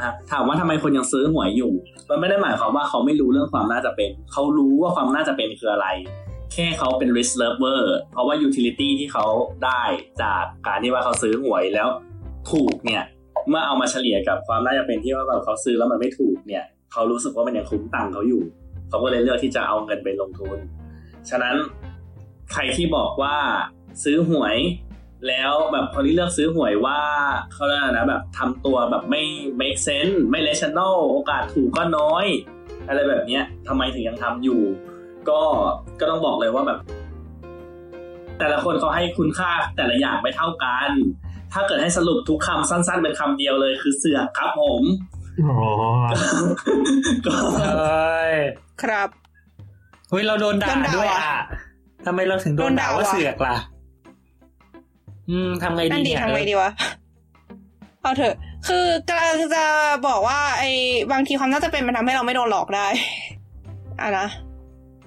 [0.00, 1.72] อะถามว่าทำไมคนยังซื้อหวยอยู่
[2.10, 5.86] มันไม่ได้หมายความว่าเขาไม่รู้เรื่องความน่าจะเป็น เขารู้ว่าความน่าจะเป็นคืออะไร
[6.52, 7.82] แค่เขาเป็น risk lover
[8.12, 9.26] เพราะว่า utility ที่เขา
[9.64, 9.82] ได้
[10.22, 11.88] จากการที่ว่าเขาซื้อหวยแล้ว
[12.50, 13.04] ถูกเนี่ย
[13.48, 18.42] เมื่อเอามาเฉลี่ยกับความน่าจะเป็นที่ว่าแบบเขาซื้อแล้วมันไม่ถูกเนี่ย เขารู้สึกว่ามันยังคุ้มตังค์เขาอยู่
[18.88, 20.58] เขาก็เลยเลือกที่จะเอาเงินไปลงทุน
[21.30, 21.56] ฉะนั้น
[22.52, 23.36] ใครที่บอกว่า
[24.04, 24.56] ซื้อหวย
[25.28, 27.00] แล้วแบบคนที่เลือกซื้อหวยว่า
[27.52, 29.22] เขาเรียกนะแบบทำตัวแบบไม่
[29.60, 32.26] make sense ไม่ rational โอกาสถูกก็น้อย
[32.88, 34.60] อะไรแบบเนี้ยทำไมถึงยังทำอยู่
[35.30, 35.40] ก็
[36.00, 36.78] ก็ต้องบอกเลยว่าแบบ
[38.38, 40.90] แต่ละคนเขาให้คุณค่าแต่ละอย่างไม่เท่ากัน
[41.52, 44.82] ถ้าเกิดให้สรุปทุกคำสั้น ๆ เป็นคำเดียวเลย คือเสือกครับผม
[45.46, 45.58] อ๋อ
[47.26, 48.34] ก็เอ้ย
[48.82, 49.08] ครับ
[50.10, 51.40] เฮ้ยเราโดนด่าโดนด่าด้วยว่ะอะ
[52.06, 53.56] ทำไมเราถึงโดนด่าโดนด่าว่าว่ะเสือกล่ะ
[55.30, 56.70] อืมทำไงนั่ดีนดีเนี่ยทำไงดีวะ
[58.02, 58.34] เอาเถอะ
[58.68, 59.64] คือกำลังจะ
[60.06, 60.70] บอกว่า ไอ้
[61.12, 62.86] บางทีความน่าจะเป็นมันทำให้เราไม่โดนหลอกได้
[64.02, 64.26] อะนะ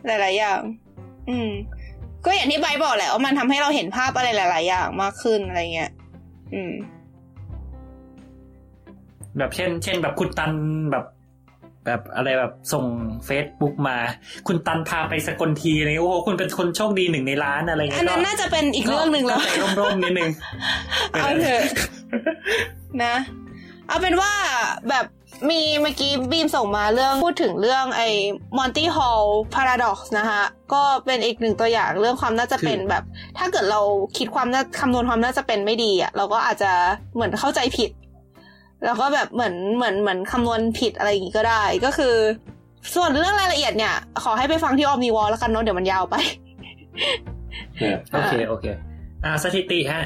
[0.05, 0.61] หลาย ๆ อย่าง
[1.29, 1.49] อืม
[2.25, 5.91] ก็อย่างที่ใบร์ทบอกแหละว่ามันทำให้เราเห็นภาพอะไรหลาย ๆ อย่างมากขึ้นอะไรเงี้ย
[6.53, 6.73] อืม
[9.37, 10.51] แบบเช่น เช่น แบบคุณตัน
[10.91, 11.05] แบบ
[11.85, 12.85] แบบอะไรแบบส่ง
[13.25, 13.97] เฟซบุ๊กมา
[14.47, 20.31] คุณตันพาไปสกลทีอะไรเงี้ยโอ้โหคุณเป็นคนโชคดีหนึ่งในล้านอะไรเงี้ยอันนั้นน่าจะเป็นอีกเรื่องหนึ่งแล้วก็ใจร่มๆนิดนึง
[21.13, 21.61] เอาเถอะ
[23.03, 23.15] นะ
[23.87, 24.31] เอาเป็นว่า
[24.89, 25.05] แบบ
[25.49, 28.09] มีเมื่อกี้บีมส่งมาเรื่องพูดถึงเรื่องไอ้
[28.57, 33.03] Monty Hall Paradox นะคะก็เป็นอีกหนึ่งตัวอย่างเรื่องความน่าจะเป็นแบบ
[33.37, 33.81] ถ้าเกิดเรา
[34.17, 36.71] คิดความน่าคำนวณความน่าจะเป็นไม่ดีอะเราก็อาจจะ
[37.13, 37.91] เหมือนเข้าใจผิด
[38.85, 42.15] แล้วก็แบบเหมือนเหมือนเหมือนคำนวณผิดอะไรอย่างงี้ก็ได้ก็คือ
[42.95, 46.15] ส่วนเรื่องรายละเอียดเนี่ย ขอให้ไปฟังที่ออมนีวอลแล้วกันเนาะเดี๋ยวมันยาวไป
[47.79, 48.65] เนี่ยโอเคโอเค
[49.25, 50.01] อ่าสถิติฮะ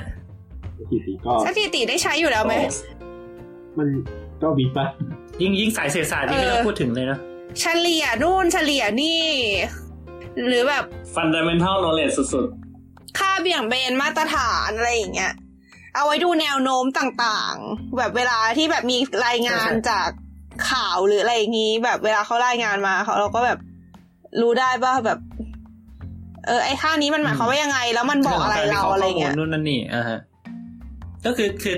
[0.89, 2.53] ทีทีก็สถิติได้ใช้อยู่แล้วไหม
[3.77, 3.87] มัน
[4.41, 4.85] ก็วิกปะ
[5.41, 7.19] ยิ่งยิ่งสายเศรษฐศาสตร์นี่ไม่ต้องเออพูดถึงเลยเนาะ
[7.59, 9.23] เฉลี่ยนู่นเฉลี่ยนี่
[10.47, 10.83] หรือแบบ
[11.15, 12.45] fundamental knowledge สุด
[13.17, 15.33] ค่าเบี่ยงเบนมาตรฐานอะไรอย่างเงี้ย
[15.95, 20.09] เอาไว้ดูแนวโน้มต่างๆ แบบเวลาที่แบบมีรายงานจาก
[20.69, 23.59] ข่าวหรืออะไรอย่างงี้ แบบเวลาเขารายงานมาเขาเราก็แบบ
[24.41, 25.19] รู้ได้ว่าแบบ
[26.47, 30.19] เออไอ้ค่านี้มันหมายความว่ายังไง แล้วมันบอกอะไรเราอะไรเงี้ยนู่นนั่นนี่อ่าฮะ
[31.25, 31.75] ก็คือคือ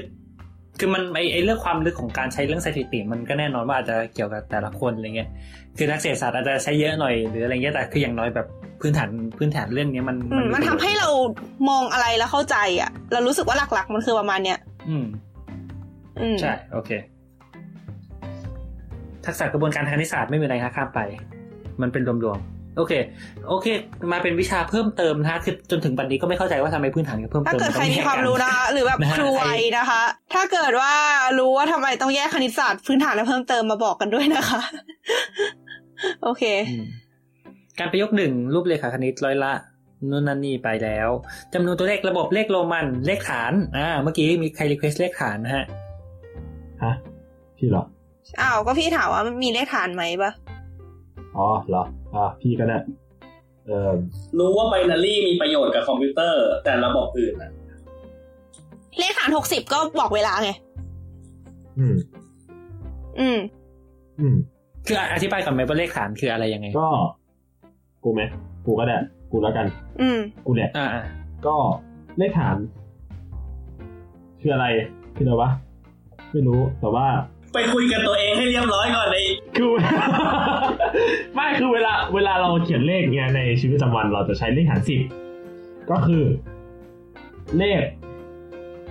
[0.80, 5.30] คือมันไอไอเรื่องความลึกของการใช้เรื่องสถิติ มันก็แน่นอนว่าอาจจะเกี่ยวกับแต่ละคนอะไรเงี้ย
[5.78, 8.48] คือนักเศรษฐศาสตร์อาจจะใช้เยอะหน่อยหรืออะไรเงี้ยแต่คืออย่างน้อยแบบ
[8.82, 11.10] พื้นฐานพื้นฐานเรื่องเนี้ยมันอืมมันทำให้เรา
[11.70, 14.58] มองอะไรแล้วเข้าใจอะ เรารู้สึกว่าหลักๆ มันคือประมาณเนี้ย
[14.90, 15.06] อืม
[16.20, 16.92] อืมใช่ โอเค
[19.26, 21.00] ทักษะกระบวนการทางคณิตศาสตร์ไม่มีอะไรครับข้ามไป
[21.82, 22.94] มันเป็นรวมๆ โอเค
[23.48, 23.68] โอเค
[24.12, 30.02] มาเป็นวิชาเพิ่มเติมนะฮะคือจนถึงปัจจุบันนี้ก็ไม่เข้าใจว่าทำไมพื้นฐานกับเพิ่มถ้าเติมเกิดใครต้องมีแยกความกันรู้นะคะหรือแบบนะฮะครูไวยนะคะ
[30.34, 30.94] ถ้าเกิดว่า
[31.40, 34.62] รู้ว่าทำไมต้องแยกคณิตศาสตร์พื้นฐานและเพิ่มเติมมาบอกกันด้วยนะคะ
[36.24, 36.88] โอเคอืม
[37.80, 39.54] การประยุกต์หนึ่งรูปเรขาคณิตร้อยละ
[40.10, 41.10] นู่นนั่นนี่ไปแล้ว
[41.54, 45.66] จำนวนตัวเลขระบบเลขโรมันเลขฐาน อ่า เมื่อกี้มีใคร request เลขฐานนะฮะ
[46.84, 46.94] ฮะ
[47.58, 47.84] พี่เหรอ
[48.42, 50.32] อ้าวก็พี่ถามว่ามีเลขฐานไหมปะ
[51.38, 51.84] อ๋อเหรอ
[52.16, 52.78] อ่าพี่ก็ได้
[53.66, 53.92] เออ
[54.38, 57.52] รู้ว่า binary มีประโยชน์กับคอมพิวเตอร์ แต่ระบบอื่นอะ
[59.00, 60.52] เลขฐานหกสิบก็บอกเวลาไง
[61.80, 61.96] อืม
[63.20, 63.40] อืม
[64.20, 64.36] อืม
[64.88, 66.90] คืออธิบายก่อนไหมว่าเลขฐานคืออะไรยังไง ก็
[68.04, 68.22] กูไหม
[68.66, 68.98] กูก็ได้
[69.32, 69.66] กูแล้วกัน
[70.02, 71.04] อืม กูเนี่ยอ่าอ่า
[71.46, 71.56] ก็
[72.18, 72.56] เลขฐาน
[74.42, 74.66] คืออะไร
[75.16, 75.52] คืออะไรวะ
[76.32, 77.08] ไม่รู้ แต่ว่า
[77.58, 79.18] ไปคุยกับตัวเองให้เรียบร้อยก่อนใน
[79.58, 79.72] คือ
[81.36, 85.02] ไม่คือเวลาเวลาเราเขียนเลขเนี่ยในชีวิตประจำวันเราจะใช้เลขฐานสิบ
[85.92, 86.24] ก็คือ
[87.58, 87.82] เลข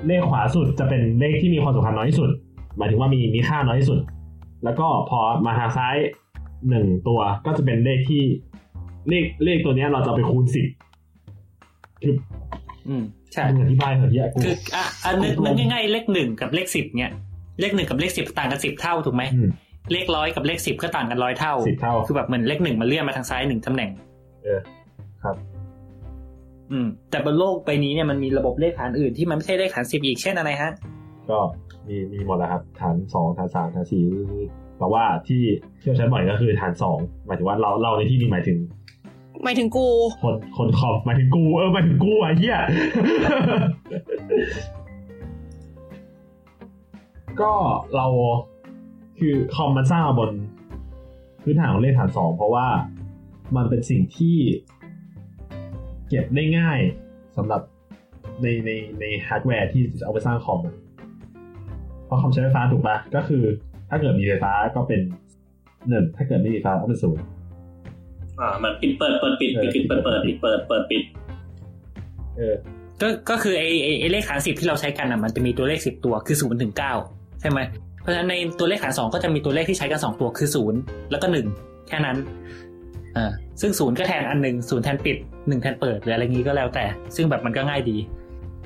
[0.07, 2.31] เลขขวาสุดจะเป็นเลขที่มีความสำคัญน้อยที่สุด
[2.77, 3.99] หมายถึงว่ามีมีค่าน้อยที่สุด
[4.65, 5.97] แล้วก็พอมาทางซ้าย
[6.69, 8.23] หนึ่งตัวก็จะเป็นเลขที่
[9.09, 10.67] เลขเลขตัวเนี้ยเราจะเอาไปคูณสิบ
[12.03, 12.15] คือ
[12.89, 13.03] อืม
[13.33, 17.13] ใช่มึงอธิบายเถอะที่กูคืออะอันนึกนึกง่ายๆเลขหนึ่งกับเลขสิบเนี่ย
[17.61, 19.49] เลขหนึ่งกับเลขสิบต่างกันสิบเท่าถูกไหมอืม
[19.93, 23.91] เลขร้อยกับเลขสิบก็ต่างกันร้อยเท่าสิบเท่า คือแบบเหมือนเลขหนึ่งมาเลื่อนมาทางซ้ายหนึ่งตำแหน่ง
[24.45, 24.61] เออ
[25.23, 25.37] ครับ
[26.71, 30.71] อืม แต่บนโลกใบนี้เนี่ยมันมีระบบเลขฐานอื่นที่มันไม่ใช่เลขฐานสิบอีกเช่นอะไรฮะ
[31.31, 31.39] ก็
[31.89, 34.05] มีมีหมดแล้วครับ ฐานสองฐานสามฐานสี่
[34.79, 35.43] แต่ว่าที่
[35.81, 38.59] ที่เราใช้บ่อยก็คือฐานสองหมายถึงว่าเราเราในที่นี้หมายถึง
[39.45, 39.89] หมายถึงกู
[40.23, 42.59] คนคนคอมหมายถึงกูเออหมายถึงกูอะเหี้ย
[47.41, 47.53] ก็
[47.97, 48.07] เรา
[49.19, 50.31] คือคอมมันสร้างมาบน
[51.43, 52.67] พื้นฐานของเลขฐานสองเพราะว่า
[53.57, 54.37] มันเป็นสิ่งที่
[56.09, 56.79] เก็บได้ง่าย
[57.37, 57.63] สำหรับ
[58.43, 58.71] ในใน
[59.01, 60.61] ในฮาร์ดแวร์ที่จะเอาไปสร้างคอม
[62.07, 63.43] เพราะคอมใช้ไฟฟ้าถูกปะก็คือ
[63.91, 65.01] ถ้าเกิดมีไฟฟ้าก็เป็น
[65.89, 67.25] หนึ่งถ้าเกิดไม่มีไฟฟ้าก็เป็นศูนย์
[68.41, 71.03] อ่ามันปิดเปิดเปิดปิดปิดปิดเปิดเปิดปิดเปิดเปิดปิด
[72.37, 72.55] เออ
[73.03, 73.65] ก็ก็คือไอ้
[74.01, 76.95] ไอ้เลขฐานสิบที่เราใช้กันอะมันจะมีตัวเลขสิบตัวคือศูนย์ถึงเก้า
[77.47, 77.63] ช่ไหม
[78.03, 80.81] เพราะฉะนั้นในตัวเลขฐานสองก็จะมีตัวเลขที่ใช้กันสองตัวคือศูนย์
[81.11, 81.47] แล้วก็หนึ่ง
[81.89, 82.17] แค่นั้น
[83.17, 85.17] อ่าซึ่งศูนย์ก็แทนอันหนึ่งศูนย์แทนปิด
[85.49, 86.85] หนึ่งแทนเปิดหรืออะไรงี้ก็แล้วแต่
[87.17, 87.97] ซึ่งแบบมันก็ง่ายดี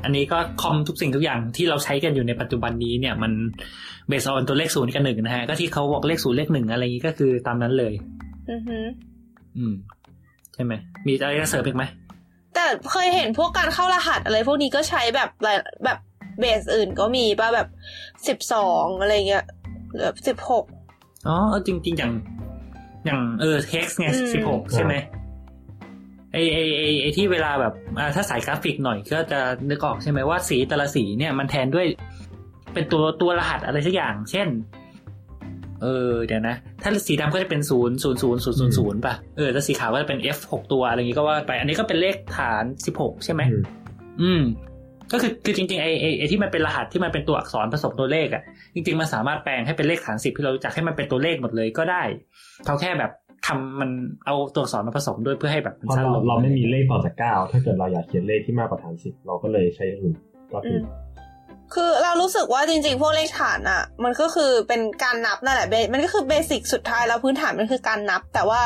[0.04, 3.32] อันนี้ก็คอมทุกสิ่งทุกอย่างที่เราใช้กันอยู่ในปัจจุบันนี้เนี่ยมัน
[4.08, 7.92] เบสออนตัวเลขศูนย์กับหนึ่งนะฮะก็ที่เขาบอกเลขศูนย์เลขหนึ่งอะไรงี้ก็คือตามนั้นเลย
[8.50, 8.84] อือหือ
[9.56, 9.74] อืม
[10.54, 10.72] ใช่ไหม
[11.06, 11.84] มีอะไรจะเสริมอีกไหม
[12.54, 15.98] แต่เคยเห็นพวกการเข้ารหัสอะไรพวกนี้ก็ใช้แบบหลายแบบ
[16.40, 17.68] เบสอื่นก็มีป่ะแบบ
[18.28, 19.44] สิบสองอะไรเงี้ย
[19.94, 20.64] หรือสิบหก
[21.28, 22.12] อ๋อเออจริงๆอย่าง
[23.06, 24.94] อย่างเออ text ไงอืมสิบหกใช่ไหม
[26.32, 31.86] ไอไอไอไอที่เวลาแบบอ่าถ้าสายกราฟิกหน่อยก็จะนึกออกใช่ไหมว่าสีแต่ละสีเนี่ยมันแทนด้วย
[32.74, 34.48] เป็นตัวตัวรหัสอะไรสักอย่าง เช่น
[35.82, 43.62] เออเดี๋ยวนะ ถ้าสีดำก็จะเป็นศูนย์ศูนย์ศูนย์ศูนย์ศูนย์ศูนย์ป่ะเออถ้าสีขาวก็จะเป็น F หกตัวอะไรอย่างงี้ก็ว่าไป อันนี้ก็เป็นเลขฐานสิบหกใช่ไหมอืม
[44.22, 44.42] อืม
[45.12, 48.42] ก็คือคือจริงๆไอไอไอที่มันเป็นรหัสที่มันเป็นตัวอักษรผสมตัวเลขอะ่ะ
[48.74, 52.02] จริง ๆ มันสามารถแปลงให้เป็นเลขฐานสิบที่เรารู้จักให้มันเป็นตัวเลขหมดเลยก็ได้
[52.66, 53.12] เขาแค่แบบ
[53.46, 53.90] ทำมัน
[54.26, 60.16] เอาตัวอักษรมาผสมด้วยเพื่อให้แบบมันเพราะสั้นเราลงเราไม่มีเลขต่อจากเก้าถ้าเกิดเราอยากเขียนเลขที่มากกว่าฐานสิบเราก็เลยใช้อย่างอื่น
[60.52, 60.78] ก็คือ
[61.09, 61.09] อ
[61.74, 68.62] คือเรารู้สึกว่าจริงๆ พวกเลขฐานอะ่ะ มันก็คือเป็นการนับนั่นแหละเบมันก็คือเบสิกสุดท้ายแล้วพื้นฐานมันคือการนับ แต่ว่า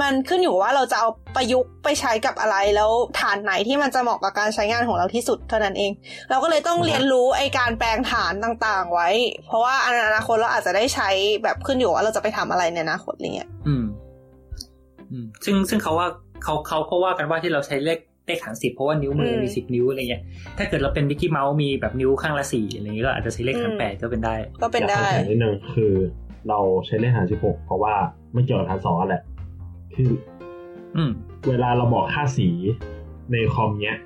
[0.00, 2.90] มันขึ้นอยู่ว่าเราจะเอาประยุกต์ไปใช้กับอะไรแล้ว
[3.20, 5.92] ฐานไหนที่มันจะเหมาะกับการใช้งานของเราที่สุดเท่านั้นเอง
[6.30, 9.08] เราก็เลยต้องเรียนรู้ไอการแปลงฐานต่างๆ ไว้
[9.46, 11.08] เพราะว่าอนาคตเราอาจจะได้ใช้
[11.42, 13.84] แบบขึ้นอยู่ว่าเราจะไปทำอะไรในอนาคตอะไรเงี้ยอืม
[15.10, 16.08] อืมซึ่งซึ่งเขาว่า
[16.42, 20.22] เขาเขาก็ว่ากันว่าที่เราใช้เลข เลขฐานสิบเพราะว่านิ้วมือมีสิบนิ้วอะไรเงี้ย
[20.58, 25.92] ถ้าเกิดเราเป็นมิกกี้เมาส์มีแบบนิ้วข้างละสี่อะไรเงี้ยก็อาจจะใช้เลขฐานแปดก็เป็นได้ ก็เป็นได้อยากให้แข็งนิดนึงคือ
[26.48, 27.94] เราใช้เลขฐานสิบหกเพราะว่า
[28.32, 29.22] ไม่เกี่ยวกับฐานสองนั่นแหละ
[29.94, 30.10] คือ
[30.96, 31.10] อืม
[31.48, 32.48] เวลาเราบอกค่าสี
[33.32, 33.96] ในคอมเนี้ย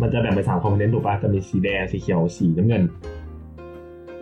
[0.00, 2.82] มันจะแบ่งเป็นสามคอมโพเนนต์ถูกปะจะมีสีแดงสีเขียวสีน้ำเงิน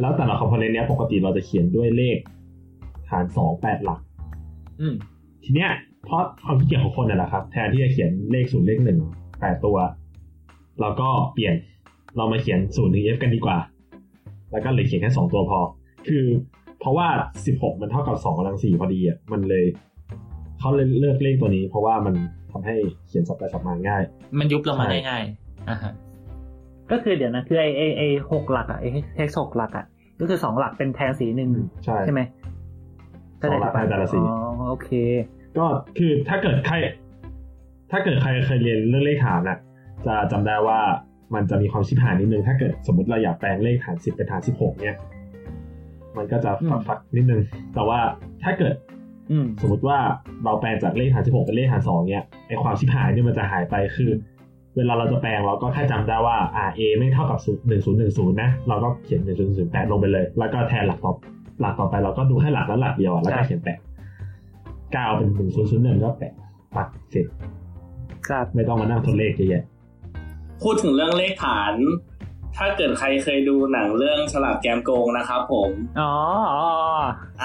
[0.01, 2.19] แล้วแต่ละคอมโพเนนต์เนี้ยปกติเราจะเขียนด้วยเลข
[3.09, 4.01] ฐานสองแปดหลัก
[4.81, 4.95] อืม
[5.45, 5.71] ทีเนี้ย
[6.05, 8.99] เพราะความขี้เกียจของคนน่ะแหละครับ แทนที่จะเขียนเลขศูนย์เลขหนึ่ง
[9.41, 9.77] แปดตัว
[10.81, 11.55] เราก็เปลี่ยน
[12.17, 13.59] เรามาเขียนศูนย์ถึง f กันดีกว่า
[14.53, 15.59] แล้วก็เหลยเขียนแค่สองตัวพอ
[16.09, 16.25] คือ
[16.81, 17.07] เพราะว่า
[17.47, 19.65] สิบหกมันเท่ากับสองกำลังสี่พอดีอะมันเลย
[20.59, 22.15] เขาเลยเลือกเลขตัวนี้ เพราะว่ามัน
[22.53, 22.77] ทำให้
[23.09, 24.03] เขียนสับไปสับมาง่าย
[24.39, 25.25] มันยุบลงมาใช่ได้ง่าย
[25.69, 25.93] อ่าฮะ
[26.91, 28.85] ก็คือเดี๋ยวนะคือไอไอไอหกหลักอะไอ
[29.15, 29.87] เท็กหกหลักอะ
[30.21, 31.51] ก็คือสองหลักเป็นแทนสีหนึ่ง
[31.85, 32.21] ใช่ใช่ไหม
[33.41, 34.39] สองหลักแทนแต่ละสีอ๋อ
[34.71, 34.91] โอเค
[35.59, 35.67] ก็
[35.99, 36.75] คือถ้าเกิดใคร
[37.91, 39.59] ถ้าเกิดใครเคยเรียนเรื่องเลขฐานน่ะ
[40.07, 40.81] จะจำได้ว่า
[41.35, 44.97] มันจะมีความชิบหายนิดนึง ถ้าเกิดสมมติเราอยากแปลงเลขฐานสิบเป็นฐานสิบหกเนี่ย
[46.17, 47.41] มันก็จะฟักฟักนิดนึง
[47.75, 48.01] แต่ว่า
[48.45, 48.75] ถ้าเกิด
[49.31, 49.99] อืมสมมติว่า
[50.45, 54.11] เราแปลงจากเลขฐานสิบหกเป็นเลขฐานสองเนี่ยไอความชิบหายเนี่ยมันจะหายไปคือ
[54.77, 57.39] เวลาเราจะแปลงเราก็แค่จำได้ว่าอ่า a ไม่เท่ากับ
[57.69, 61.13] หนึ่งศูนย์หนึ่งศูนย์นะ เราก็เขียนหนึ่งศูนย์ศูนย์แปดลงไปเลย แล้วก็แทนหลักต่อ
[61.61, 63.79] หลักต่อไปเราก็ดูแค่หลักแล้วหลักเดียวอะแล้วก็เขียนแปด
[64.93, 66.33] เก้าเป็นหนึ่งศูนย์ศูนย์หนึ่งก็แปด
[66.77, 67.27] ปักเสร็จ
[68.29, 69.65] ครับไม่ต้องมานั่งทดเลขเยอะแยะ
[70.63, 71.75] พูดถึงเรื่องเลขฐาน
[72.57, 75.71] ถ้าเกิดใครเคยดูหนังเรื่องฉลาดแกมโกงนะครับผม
[76.01, 76.13] อ๋อ
[76.53, 76.67] อ๋อ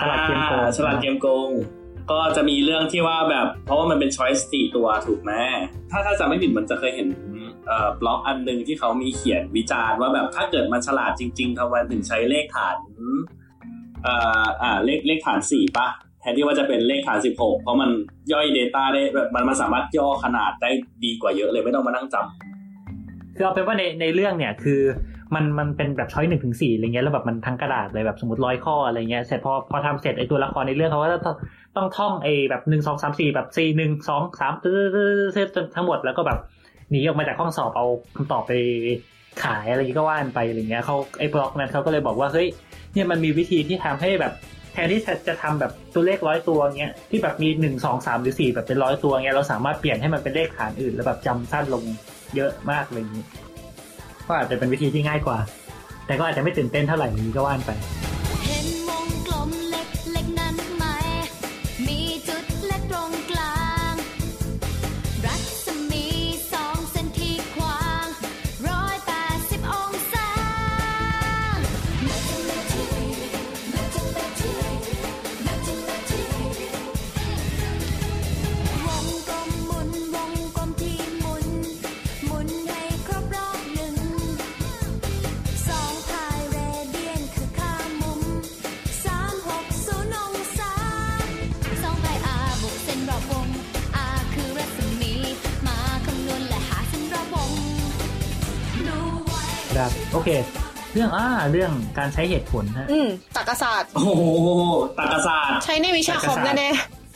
[0.02, 1.50] ฉลาดเกมโกงอ่าฉลาดเกมโกง
[2.12, 5.32] ก็จะมีเรื่องที่ว่าแบบ เพราะว่ามันเป็นช้อยส์สี่ตัวถูกไหม
[5.92, 7.08] ถ้าถ้าจำไม่ผิดมันจะเคยเห็น
[7.68, 12.78] เอ่อบล็อกอันหนึ่งที่เขามีเขียนวิจารณ์ว่าแบบถ้าเกิดมันฉลาดจริงๆทำไมถึงใช้เลขฐาน
[14.04, 17.90] เอ่ออ่าเลขเลขฐานสี่ปะแทนที่ว่าจะเป็นเลขฐานสิบหกเพราะมัน
[18.32, 20.70] ย่อย Data ได้แบบมันมันสามารถย่อขนาดได้
[21.04, 24.82] ดีกว่าเยอะเลยไม่ต้องมานั่งจำคือเอาเป็นว่าในในเรื่องเนี่ยคือ
[25.36, 31.36] มันมันเป็นแบบช้อยหนึ่งถึงสี่อะไรเงี้ยแล้วแบบมันทั้งกระดาษเลยแบบสมมติร้อยข้ออะไรเงี้ยเสร็จพอพอทำเสร็จไอตัวละครในเรื่องเขาก็ต้อง
[31.78, 34.80] ต้องท่องไอแบบหนึ่งสองสามสี่แบบสี่หนึ่งสองสามตื้อ
[35.56, 36.40] จนทั้งหมดแล้วก็แบบ
[36.92, 38.52] หนีออกมาจากห้องสอบเอาคำตอบไป
[39.44, 42.48] ขายอะไรก็ว่านไปอะไรเงี้ยเขาไอ้บล็อกนั้นเขาก็เลยบอกว่าเฮ้ย
[42.94, 44.34] เนี่ยมันมีวิธีที่ทำให้แบบ
[44.76, 51.84] แทนที่จะจะทำแบบตัวเลขร้อยตัวเงี้ยที่แบบมีหนึ่งสองสามหรือสี่แบบเป็นร้อยตัวเงี้ยเราสามารถเปลี่ยนให้มันเป็นเลขฐานอื่น แล้วแบบจำสั้นลง
[52.36, 53.26] เยอะมากอะไรอย่างนี้
[54.28, 55.38] ก็อาจจะเป็นวิธีที่ง่ายกว่า
[56.08, 57.72] แต่ก็อาจจะไม่ตื่นเต้นเท่าไหร่นี้ก็ว่านไป
[99.86, 100.30] ครับ โอเค
[100.94, 104.22] เรื่องอ่าเรื่องการใช้เหตุผลฮะอืมตรรกศาสตร์ โอ้โห
[105.00, 106.70] ตากศาสตร์ ใช้ในวิชาคอมแน่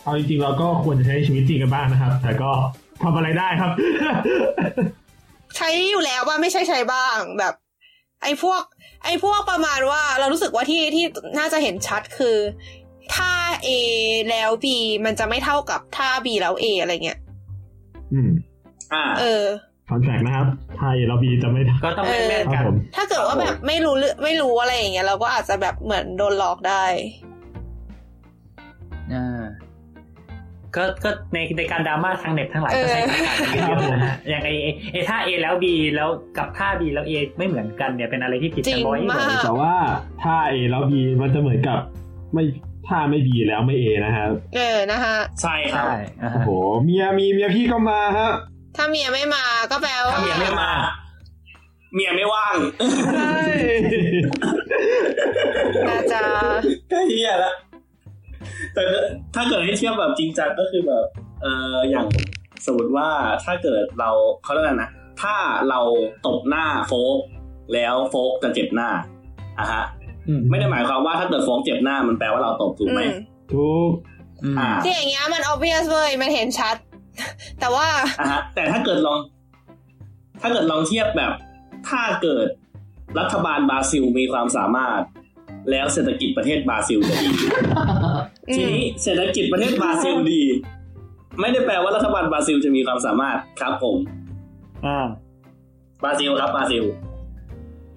[0.03, 2.51] เอาจริงๆเราก็ควรจะใช้ชีวิตจริงกันบ้างนะครับ แต่ก็
[3.03, 7.53] ทำอะไรได้ครับๆใช้อยู่แล้วว่าไม่ใช่ใช้บ้างแบบ
[8.23, 8.61] ไอ้พวก
[9.05, 11.05] ไอ้พวกประมาณว่า เรารู้สึกว่าที่ที่
[11.39, 12.37] น่าจะเห็นชัดคือ
[13.15, 13.31] ถ้า
[13.65, 13.69] A
[14.29, 14.65] แล้ว B
[15.05, 17.19] มันจะไม่เท่ากับถ้า B แล้ว A อะไรเงี้ย
[18.13, 18.31] อืม
[18.93, 19.43] อ่า เออ
[19.89, 26.83] คอนแทคนะครับไทยเราบีจะไม่ทก็ต้องแม่นำคๆรักับนผมถ้าเกิดว่าแบบไม่รู้เรื่องไม่รู้อะไรอย่างเงี้ยเราก็อาจจะแบบเหมือนโดนหลอกได้
[29.13, 29.43] อ่า
[30.75, 34.49] ก็ก็ในในการดราม่าทางเน็ตทั้งหลายก็ใช้คำถามนี้เยอะนะฮะอย่างไอ
[34.91, 35.65] ไอถ้า A แล้ว B
[35.95, 39.73] แล้วกับท่า B แล้ว A ไม่เหมือนกันเนี่ยเป็นอะไรที่ผิดจริกันงบ่อยมากแต่ว่า
[40.23, 41.79] ถ้า A แล้ว B มันจะเหมือนกับ
[42.33, 42.43] ไม่
[42.87, 46.49] ถ้าไม่ B แล้วไม่ A นะครับ เออนะคะใช่ครับใช่อ่าโอ้ฮะโห
[46.83, 48.31] เมียมีเมียพี่ก็มาฮะ
[48.75, 50.71] ถ้าเมียไม่มาก็แปลว่า ถ้าเมียไม่มา
[51.93, 52.55] เมียไม่ว่าง
[53.15, 53.35] ใช่
[55.87, 56.21] น่าจะ
[56.91, 57.53] ก็เฮียละ
[58.73, 58.83] แต่
[59.35, 61.05] ถ้าเกิดให้เทียบแบบจริงจังก็คือแบบ
[61.41, 62.05] เอออย่าง
[62.65, 63.09] สมมติว่า
[63.43, 64.11] ถ้าเกิดเรา
[64.43, 64.89] เขาเรียกอะไรนะ
[65.21, 65.35] ถ้า
[65.69, 65.79] เรา
[66.27, 67.19] ตบหน้าโฟก
[67.73, 68.89] แล้วโฟกจะเจ็บหน้า
[69.59, 69.83] อะฮะ
[70.27, 73.17] อืมไม่ได้หมายความว่าถ้าเกิดโฟกเจ็บหน้ามันแปลว่าเราตบถูกไหมอืม
[73.53, 73.89] ทุก
[74.43, 76.75] อืมอ่าที่อย่างเงี้ยมัน obvious เว้ยมันเห็นชัด
[77.59, 77.87] แต่ว่า
[78.19, 79.19] อะฮะแต่ถ้าเกิดลอง
[80.41, 81.31] ถ้าเกิดลองเทียบแบบ
[81.89, 82.47] ถ้าเกิด
[83.19, 85.01] รัฐบาลบราซิลมีความสามารถ
[85.71, 87.29] แล้วเศรษฐกิจประเทศบราซิลจะดี
[88.49, 90.43] อืทีมนี้เศรษฐกิจประเทศบราซิลดี
[91.39, 93.97] ไม่ได้แปลว่ารัฐบาลบราซิลจะมีความสามารถครับผม
[94.85, 94.99] อ่า
[96.03, 96.83] บราซิลครับบราซิล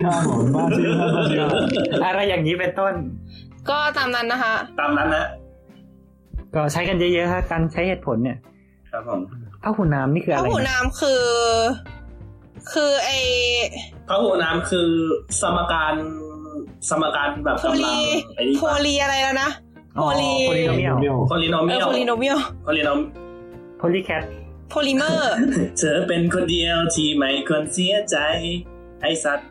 [0.05, 1.45] ข้าวหอมบ้าซิลครับบ้าซิล
[2.05, 2.95] อะไรอย่างนี้เป็นต้น
[3.70, 5.27] ก็ตามนั้นนะคะ ตามนั้นนะ
[6.55, 8.39] ก็ใช้กันเยอะๆฮะการใช้เหตุผลเนี่ย
[8.93, 9.20] ครับผม
[9.62, 11.24] ผ้าหุ่นน้ำนี่คือพอะไรระหูนะน้ำคือ
[12.72, 13.11] คือไอ
[14.09, 14.88] พระหูน้ำคือ
[15.40, 15.95] สมการ
[16.88, 18.05] สมการแบบโพกำลัลีง
[18.36, 19.51] ไอ้นี่โพลีอะไรแล้วนะ
[19.95, 22.88] โพลีโพลีโนเมียลเมียวโพลิโนเอเมีอยลโพลีโนเมียลpolyno
[23.78, 24.22] Polycat
[24.70, 25.34] โพลิเมอร์
[25.78, 28.16] เธอเป็นคนเดียวที่ไม่ควรเสียใจ
[29.03, 29.49] ไอ้สัตว์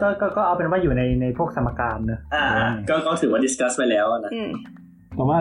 [0.00, 2.44] ก็ก็ก็เอาเป็นว่าอยู่ในในพวกสมการเนอะอ่า
[2.88, 4.50] ก็ก็ถือว่า discuss ไปแล้วนะอืม
[5.16, 5.38] แต่ว่า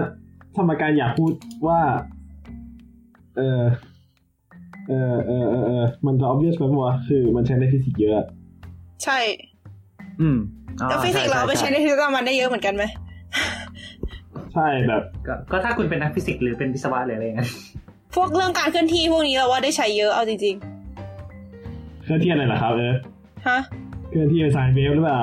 [0.55, 1.33] สมการอยากพูด
[1.67, 1.79] ว่า
[3.37, 3.61] เออ
[4.89, 8.27] เออเออเออเออมันจะ obvious ไปหมดคือมันใช้ในฟิสิกส์เยอะ
[9.03, 9.19] ใช่
[10.21, 10.37] อืม
[10.81, 12.83] อ๋อแล้วฟิสิกส์เราไปใช้ในชีวิตประจำวันได้เยอะเหมือนกันไหม
[14.53, 17.49] ใช่แบบก็ก็ถ้าคุณเป็นนักฟิสิกส์หรือเป็นวิศวะหรืออะไรอย่างนั้น
[18.15, 20.55] พวกเรื่องการเคลื่อนที่พวกนี้เราว่าได้ใช้เยอะเอาจริง
[22.03, 23.59] เคลื่อนที่อะไรเหรอครับเออๆฮะ
[24.09, 25.21] เคลื่อนที่เป็น sine wave หรือเปล่า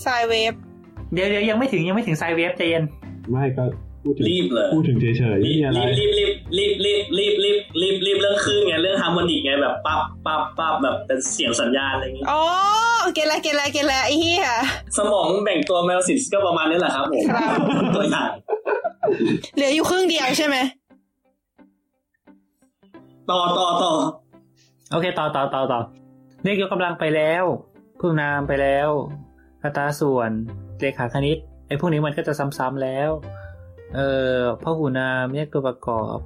[0.00, 0.52] sine wave
[1.12, 2.84] เดี๋ยวเดี๋ยวยังไม่ถึงยังไม่ถึง sine wave ใจเย็น
[3.30, 3.64] ไม่ก็
[4.04, 12.42] พูดถึงรีบเลยพูดถึงเฉยๆรีไม่บมีอะไรรีบรีบรีบรีบรีบรีบรีบรีบเรื่องคลื่นไงเรื่อง harmonic ไงแบบปั๊บปั๊บปั๊บแบบเป็นเสียงสัญญาณอะไรอย่างงี้อ๋อ
[13.14, 14.46] เกลาเกลาเกลาไอ้เหี้ย
[14.98, 18.30] สมองแบ่งตัวแมวสิสก็ประมาณนี้แหละครับผมครับตัวอย่าง
[19.54, 20.56] เหลืออยู่ครึ่งเดียวใช่ไหม
[23.30, 23.92] ต่อต่อต่อ
[24.92, 25.80] โอเคต่อต่อต่อต่อ
[26.42, 27.44] เลขยกกำลังไปแล้ว
[28.00, 28.88] ผู้นามไปแล้ว
[29.62, 30.30] อัตราส่วน
[30.80, 31.38] เลขาคณิต
[31.68, 33.10] ไอ้พวกนี้มันก็จะซ้ำๆแล้ว
[33.94, 36.18] เอ่อพ่อหูนามแยกตัวประกอบ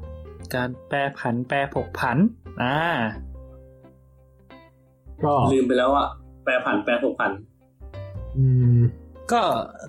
[0.54, 2.18] การแปรผัน แปรผกผัน
[2.62, 2.78] อ่า
[5.24, 6.08] ก็ลืมไปแล้วอะ
[6.44, 7.32] แปรผัน แปรผกผัน
[8.36, 8.46] อื
[8.78, 8.80] ม
[9.32, 9.42] ก็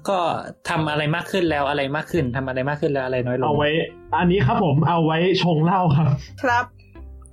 [0.09, 0.19] ก็
[0.69, 3.69] ทำอะไรมากขึ้นแล้วอะไรมากขึ้นทำอะไรมากขึ้นแล้วอะไรน้อยลงเอาไว้
[4.13, 6.07] อันนี้ครับผมเอาไว้ชงเหล้าครับ
[6.43, 6.65] ครับ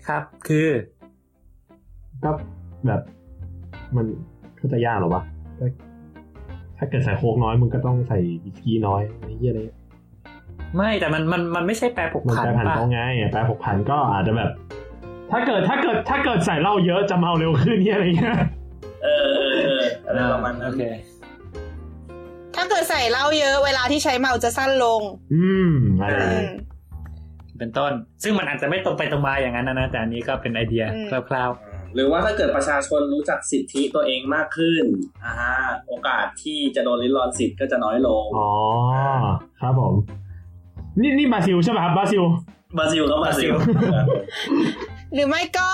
[0.06, 0.68] ครับ คือ
[2.24, 2.30] ก็
[2.86, 3.00] แบบ
[3.96, 4.06] มัน
[4.56, 5.22] เข้าใจยากเหรอวะ
[5.58, 5.64] ก็
[6.78, 9.60] ถ้าเกิดใส่โค้กน้อยมึงก็ต้องใส่วิสกี้น้อยไอ้เหี้ยอะไร
[10.76, 13.00] ไม่แต่มันมันมันไม่ใช่แปรผกมันผันแปรผันป่ะต้องไง
[13.32, 14.50] แปรผกผันก็อาจจะแบบ
[15.32, 18.38] ถ้าเกิดถ้าเกิดถ้าเกิดใส่เหล้าเยอะจะเมาเร็วขึ้นเนี่ยอะไรเงี้ย
[19.04, 20.82] เออเออเอออะไรประมาณนั้นโอเค
[22.54, 25.00] ถ้าเกิดใส่เหล้าเยอะเวลาที่ใช้เมาจะสั้นลง
[25.34, 26.46] อืมอะไรอืม
[27.58, 31.50] เป็นต้น ซึ่งมันอาจจะไม่ตรงไปตรงมาอย่างนั้นนะนะแต่อันนี้ก็เป็นไอเดียอืมคร่าว
[31.94, 34.84] หรือว่าถ้าเกิดประชาชนรู้จักสิทธิตัวเองมากขึ้น
[35.24, 35.56] อ่าฮะ
[35.86, 38.50] โอกาสที่จะโดนริดรอนสิทธิ์ก็จะน้อยลง อ๋อ
[39.60, 39.94] ครับผม
[41.00, 42.22] นี่นี่บราซิลใช่ป่ะครับบราซิล
[42.76, 43.52] บราซิลก็บราซิล
[45.14, 45.68] หรือไม่ก็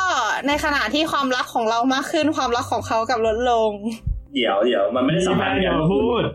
[0.47, 3.71] ในขณะที่ความรักของเรามากขึ้นความรักของเขากับลดลง
[4.35, 6.33] เดี๋ยวเดี๋ยวมันไม่ได้สัมพันธ์อย่ากันมาพูดๆ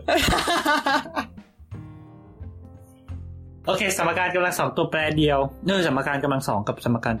[3.66, 7.14] โอเค สมการกำลังสองตัวแปรเดียวเนื่องสมการกำลังสองกับสมการ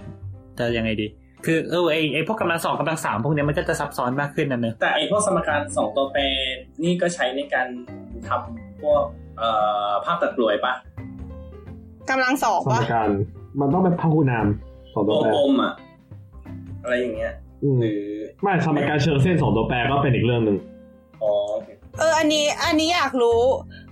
[0.58, 1.06] จะยังไงดี
[1.46, 6.20] คือเออไอไอพวกกำลังสองกำลังสามพวกเนี้ยมันก็จะซับซ้อนมากขึ้นนะเนอะแต่ไอพวกสมการสองตัวแปร
[6.84, 7.66] นี่ก็ใช้ในการ
[8.28, 9.02] ทำพวก
[9.38, 9.48] เอ่
[9.88, 10.72] อภาพตัดกลวยปะ
[12.10, 13.10] กำลังสองสมวะการ
[13.60, 14.46] มันต้องเป็นพหูนาม
[14.92, 15.72] สองตัววงแปรกลมอะ
[16.82, 17.32] อะไรอย่างเงี้ย
[17.62, 18.00] อืมหรือ
[18.42, 20.56] ไม่สมการเชิงเส้นสองตัวแปรก็เป็นอีกเรื่องหนึ่ง
[21.22, 23.40] อ๋อโอเคเออ อันนี้ อันนี้อยากรู้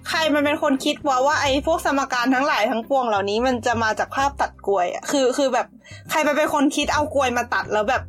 [0.09, 5.67] ใครมันเป็นคนคิดว่าว่าไอ้พวกสมการทั้งหลายทั้งปวงเหล่านี้มันจะมาจากภาพตัดกลวยอะคือคือแบบ
[6.11, 8.03] ใครมันเป็นคนคิดเอากลวยมาตัดแล้วแบบ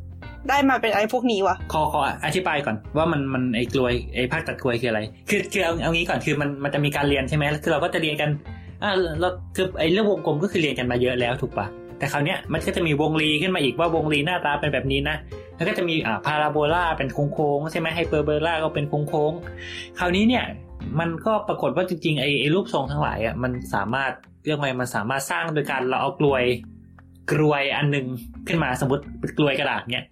[0.48, 5.00] ได้มาเป็นไอ้พวกนี้วะขอขออธิบายก่อนว่ามันมันไอกลวยไอภาคตัดกลวยคืออะไร
[5.30, 8.30] คือคือเอาเอางี้ก่อนคือมันมันจะมีการเรียนใช่ไหมแล้วคือเราก็จะเรียนกัน
[8.82, 11.66] อ่าเราคือไอ้เรื่องวงกลมก็คือเรียนกันมาเยอะแล้วถูกปะ
[11.98, 15.16] แต่คราวเนี้ยมันก็จะมีวงรีขึ้นมาอีกว่าวงรีหน้าตาเป็นแบบนี้นะ
[15.56, 20.44] แล้วก็จะมีอ่าพาราโบลาเป็นโค้งๆใช่ไหมไฮเปอร์โบลาก็เป็นโค้งๆคราวนี้เนี่ย
[21.00, 24.12] มันก็ปรากฏว่าจริงๆไอ้ไอ้รูปทรงทั้งหลายอะมันสามารถ
[24.44, 26.44] เรียกไงมันสามารถสร้างโดยการเราเอากลวย
[27.32, 28.06] กลวยอันหนึ่ง
[28.48, 29.02] ขึ้นมาสมมติ
[29.38, 30.06] กลวยกระดาษเนี่ย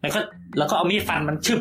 [0.00, 0.20] แล้วก็
[0.58, 1.60] แล้วก็เอามีดฟันมันชึบ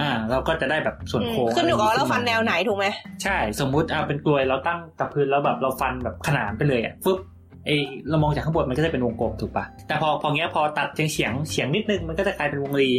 [0.00, 2.86] อ่าเราก็จะได้แบบส่วนอืมโค้งขึ้นอยู่กับว่าเราฟันแนวไหนถูกไหม
[3.22, 7.18] ใช่สมมุติเอาเป็นกลวยเราตั้งกับพื้นแล้วแบบเราฟันแบบขนานไปเลยอะฟึบ
[7.66, 7.70] ไอ
[8.10, 12.90] เรามองจากข้างบนมันก็จะเป็นวงกลมถูกปะแต่พอพอเงี้ยพอตัดเฉียงเฉียงเฉียงนิดนึงมันก็จะกลายเป็นวงรี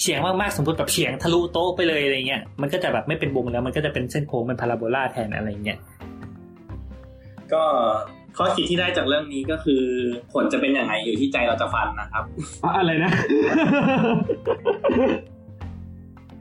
[0.00, 5.78] เฉียงมากๆสมมติแบบเฉียงทะลุโต๊ะไปเลยอะไรเงี้ยมันก็จะแบบไม่เป็นวงแล้วมันก็จะเป็นเส้นโค้งเป็นพาราโบลาแทนอะไรเงี้ย
[7.52, 7.62] ก็
[8.36, 9.82] ข้อคิดที่ได้จากเรื่องนี้ก็คือ
[10.32, 12.24] ผลจะเป็นยังไงอยู่ที่ใจเราจะฟันนะครับ
[12.64, 13.12] อะอะไรนะ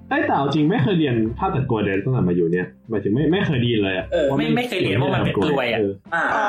[0.10, 5.80] ไอ้ยแต่เอาจริงไม่เคยเรียนภาพตัดกลวยเลยตั้งแต่มาอยู่เนี่ยหมายถึงไม่ไม่เคยไดีเลยอะเออว่าไม่ไม่เคยเรียนว่ามันเป็นกลวยอะ
[6.14, 6.46] อ่าอ๋อ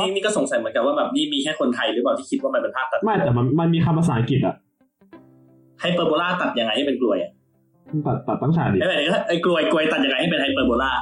[0.00, 4.54] นี่นี่ก็สงสัยเหมือนกันว่าแบบนี่มีแค่คนไทยหรือเปล่าที่คิดว่ามันเป็นภาพตัดไม่แต่มันมันมีคำภาษาอังกฤษอะ
[5.80, 7.30] ไฮเปอร์โบลาตัดยังไงให้เป็นกลวยอะ
[8.06, 10.92] ตัดตัดตั้งฉากดิไอ้แบบนี้ไอ้กลวยกลวยตัดยังไงให้เป็นไฮเปอร์โบลา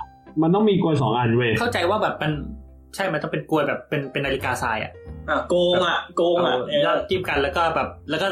[0.43, 2.32] มันต้องมีกลวยสองอันเว้ยเข้าใจว่าแบบมัน
[2.95, 4.93] ใช่มันต้องเป็นกลวยแบบเป็นเป็นนาฬิกาทรายอะ
[5.28, 8.28] อะโกงอะโกงอะเอาแล้วจิ้มกันแล้วก็แบบแล้วก็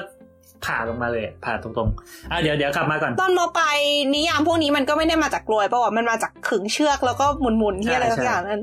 [0.65, 3.79] ผ่าลงมาเลย ผ่าตรงๆอะเดี๋ยวเดี๋ยวกลับมาก่อน ตอนมปลาย
[4.15, 8.63] นิยามพวกนี้มันก็ไม่ได้มาจากกลวยป่าวะมันมาจากขึงเชือกแล้วก็หมุนๆที่อะไรใช่สักอย่างนั้น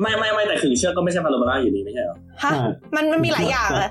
[0.00, 2.58] ไม่ไม่ไม่แต่ขึงเชือกก็ไม่ใช่พาราโบลาอยู่ดีไม่ใช่เหรอฮะใช่
[2.96, 3.90] มันมันมีหลายอย่างเลย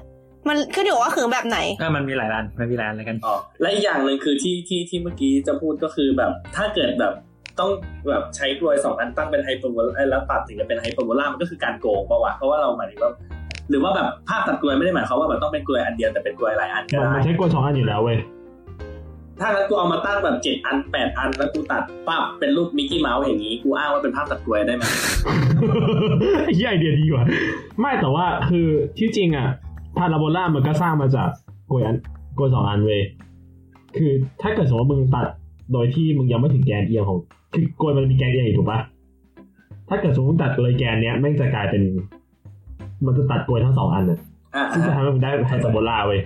[0.49, 7.13] มันขึ้นอยู่กับว่าขึงแบบไหนอะมันมีหลายอันมันมีหลายอันอะไรกันอ๋อและอีกอย่างหนึ่งคือที่ที่ที่เมื่อกี้จะพูดก็คือแบบถ้าเกิดแบบ
[7.59, 7.69] ต้อง
[8.09, 13.11] แบบใช้กรวยสองอันตั้งเป็นไฮเปอร์โบลาแล้วตัดถึงจะเป็นไฮเปอร์โบลามันก็คือการโกงปะวะเพราะว่าเราหมายถึงว่า
[13.69, 18.17] หรือว่าแบบภาพตัดกรวยไม่ได้หมายความว่าแบบต้องเป็นกรวยอันเดียวแต่เป็นกรวยหลายอันก็มันได้มันใช้กรวยสองอันอยู่แล้วเว้ย
[19.39, 24.83] ถ้างั้นกูเอามาตั้งแบบเจ็ดอันแปดอันแล้วกูตัดปั๊บเป็นรูปมิกกี้เมาส์อย่างนี้กูอ้างว่าเป็นภาพตัดกรวยได้ไหม
[26.45, 27.25] ไอ้เหี้ยไอเดียดีว่ะ
[27.79, 29.47] ไม่แต่ว่าคือที่จริงอะ
[29.97, 31.29] พาราโบลามันก็สร้างมาจาก
[31.69, 31.97] กลวยอัน
[32.37, 33.01] กลวยสองอันเว้ย
[33.97, 34.11] คือ
[34.41, 35.27] ถ้าเกิดสมมติว่ามึงตัด
[35.73, 37.19] โดยที่มึงยังไม่ถึงแกนเอียงของ
[37.53, 38.79] คือกลวยมันมีแกนเอียงอยู่ถูกปะ
[39.89, 41.83] ถ้าเกิดสมมติตัดเลยแกนเนี้ยแม่งจะกลายเป็น
[43.05, 44.19] มันจะตัดกลวยทั้งสองอันน่ะ
[44.55, 46.21] อ่าซึ่งจะทำให้มึงได้ไฮปาโบลาเว้ย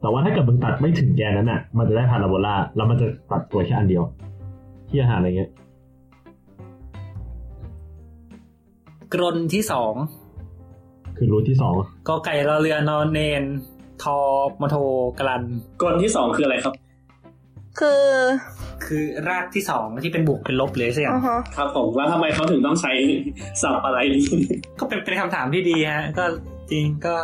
[0.00, 4.02] แต่ว่าถ้าเกิดมึงตัดไม่ถึงแกนนั้นอะ มันจะได้พาราโบลาแล้วมันจะตัดกลวยแค่อันเดียว
[4.88, 5.50] ที่อาหารอะไรเงี้ย
[9.12, 9.94] กรนที่สอง
[11.16, 11.74] คือรูทที่สอง
[12.08, 13.44] กอไก่รอเรือนอนเนน
[14.02, 14.18] ทอ
[14.60, 14.76] มอโท
[15.18, 15.42] กลัน
[15.82, 16.74] กลที่สองคืออะไรครับ
[17.78, 18.02] คือ
[18.84, 22.92] คือรากที่สองที่เป็นบวกเป็นลบเลยสักอย่างอือฮะครับผมว่าทำไมเขาถึงต้องใช้
[23.62, 24.24] ศัพท์อะไรนี้
[24.80, 26.24] ก็เป็นเป็นคำถามที่ดีฮะ ก็
[26.70, 27.14] จริงก็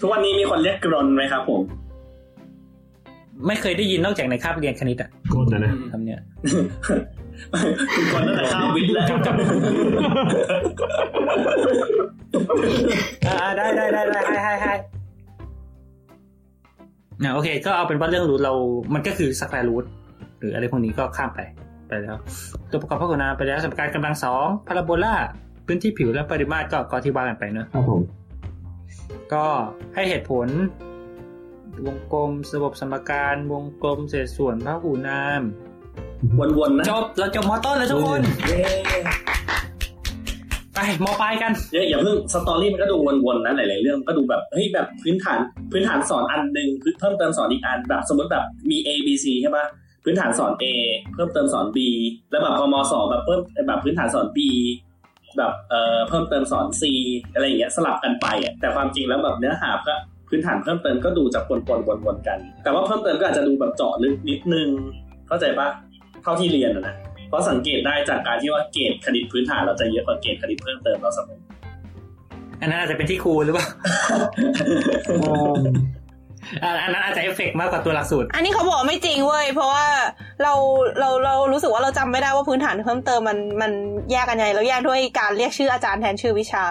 [0.00, 1.62] ทุกวันนี้มีคนเรียกกรนไหมครับผม
[3.46, 6.20] ไม่เคยได้ยินนอกจากในคาบเรียนคณิตอะกลนะนะคำเนี้ย
[7.94, 9.06] คือกรนตั้งแต่ข้าววิทย์แล้ว
[13.28, 14.72] อ่าได้ได้ได้ได้ให้ให้ให้
[17.22, 18.54] อ่าโอเค ก็เอาเป็นว่าเรื่องรูทเรา
[18.94, 19.84] มันก็คือสแควร์รูท
[20.38, 21.40] หรืออะไรพวกนี้ก็ข้ามไป
[21.88, 22.16] ไปแล้ว
[22.70, 25.14] ตัวประกอบพหุนาไปแล้วสมการกำลังสองพาราโบลา
[25.66, 28.00] พื้นที่ผิวและปริมาตรก็ก็ที่ว่ากันไปเนอะครับผม
[29.32, 29.46] ก็
[29.94, 30.46] ให้เหตุผล
[31.86, 35.20] วงกลมระบบสมการวงกลมเศษส่วนพหุนา
[36.38, 38.60] มวนๆนะจบเราจบมอต้นแล้วทุกคนเย้
[40.76, 45.38] ไปมอปลายกันเดี๋ยอย่าเพิ่งสตอรี่มันก็ดูวนๆนะหลายๆเรื่องก็ดูแบบเฮ้ยแบบพื้นฐาน
[45.72, 46.68] พื้นฐานสอนอันหนึ่ง
[47.00, 49.66] เพิ่มเติมสอนอีกอันแบบสมมติแบบมี A B C ใช่ปะ
[50.04, 50.64] พื้นฐานสอน A
[51.14, 51.78] เพิ่มเติมสอน B
[52.30, 54.38] แล้วแบบพอมสองแบบเพิ่มแบบพื้นฐานสอน B
[55.38, 56.82] แบบเอ่อเพิ่มเติมสอน C
[57.32, 59.94] อะไรอย่างเงี้ยสลับกันไปอะแต่ความจริงแล้วแบบเนื้อหาก็
[60.28, 64.68] พื้นฐานเพิ่มเติมก็ดูจะปนๆวนๆกัน แต่ว่าเพิ่มเติมก็อาจจะดูแบบเจาะลึกนิดนึง
[65.28, 65.68] เข้าใจปะ
[66.22, 66.96] เท่าที่เรียนอะนะ
[67.28, 71.40] เพราะสังเกตได้จากการที่ว่าเกรดคณิตพื้นฐานเราจะเยอะกว่าเกรดคณิตเพิ่มเติมเราเสมอ
[72.60, 73.66] อันนั้นอาจจะเป็นที่ครูหรือเปล่า
[76.64, 79.86] อ่าอันนั้นอาจจะเอฟเฟกต์มากกว่าตัวหลักสูตร อันนี้เขาบอกว่าไม่จริงเว้ย เพราะว่า
[80.42, 80.52] เรา
[81.00, 83.72] เราเรารู้สึกว่าเราจำไม่ได้ว่าพื้นฐานเพิ่มเติมมันมัน
[84.10, 86.64] แยกกันยังไงแล้วแยกด้วยการเรียกชื่ออาจารย์แทนชื่อวิชา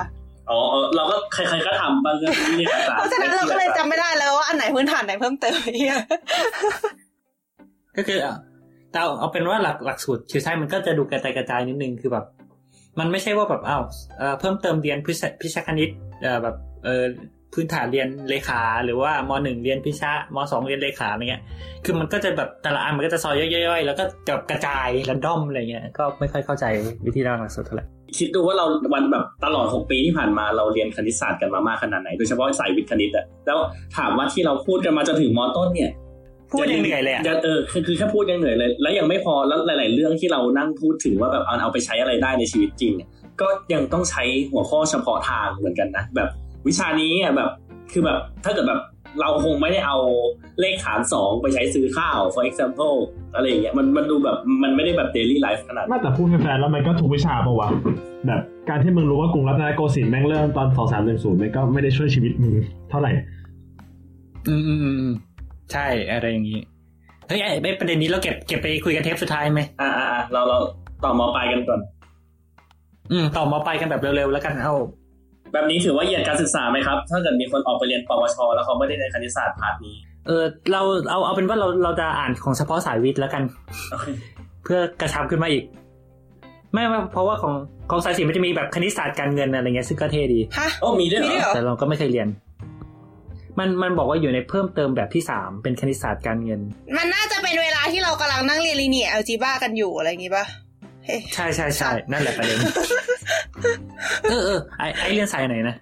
[0.50, 5.96] อ๋อเออเราก็ใครๆก็ทำบางเรื่องที่เรียนอาจารย์เพราะฉะนั้นเราก็เลยจำไม่ได้แล้วว่าอันไหนพื้นฐานไหนเพิ่มเติมเหีย
[7.98, 8.36] ก็คืออะ
[8.96, 12.26] แต่เอาเป็นว่าหลักหลักสูตรคิวไซมันก็จะดูกระจายกระจายนิดนึงคือแบบ
[13.00, 13.84] มันไม่ใช่ว่าแบบอ้าว
[14.18, 15.90] เออเพิ่มเติมเรียนพิชพิชาคณิต
[16.22, 17.04] เอ่อแบบเออ
[17.54, 21.44] พื้นฐานเรียนเลขา หรือว่ามหนึ่งเรียนพิชามสองเรียนเลขาอะไรเงี้ย
[21.86, 26.66] คือมันก็จะแบบแต่ละอันมันก็จะซอยย่อยๆ แล้วก็จะกระจายแรนดอมอะไรเงี้ย ก็ไม่ค่อยเข้าใจ
[27.06, 27.86] วิธีร่างหลักสูตรเท่าไหร่
[28.18, 33.58] คิดดูว่าเราวันแบบตลอด 6 ปีที่ผ่านมาเราเรียนคณิตศาสตร์กันมามากขนาดไหน โดยเฉพาะสายวิทย์คณิตอะแล้ว
[33.98, 35.92] ถามว่าที่เราพูดกันมาจนถึงมต้นเนี่ย
[36.52, 43.10] พูดยังเหนื่อยเลยอะงเออคือคือแค่พูดยังเหนื่อยเลย แล้วยังไม่พอแล้วหลาย ๆ เรื่องที่เรานั่งพูดถึงว่าแบบเอาเอาไปใช้อะไรได้ในชีวิตจริงเนี่ย
[43.42, 46.30] ก็ยังต้องใช้หัวข้อเฉพาะทางเหมือนกันนะแบบ
[46.68, 47.50] วิชานี้อะแบบ
[47.92, 48.82] คือแบบถ้าเกิดแบบ
[49.22, 49.98] เราคงไม่ได้เอา
[50.60, 52.96] เลขฐานสองไปใช้ซื้อข้าว for example
[53.36, 57.70] อะไรอย่างเงี้ยมันมันดูแบบมันไม่ได้แบบ daily life ขนาดนั้นไม่แต่พูดแฟนๆแล้วมันก็ทุกวิชาปะวะ
[58.28, 62.54] แบบการที่มึงรู้ว่ากรุงรัตนโกสินทร์แม่งเริ่มตอนสองสามหนึ่งศูนย์มันก็ไม่ได้ช่วยชีวิตมึง
[62.90, 63.12] เท่าไหร่
[64.48, 65.14] อืมอืมอืมอืม
[65.74, 66.60] ใช่อะไรอย่างนี้
[67.28, 70.58] เฮ้ยไอ้ไอ้ประเด็นนี้เราเก็บเก็บไปคุยกันเทปสุดท้ายไหมอ่าอ่าอ่าเราเรา
[71.04, 71.80] ต่อมอปลายกันก่อน
[73.12, 74.74] อืมต่อมอปลายกันแบบเร็วๆแล้วกันเอา
[75.54, 79.96] แบบนี้ถือว่าเหยียดการศึกษาไหมครับ ถ้าเกิดมีคนออกไปเรียนปวช แล้วเขาไม่ได้ในคณิตศาสตร์ part นี้
[80.28, 83.44] เออเราเอาเอาเป็นว่าเราเราจะอ่านของเฉพาะสายวิทย์แล้วกัน
[84.64, 85.64] เพื่อกระชับขึ้นมาอีก
[86.74, 87.54] ไม่ว่าเพราะว่าของ
[87.92, 92.28] ของสายศิลป์มันจะมีแบบคณิตศาสตร์การเงินอะไรเงี้ยซึ่งก็เท่ดีฮะโอ้มีด้วยมีเหรด้วยอเหรอแต่เราก็ไม่เคยเรียน
[93.60, 96.62] มันมันบอกว่าอยู่ในเพิ่มเติมแบบที่สามเป็นคณิตศาสตร์การเงิน
[96.98, 100.46] มันน่าจะเป็นเวลาที่เรากำลังนั่งเรียนลีเนียร์แอลจีบ้ากันอยู่อะไรอย่างงี้ป่ะ
[101.06, 102.60] เฮ้ยใช่ใช่ใช่นั่นแหละประเด็น
[104.30, 105.76] เออเออไอไอเรียนสายไหนนะ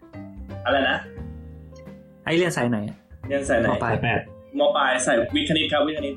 [0.66, 0.98] อะไรนะ
[2.24, 2.78] ไอเรียนสายไหน
[3.28, 4.20] เรียนสายไหนมปลายแปด
[4.60, 6.16] มปลายสายวิทย์คณิตครับวิทย์คณิต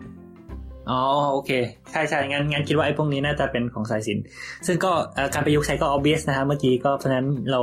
[0.90, 1.00] อ๋อ
[1.32, 1.50] โอเค
[1.90, 4.24] ใช่ใช่งั้นงั้นคิดว่าไอ้พวกนี้น่าจะเป็นของสายศิลป์
[4.66, 7.60] ซึ่งก็เอ่อการประยุกต์ใช้ก็ obvious นะฮะเมื่อกี้ก็เพราะฉะนั้นเรา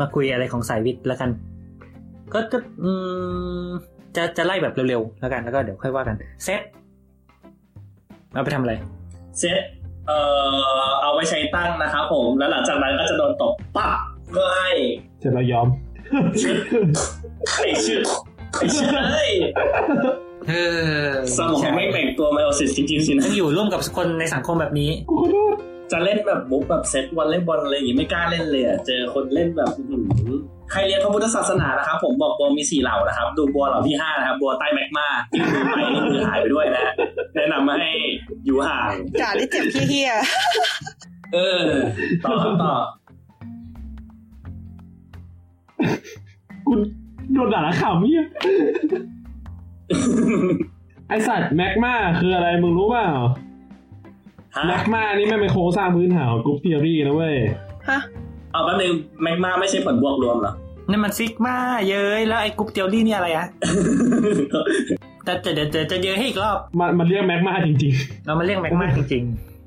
[0.00, 1.30] มาคุยอะไรของสายวิทย์แล้วกัน
[2.34, 2.90] ก็จะอื
[3.64, 3.68] ม
[4.16, 6.60] จะจะไล่แบบเร็วๆแล้วกันแล้วก็เดี๋ยวค่อยว่ากันเซต
[8.32, 8.74] เอาไปทำอะไร
[9.38, 9.58] เซต
[10.06, 10.18] เอ่
[10.86, 13.98] อเอาไว้ใช้ตั้งนะครับผมแล้วหลังจากนั้นก็จะโดนตบปั๊บ
[14.30, 14.70] เพื่อให้
[15.20, 15.68] เสร็จแล้วยอม
[17.56, 18.00] ไอชื่อ
[18.58, 19.32] ไอชื่อเอ้ย
[20.48, 20.52] เอ
[21.02, 21.06] อ
[21.36, 24.90] สมองไม่แบ่งตัวไมโอซิสจริงๆสินะต้องอยู่ร่วมกับคนในสังคมแบบนี้
[25.92, 29.98] จะเล่นแบบบุ๊กแบบเซตวันเล่นบอลอะไรอย่างงี้ไม่กล้าเล่นเลยอะเจอคนเล่นแบบอื้อหื
[30.34, 30.38] อ
[30.72, 36.84] ใครเรียนพระพุทธศาสนานะครับผมบอกบัวมีสี่เหล่านะครับ ดูบัวเหล่าที่ห้านะครับบัวใต้แมกมาที่มือไปนี่มือหายไปด้วยนะ
[37.36, 37.90] แนะนำมาให้
[38.44, 40.12] อยู่ห่างจ่าที่เจ็บเฮี้ย
[41.34, 41.66] เออ
[42.24, 42.74] ต่อต่อ
[46.66, 46.72] กู
[47.32, 48.22] โดนด่าละข่าวเมีย
[51.08, 53.30] ไอ้สัตว์แมกมาคืออะไรมึงรู้เปล่าฮะ
[54.66, 58.00] แมกมานี่แม่งเป็นโครงสร้างพื้นฐานของ group theory นะเว้ยๆฮะ
[58.52, 58.92] เอาแป๊บนึง
[59.22, 60.52] แมกมาไม่ใช่ผลบวกรวมเหรอ
[60.90, 61.56] นั่นมันซิกมา
[61.88, 63.46] เย้ยแล้วไอ้ group theory นี่อะไรอะ
[65.24, 67.92] แต่แต่เดี๋ยวจะจะเย้ยให้อีกรอบมันมันเรียกแม็กมาจริง
[68.26, 69.24] เรามาเรียกแม็กมาจริง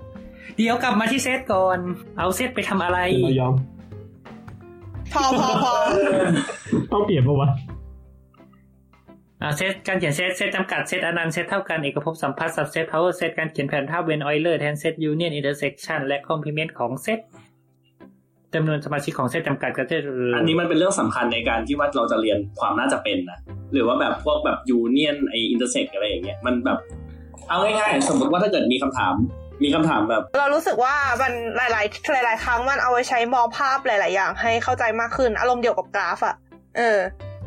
[0.08, 1.80] ๆ เดี๋ยวกลับมาที่เซตก่อน
[2.18, 3.54] เอาเซตไปทำอะไรๆเรายอม
[5.14, 5.72] พอพอพอ
[6.92, 7.73] ต้องเปลี่ยนปะวะอ่า
[9.58, 17.20] เซตการเขียนเซตเซตจำกัดเซตอนันต์เซตเท่ากันเอกภพสัมพัทธ์สับเซตพาวเวอร์เซตการเขียนแผนภาพเวนออยเลอร์แทนเซตยูเนียนอินเตอร์เซกชันและคอมพลีเมนต์ของเซต
[18.54, 19.98] จำนวนสมาชิกของเซตจำกัดก็จะ
[20.36, 23.40] อันนี้มันเป็นเรื่องสำคัญในการที่ว่าเราจะเรียนความน่าจะเป็นนะ
[23.74, 26.80] หรือว่าแบบพวกแบบ union ไอ้ intersect อะไรอย่างเงี้ยมันแบบ
[27.50, 29.14] เอาง่ายๆสมมติว่าถ้าเกิดมีคำถาม
[29.64, 36.36] มีคำถามแบบ เรารู้สึกว่ามันหลาย ๆ หลาย ๆ ครั้งมันเอาไว้ใช้มองภาพหลาย ๆ อย่าง ให้เข้าใจมากขึ้นอารมณ์เดียวกับกราฟอะ
[36.78, 36.98] เออ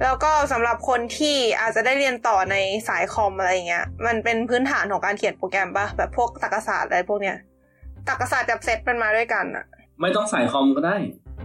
[0.02, 2.56] แล้วก็สำหรับคนที่อาจจะได้เรียนต่อใน
[2.88, 7.36] สายคอมอะไรเงี้ย มันเป็นพื้นฐานของการเขียนโปรแกรมปะแบบพวกตรรกศาสตร์อะไรพวกเนี้ย
[8.08, 9.64] ตรรกศาสตร์กับเซตมันมาด้วยกันอะ
[10.00, 10.96] ไม่ต้องสายคอมก็ได้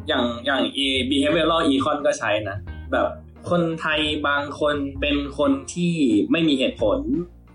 [0.07, 0.79] อย่างอย่าง A
[1.09, 2.57] behavioral econ ก็ใช้นะ
[2.91, 3.07] แบบ
[3.49, 5.93] คนไทยบางคนเป็นคนที่
[6.31, 6.99] ไม่มีเหตุผล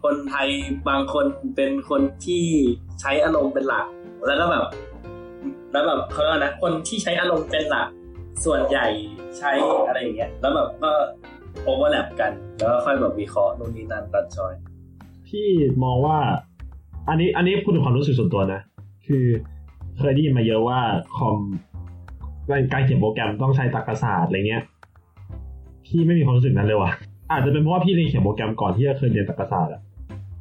[0.05, 0.49] คนไทย
[0.89, 1.27] บางคน
[1.57, 2.45] เป็นคนที่
[3.01, 3.87] ใช้อารมณ์เป็นหลัก
[4.27, 4.65] แล้วก็แบบ
[5.73, 7.89] แล้วแบบเขาเรียกนะ คนที่ใช้อารมณ์เป็นหลัก
[8.45, 8.87] ส่วนใหญ่
[9.39, 9.51] ใช้
[9.87, 10.93] อะไรอย่างเงี้ย แล้วแบบก็
[11.65, 14.55] โอเวอร์แลปกัน แล้วก็ค่อยแบบวิเคราะห์นู่นนี่นั่นตัดชอย
[15.29, 15.49] พี่
[15.85, 16.19] มองว่า
[17.09, 18.61] อันนี้อันนี้พูดถึงความรู้สึกส่วนตัวนะ
[19.07, 19.27] คือ
[19.99, 20.81] เคยได้ยินมาเยอะว่า
[21.17, 21.39] คอม
[22.73, 24.63] การเขียนโปรแกรมต้องใช้ตรรกศาสตร์อะไรเงี้ย
[25.87, 26.93] พี่ไม่มีความรู้สึกนั้นเลยว่ะ
[27.33, 29.83] อาจจะเป็นเพราะว่าพี่เรียนเขียนโปรแกรมก่อนที่จะเคยเรียนตรรกศาสตร์อะ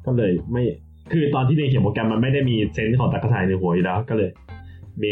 [0.05, 0.63] ก็เลยไม่
[1.11, 4.29] คือตอนที่เรียนเขียนโปรแกรมมันไม่ได้มีเซนส์ของตรรกศาสตร์ในหัวอยู่แล้ว ก็เลย
[5.01, 5.11] มี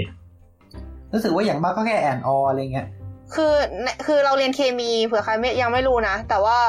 [1.13, 2.87] รู้สึกว่าอย่างมากก็แค่แอนอออะไรเงี้ย
[3.33, 3.53] คือ
[4.05, 6.59] คือเราเรียนเคมีเผื่อใครไม่ยังไม่รู้นะ แต่ว่า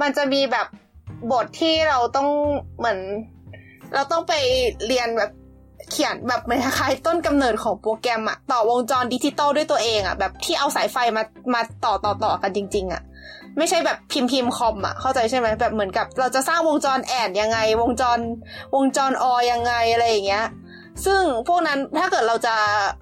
[0.00, 0.66] มันจะมีแบบ
[1.32, 2.28] บทที่เราต้อง
[2.78, 2.98] เหมือน
[3.94, 4.32] เราต้องไป
[4.86, 5.30] เรียนแบบ
[5.90, 11.22] เขียนแบบเหมือนคล้ายต้นกำเนิดของโปรแกรมอะต่อวงจรดิจิตอลด้วยตัวเองอะแบบที่เอาสายไฟมา
[11.54, 13.02] มาต่อต่อต่อกันจริง ๆอะ
[13.58, 18.18] ไม่ใช่แบบพิมพ์พิมพ์คอมอะเข้าใจใช่ไหมแบบเหมือนกับ เราจะสร้างวงจรแอนยังไง วงจร
[18.74, 20.44] วงจรอยังไงอะไรอย่างเงี้ย
[21.04, 22.54] ซึ่งพวกนั้นถ้าเกิดเราจะ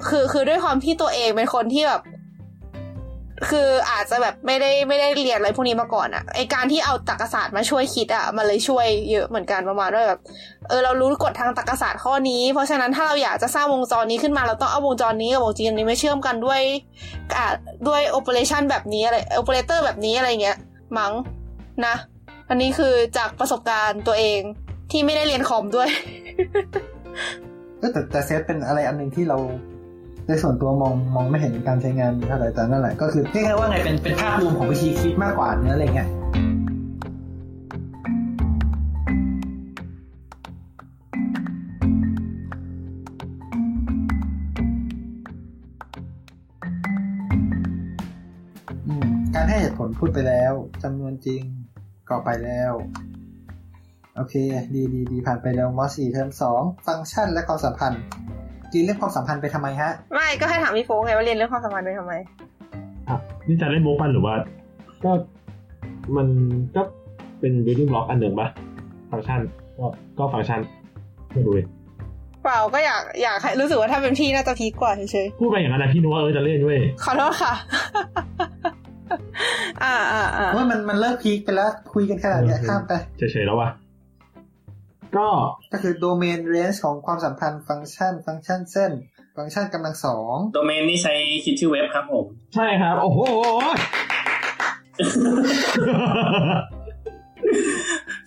[0.09, 2.03] คือคือด้วยความที่ตัวเองเป็นคนที่แบบ
[3.51, 10.21] คืออาจจะแบบไม่ได้ไม่ได้เรียนอะไรพวกนี้มาก่อนอะไอการที่เอาตรรกศาสตร์มาช่วยคิดอะมันเลยช่วยเยอะเหมือนกันประมาณว่าแบบ
[10.69, 16.61] เออเรารู้กฎทางตรรกศาสตร์ข้อนี้ เพราะฉะนั้นถ้าเราอยากจะสร้างวงจรนี้ขึ้นมาเราต้องเอาวงจรนี้กับวงจรนี้มาเชื่อมกันด้วย
[17.37, 17.47] อ่า
[17.89, 20.57] ด้วยโอเปอเรชันแบบนี้อะไรโอเปอเรเตอร์แบบนี้อะไรเงี้ย
[20.99, 21.13] มั้ง
[21.87, 21.95] นะ
[22.49, 24.41] อันนี้คือจากประสบการณ์ตัวเอง
[24.91, 25.89] ที่ไม่ได้เรียนคอมด้วย
[27.81, 29.39] ก็แต่แต่เซตเป็นอะไรอันหนึ่งที่เรา
[30.29, 36.11] ในส่วนตัวมองมองไม่เห็นการใช้งานเท่าไหร่แต่นั่นแหละก็คือเรียกได้ว่าไงเป็นเป็นภาพรวมของวิธีคิดมากกว่าเนื้ออะไรเงี้ย
[49.35, 50.53] การให้เหตุผลพูดไปแล้ว
[50.83, 51.43] จำนวนจริง
[52.09, 52.73] ก็ไปแล้ว
[54.17, 54.35] โอเค
[54.75, 58.03] ดีดีดีผ่านไปแล้วมสี่เทอมสองฟังก์ชันและความสัมพันธ์
[58.73, 62.13] จีนเรื่องความสัมพันธ์ไปทำไมฮะ ไม่ก็ให้ถามพี่โฟกไงว่าเรียนเรื่องความสัมพันธ์ไปทำไม
[63.09, 63.17] อะ
[63.49, 64.35] นี่จะเล่นโมปันหรือว่า
[65.05, 65.11] ก็
[66.17, 66.29] มัน
[66.77, 66.83] ก็
[67.41, 68.49] เป็น building block อันหนึ่งปะ
[69.11, 69.41] ฟังก์ชัน
[69.79, 69.87] ก็
[70.19, 70.61] ก็ฟังก์ชัน
[71.33, 71.67] ไม่รู้เลย
[72.43, 77.53] เปล่าก็อยากอยากให้รู้สึกว่าถ้าเป็นพี่น่าจะพีคกว่าเฉยพูดไปอย่างนั้นนะพี่นึกว่าเออจะเล่นด้วยๆขอโทษค่ะ
[79.83, 83.69] อ่าอ่าอ่าว่ามันมันเลิกพีคไปแล้วคุยกันขนาดเนี้ยเออข้ามไปเฉยๆแล้ววะ
[85.17, 85.29] ก็
[85.73, 88.93] ก็คือโดเมนเรนจ์ของความสัมพันธ์ฟังก์ชัน ฟังก์ชันเส้น
[89.37, 91.13] ฟังก์ชันกำลังสองโดเมนนี่ใช้
[91.45, 93.21] คิดชื่อเว็บครับผม ใช่ครับ โอ้โห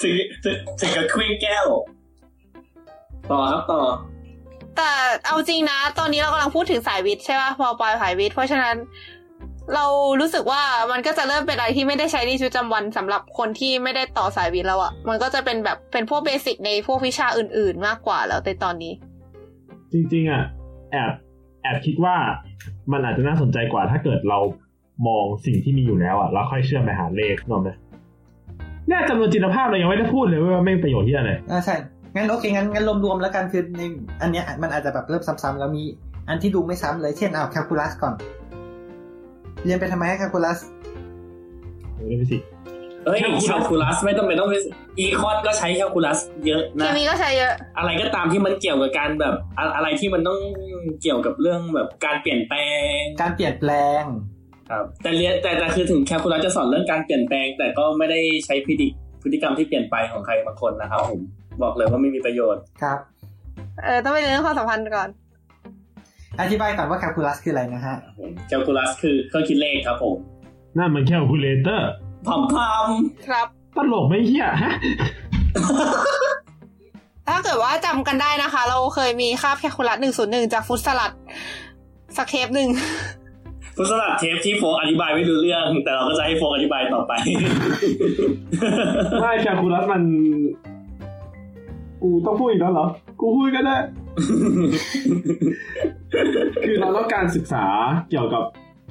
[0.02, 0.14] ถึง
[0.44, 1.66] ถึงถึงกับควีนแก้ว
[3.32, 3.82] ต่อครับต่อ
[4.78, 4.92] แต่
[5.26, 8.76] เอาจริงนะ ตอนนี้เรากำลังพูดถึงสายวิทย์ใช่ป่ะพอปลายสายวิทย์เพราะฉะนั้น
[9.76, 9.86] เรา
[10.20, 10.61] รู้สึกว่า
[10.91, 18.93] มันก็จะเริ่มเป็นอะไรที่ไม่ได้ใช้ในชีวิตประจำวันสำหรับคนที่ไม่ได้ต่อสายวิทย์แล้วอะมันก็จะเป็นแบบเป็นพวกเบสิกในพวกวิชาอื่น ๆ มากกว่าแล้วในตอนนี้
[19.91, 20.43] จริง ๆอะ
[20.91, 21.11] แอบ
[21.61, 22.16] แอบคิดว่า
[22.91, 24.39] มันอาจจะน่าสนใจกว่าถ้าเกิดเรา
[25.07, 27.70] มองสิ่งที่มีอยู่แล้วอะแล้วค่อยเชื่อมไปหาเลขนกออกไหม
[28.88, 31.76] เนี่ยจำนวนจินตภาพเรายังไม่ได้พูดเลยว่าแม่งประโยชน์ที่อะไรอ่าใช่
[32.16, 33.82] งั้นโอเคงั้นงั้นรวมๆแล้วกันคือใน
[34.22, 35.84] อันเนี้ยมันอาจจะแบบเริ่มซ้ำๆแล้วมี
[36.30, 38.14] อันที่ดูไม่ซ้ำเลยเช่นเอาแคลคูลัสก่อน
[39.66, 40.60] เรียนไปทำไมไอ้แคลคูลัส
[41.95, 42.47] เรื่องฟิสิกส์
[43.06, 44.64] เอ้ยแคลคูลัสแคลคูลัสไม่ต้องเป็นต้องเป็น
[44.99, 50.39] econ ก็ใช้แคลคูลัสเยอะเคนะมีก็ใช้เยอะ อะไรก็ตามที่มันเกี่ยวกับการแบบอะอะไรที่มันต้อง
[51.01, 52.58] เกี่ยวกับเรื่องแบบการเปลี่ยนแปล
[52.97, 54.04] ง การเปลี่ยนแปลง
[54.70, 58.88] ครับ แต่เรียนแต่แต่คือถึงแคลคูลัสจะสอนเรื่องการเปลี่ยนแปลง แต่ก็ไม่ได้ใช้พฤติ
[59.22, 61.22] พฤติกรรมที่เปลี่ยนไปของใครบางคนนะครับผม
[61.62, 62.99] บอกเลยว่าไม่มีประโยชน์ครับ
[63.84, 65.10] เออต้องไปเรียนเรื่องความสัมพันธ์ก่อน
[66.42, 67.96] อธิบายก่อนว่าแคลคูลัสคืออะไรนะฮะ
[68.48, 70.16] แคลคูลัสคือเครื่องคิดเลขครับผม
[70.78, 71.89] นั่นมัน calculator
[72.28, 72.88] พอมพาม
[73.28, 74.74] ครับตลกไม่เฮียฮะ
[77.28, 81.12] ถ้าเกิดว่าจำกันได้นะคะ เราเคยมีคาบแคลคูลัสหนึ่งศูนย์หนึ่งจากฟรุตสลัด
[82.18, 82.70] สักเทปหนึ่ง
[83.78, 87.14] พุทธศาสตร์เทปที่โฟกอธิบายไม่รู้เรื่อง แต่เราก็จะให้โฟกอธิบายต่อไป
[89.22, 90.04] ไม่แคลคูลัสมัน
[92.04, 92.88] กูต้องพูดอีกแล้วเหรอ
[93.20, 93.76] กูพูดก็ได้
[96.66, 97.66] คือเราต้องการศึกษา
[98.09, 98.43] เกี่ยวกับ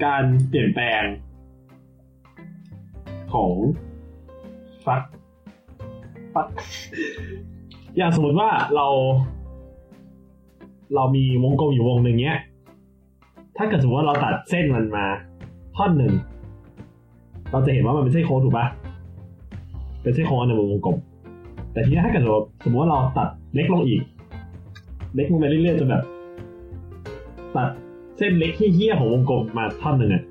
[0.04, 1.02] การเปลี่ยนแปลง
[3.32, 3.52] ของ
[4.86, 5.02] ฟัก
[6.34, 6.46] ฟัก
[7.96, 8.86] อย่างสมมติว่าเรา
[10.94, 12.38] เรามีวงกลมอยู่วงหนึ่งเนี้ย
[13.56, 15.06] ถ้าเกิดสมมติว่าเราตัดเส้นมันมา
[15.76, 16.12] ท่อนหนึ่ง
[17.50, 18.66] เราจะเห็นว่ามันเป็นเส้นโค้งถูกปะ
[20.02, 20.96] เป็นเส้นโค้งอันวงกลม
[21.72, 22.24] แต่ทีนี้ถ้าเกิด
[22.64, 24.00] สมมติว่าเราตัดเล็กลงอีก
[25.14, 26.04] เล็กลงไปเรื่อยๆจนแบบ
[27.54, 27.68] ตัด
[28.18, 30.22] เส้นเล็กเฮี้ยๆของวงกลมมาท่อนหนึ่งอะ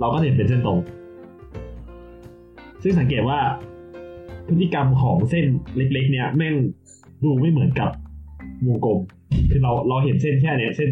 [0.00, 0.78] เราก็เห็นเป็นเส้นตรง
[2.82, 3.38] ซึ่งสังเกตว่า
[4.46, 5.44] พฤติกรรมของเส้น
[5.76, 6.54] เล็ก ๆ เนี่ยแม่ง
[7.22, 7.90] ดูไม่เหมือนกับ
[8.66, 8.98] วงกลม
[9.50, 10.90] คือเราเราเห็นเส้นแค่เนี้ยเส้น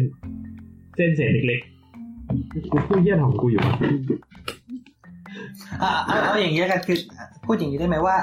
[0.95, 3.75] เส้นเศษเล็กๆกูพูดเหี้ยของกูอยู่อะ
[5.79, 6.97] เอาเอาอย่างนี้แล้วกันคือ
[7.45, 8.15] พูดอย่างนี้ได้ไหมว่า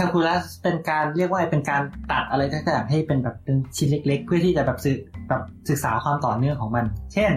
[0.00, 4.98] คลคูลัสเป็นการเรียกว่าเป็นการตัดอะไรต่างๆให้เป็นแบบเป็นชิ้นเล็ก ๆ เพื่อที่จะแบบศึก
[5.28, 7.32] แบบศึกษาความต่อเนื่องของมัน เช่น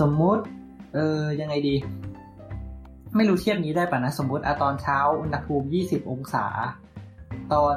[0.00, 0.42] สมมุติ
[0.94, 1.74] เออยังไงดี
[3.16, 6.46] ไม่รู้เทียบนี้ได้ป่ะนะ สมมุติอะตอนเช้าอุณหภูมิ 20 องศา
[7.52, 7.76] ตอน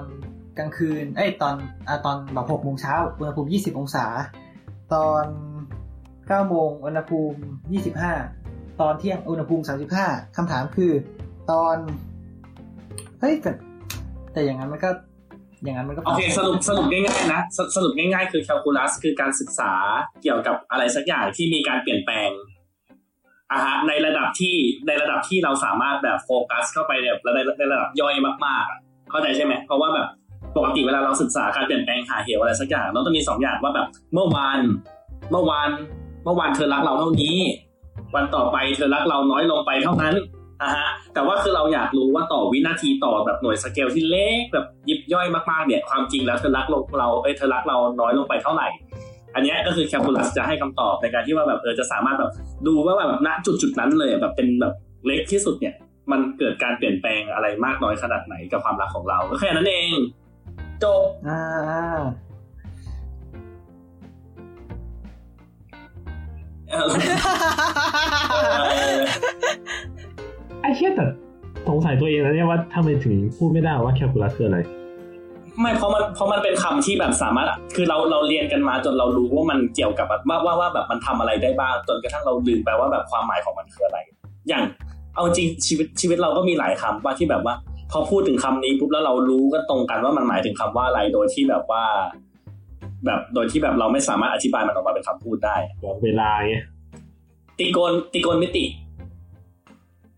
[0.58, 1.56] กลางคืน เอ้ยตอน
[1.88, 4.06] อะตอนแบบ6โมงเช้าอุณหภูมิ 20 องศา
[4.94, 5.26] ตอน
[5.92, 7.40] 9โมงอุณหภูมิ
[8.28, 9.64] 25 ตอนเที่ยงอุณหภูมิ
[10.00, 10.92] 35คำถามคือ
[11.52, 11.76] ตอน
[13.20, 13.36] เฮ้ย
[14.34, 14.90] แต่แต่อย่างนั้นมันก็
[15.64, 19.74] อย่างนั้นมันก็โอเคสรุปสรุปง่ายๆนะสสรุปง่ายๆคือแคลคูลัสคือการศึกษา
[20.22, 22.30] เกี่ยวกับอะไรสักอย่างที่มีการเปลี่ยนแปลง
[23.52, 24.56] อะฮะในระดับที่
[24.88, 28.14] ในระดับที่เราสามารถแบบโฟกัสเข้าไปแบบในในระดับย่อย
[28.46, 28.80] มากๆอะ
[29.12, 30.08] เข้าใจใช่ไหมเพราะว่าแบบ
[30.58, 34.60] ปกติเวลาเราศึกษาการเปลี่ยนแปลงหาเหวอะไรสักอย่างเราต้องมีสองอย่างว่าแบบเมื่อวาน
[35.32, 35.70] เมื่อวาน
[36.24, 37.38] เมื่อวานเธอรักเราเท่านี้
[38.16, 40.16] วันต่อไปเธอรักเราน้อยลงไปเท่านั้น
[40.62, 46.66] อะฮะแต่ว่าคือเราอยากรู้ว่าต่อวินาทีต่อแบบหน่วยสเกลที่เล็กแบบยิบย่อยมากๆเนี่ยความจริงแล้วเธอรัก
[47.00, 48.68] เราเอ้ยเธอรักเราน้อยลงไปเท่าไหร่
[49.36, 52.32] อันนี้ก็คือแคลคูลัสจะให้คำตอบในการที่ว่าแบบเออจะสามารถแบบ
[52.68, 54.74] ดูว่าแบบณจุดจุดนั้นเลยแบบเป็นแบบ
[55.06, 55.76] เล็กที่สุดเนี่ย
[56.12, 59.96] มันเกิดการเปลี่ยนแปลงอะไรมากน้อยขนาดไหนกับความรักของเราก็แค่นั้นเอง
[60.84, 62.02] จบอ่า
[66.72, 66.76] อ
[70.62, 71.06] ไอ้เชี่ยแต่
[71.68, 74.60] สงสัยตัวเองนะเนี่ยว่าทำไมถึงพูดไม่ได้ว่าแคลคูลัสคืออะไร
[75.60, 83.98] ไม่เพราะมันเพราะมันเป็นคำที่แบบสามารถ คือเราเราเรียนกันมาจนเรารู้ว่ามันเกี่ยวกับแบบว่าว่าว่าแบบมันทำอะไรได้บ้างจนกระทั่งเราลืมไปว่าแบบความหมายของมันคืออะไร
[84.48, 84.64] อย่าง
[85.16, 87.56] เอาจริงชีวิตชีวิตเราก็มีหลายคำว่าที่แบบว่า
[87.92, 91.84] พอพูดถึงคำนี้ปุ๊บแล้วเรารู้กันตรงกันว่ามันหมายถึงคำว่าอะไรโดยที่แบบว่า
[93.06, 96.56] แบบโดยที่แบบเราไม่สามารถอธิบายมันออกมาเป็นคำพูดได้บอกเวลาไง
[97.60, 98.66] ตีโกนตีโกนมิติ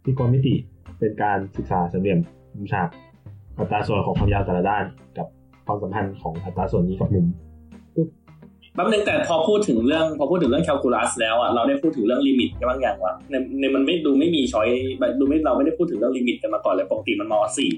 [0.03, 0.55] ที่กรมิติ
[0.99, 2.19] เป็นการศึกษาสามเหลี่ยม
[2.55, 2.87] มุมฉาก
[3.57, 4.83] อัตราส่วนของความยาวแต่ละด้าน
[5.17, 5.27] กับ
[5.65, 7.25] ความสัมพันธ์ของอัตราส่วนนี้กับมุม
[8.75, 14.67] แป๊บนึงแต่พอพูดถึงเรื่องพอพูดถึงเรื่องแคลคูลัสแล้วอะเราได้พูดถึงเรื่องลิมิตกันบ้างอย่างวะในในมันไม่ดูไม่มีช้อย
[15.19, 17.69] ดูไม่เราไม่ได้พูดถึงเรื่องลิมิตกันมาก่อนเลยปกติมันมสี่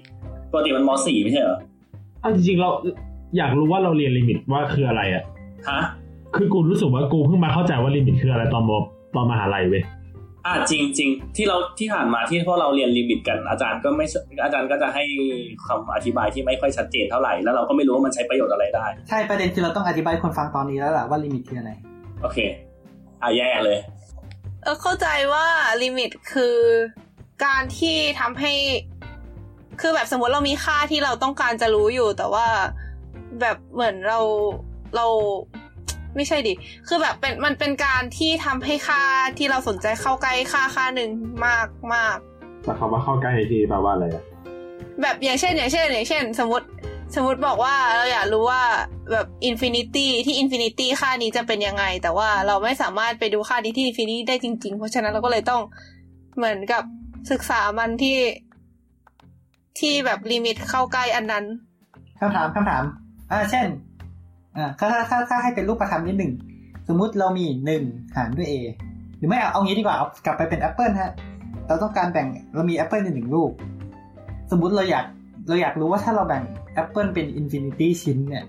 [0.52, 1.60] ปกติมันมสี่ไม่ใช่เหรอ
[2.24, 2.70] อ้าวจริงๆเรา
[3.38, 5.24] อยากรู้ว่าเราเรียนลิมิตว่าคืออะไรอะ
[5.70, 5.82] ฮะ
[6.36, 8.72] คือกูรู้สึกว่ากูเพิ่งมาเข้าใจว่าลิมิตคืออะไรตอนม
[9.16, 9.84] ตอนมหาลัยเว้ย
[10.46, 14.06] อ่าจริงจริงที่เราที่ผ่านมาที่พวกเราเรียนลิมิตกันอาจารย์ก็ไม่
[14.44, 15.04] อาจารย์ก็จะให้
[15.68, 21.72] คำอธิบายที่ไม่ค่อยชัดเจนเท่าไหร่แล้วเราก็ไม่รู้ว่ามันใช้ประโยชน์อะไรได้ ใช่ประเด็นคือเราต้องอธิบายให้คนฟังตอนนี้แล้วล่ะว่าลิมิตคืออะไร
[22.22, 22.38] โอเค
[23.22, 23.78] อะแย่เลย
[24.64, 25.46] เออเข้าใจว่า
[25.84, 26.58] ลิมิตคือ
[27.46, 28.54] การที่ทำให้
[29.82, 32.48] คือแบบสมมติเรามีค่าที่เราต้องการจะรู้อยู่ แต่ว่า
[33.42, 34.20] แบบเหมือนเรา
[34.96, 35.06] เรา
[36.16, 36.54] ไม่ใช่ดิ
[36.88, 39.02] คือแบบเป็นมันเป็นการที่ทำให้ค่า
[39.38, 41.10] ที่เราสนใจเข้าใกล้ค่าค่าหนึ่ง
[41.46, 42.18] มากมาก
[42.64, 44.24] แต่คำว่าเข้าใกล้ในที่แปลว่าอะไรอะ
[45.02, 46.68] แบบอย่างเช่น อย่างเช่น อย่างเช่น สมมติ
[47.16, 48.64] สมมติบอกว่าเราอยากรู้ว่า
[49.12, 55.62] แบบ infinity ที่ infinity ค่านี้จะเป็นยังไง แต่ว่าเราไม่สามารถไปดูค่านี้ที่ infinity ได้จริง ๆ เพราะฉะนั้นเราก็เลยต้อง
[56.38, 56.84] เหมือนกับ
[57.32, 58.18] ศึกษามันที่
[59.80, 61.46] ที่แบบลิมิตเข้าใกล้อันนั้น
[62.20, 62.84] คำถามคำถาม
[63.32, 63.68] อ่าเช่น
[64.58, 66.32] อ่าถ้าถ้าถ้าถ้าให้เป็นรูปธรรมนิดหนึ่ง
[66.88, 67.84] สมมุติเรามีหนึ่ง
[68.16, 68.54] หารด้วย a
[69.18, 71.12] หรือไม่เอาเอางี้ดีกว่าเอากลับไปเป็นแอปเปิลฮะ
[71.68, 73.52] เราต้องการแบ่งเรามีแอปเปิลหนึ่งลูก
[74.52, 75.06] สมมุติเราอยาก
[75.48, 78.46] เราอยากรู้ว่าถ้าเราแบ่งแอปเปิลเป็น infinity ชิ้นเนี่ย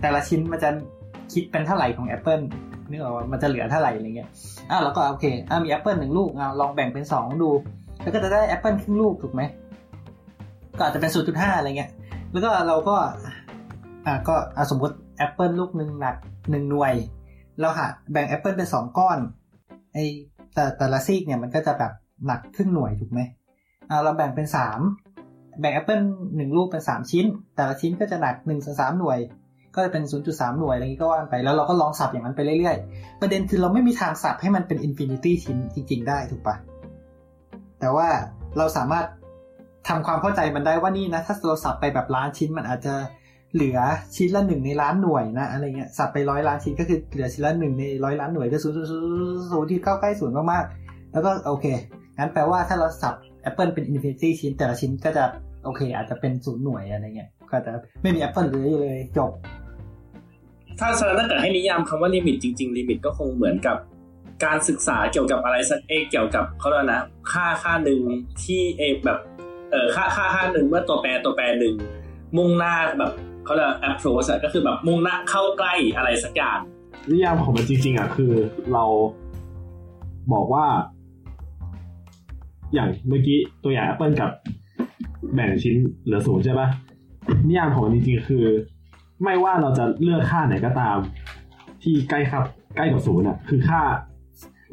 [0.00, 0.70] แต่ละชิ้นมันจะ
[1.32, 2.40] คิดเป็นเท่าไหร่ของแอปเปิล
[2.90, 4.28] นึกออกว่ามันจะเหลือเท่าไหร่อะไรเงี้ย
[4.70, 7.50] อะเราก็โอเคอะมีแอปเปิลหนึ่งลูกอะลองแบ่งเป็นสองดู
[8.02, 9.42] แล้วก็จะได้แอปเปิลครึ่งลูกถูกไหม
[10.78, 11.90] ก็อาจจะเป็นศูนย์จุดห้าอะไรเงี้ย
[12.32, 12.96] แล้วก็เราก็
[14.06, 14.34] อะก็
[14.70, 16.16] สมมติ แอปเปิลลูกหนึ่งหนัก
[16.50, 16.94] หนึ่งหน่วย
[17.60, 19.18] เราหาแบ่งแอปเปิลเป็นสองก้อน
[19.92, 19.98] ไอ
[20.54, 21.92] แต่แต่ละซีกเนี่ยมันก็จะแบบ
[22.26, 23.20] หนักครึ่งหน่วยถูกไหม
[23.90, 24.80] อะเราแบ่งเป็นสาม
[25.60, 26.00] แบ่งแอปเปิล
[26.36, 27.26] หนึ่งลูกเป็นสามชิ้น
[27.56, 29.18] แต่ละชิ้นก็จะหนักหนึ่งส่วนสามหน่วย
[29.74, 36.56] ก็จะเป็น 0.3 หน่วยอะไรอย่างนี้ก็ว่าไปแล้วเราก็ลองสับอย่างนั้นไปเรื่อยๆ ประเด็นคือเราไม่มีทางสับให้มันเป็น infinity ชิ้นจริง ๆ ได้ถูกปะ
[37.80, 38.08] แต่ว่า
[38.58, 39.06] เราสามารถ
[39.88, 42.94] ทำความเข้าใจมันได้ว่านี่นะ ถ้าเราสับไปแบบล้านชิ้นมันอาจจะ
[43.54, 43.78] เหลือ
[44.16, 48.76] ชิ้นละหนึ่งในล้านหน่วยนะอะไรเงี้ยสับไปร้อยล้านชิ้นก็คือเหลือชิ้นละหนึ่งในร้อยล้านหน่วยก็ศูนย์
[49.52, 51.66] ศูนย์ที่เข้าใกล้ศูนย์มากๆ แล้วก็โอเค
[52.18, 55.24] งั้นแปลว่าถ้าเราสับแอปเปิลเป็น infinity ชิ้น แต่ละชิ้นก็จะ
[55.64, 57.72] โอเค อาจจะเป็นศูนย์หน่วยอะไรเงี้ยก็จะ
[58.02, 59.30] ไม่มีแอปเปิลเลยเลยจบ
[60.80, 63.76] ถ้าฉะนั้นถ้าเกิดให้นิยามคำว่าลิมิตจริงๆลิมิตก็คงเหมือนกับ
[64.44, 67.02] การศึกษาเกี่ยวกับอะไรสักเอยเกี่ยวกับเขาเรียกว่านะ
[67.32, 68.00] ค่าค่าหนึ่ง
[68.44, 69.18] ที่เอแบบ
[69.70, 71.74] เออค่าค่าค่าหนึ่งเมื่อตัวแปรตัวแปรหนึ่ง
[72.36, 73.12] มุ่งหน้าแบบ
[73.44, 76.58] เขาเรียก approach ก็คือแบบมุ่งหน้าเข้าใกล้อะไรสักอย่าง
[77.10, 78.32] นิยามของมันจริง ๆอะคือ
[78.72, 78.84] เรา
[80.32, 80.66] บอกว่า
[82.74, 84.30] อย่างเมื่อกี้ตัวอย่าง Apple กับ
[85.34, 86.68] แบ่งชิ้นเหลือศูนย์ใช่ปะ
[87.48, 88.44] นิยามของมันจริงๆคือ
[89.22, 90.98] ไม่ว่าเราจะเลือกค่าไหนก็ตาม
[91.82, 92.44] ที่ใกล้ครับ
[92.76, 93.82] ใกล้กับศูนย์อะ คือค่า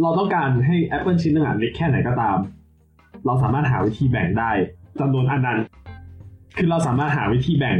[0.01, 2.37] เราต้องการให้ Apple ชิ้นหนึ่งอะเล็กแค่ไหนก็ตาม
[3.25, 4.51] เราสามารถหาวิธีแบ่งได้
[4.99, 5.59] จำนวนอันนั้น
[6.57, 7.77] คือเราสามารถหาวิธีแบ่ง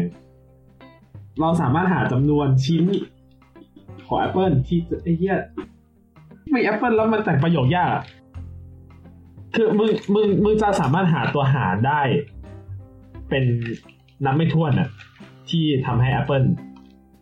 [1.39, 2.83] เราสามารถหาจำนวนชิ้น
[4.07, 5.37] ของ Apple ที่ไอ้เหี้ย
[6.51, 8.03] ไม่ Apple แล้วมันแต่งประโยคยากอะ
[9.55, 12.01] คือมึงมึงมึงจะสามารถหาตัวหารได้
[13.29, 13.43] เป็น
[14.25, 14.89] นับไม่ถ้วนอะ
[15.49, 16.45] ที่ทำให้ แอปเปิล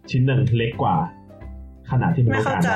[0.10, 0.96] ชิ้นหนึ่งเล็กกว่า
[1.90, 2.72] ขนาดที่มึงไม่ต้องเข้าการใจ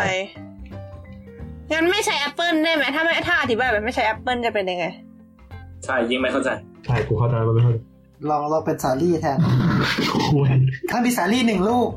[1.68, 4.86] ได้งั้นไม่ใช้แอปเปิลได้ไหมถ้าไม่ถ้าอธิบายแบบไม่ใช้แอปเปิลจะเป็นยังไง
[5.86, 6.50] ใช่ยิ่งไม่เข้าใจ
[6.86, 7.78] ใช่กูเข้าใจมันไม่เข้าใจ
[8.30, 9.38] ลองลองเป็นสาลี่แทน
[10.28, 10.50] คุย
[10.92, 11.90] ถ้ามีสาลี่หนึ่งลูก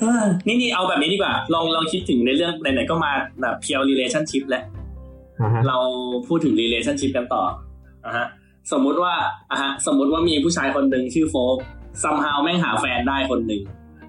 [0.00, 4.64] เออนี่นี่เอาแบบนี้ดีกว่า ลองลองคิดถึงในเรื่องไหนๆก็มาแบบเพียว relationship แล้ว
[5.40, 5.78] อ่าฮะเรา
[6.28, 7.42] พูดถึง relationship กันต่อ
[8.04, 8.26] อะฮะ
[8.72, 9.14] สมมุติว่า
[9.50, 11.56] อะฮะ สมมุติว่ามีผู้ชายคนหนึ่งชื่อโฟก
[12.02, 13.62] ซัมฮาวแม่งหาแฟนได้คนหนึ่ง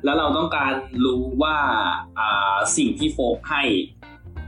[0.04, 0.72] แล้วเราต้องการ
[1.06, 1.58] รู้ว่า
[2.20, 3.64] อ่าสิ่งที่โฟกให้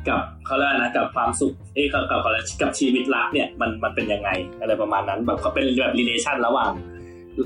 [0.10, 4.30] กับเขาเรียกนะกับความสุขเอ้กับกับกับกับชีวิตรักเนี่ยมันมันเป็นยังไง
[4.62, 6.72] อะไรประมาณนั้นแบบเขาเป็นแบบ relation ระหว่าง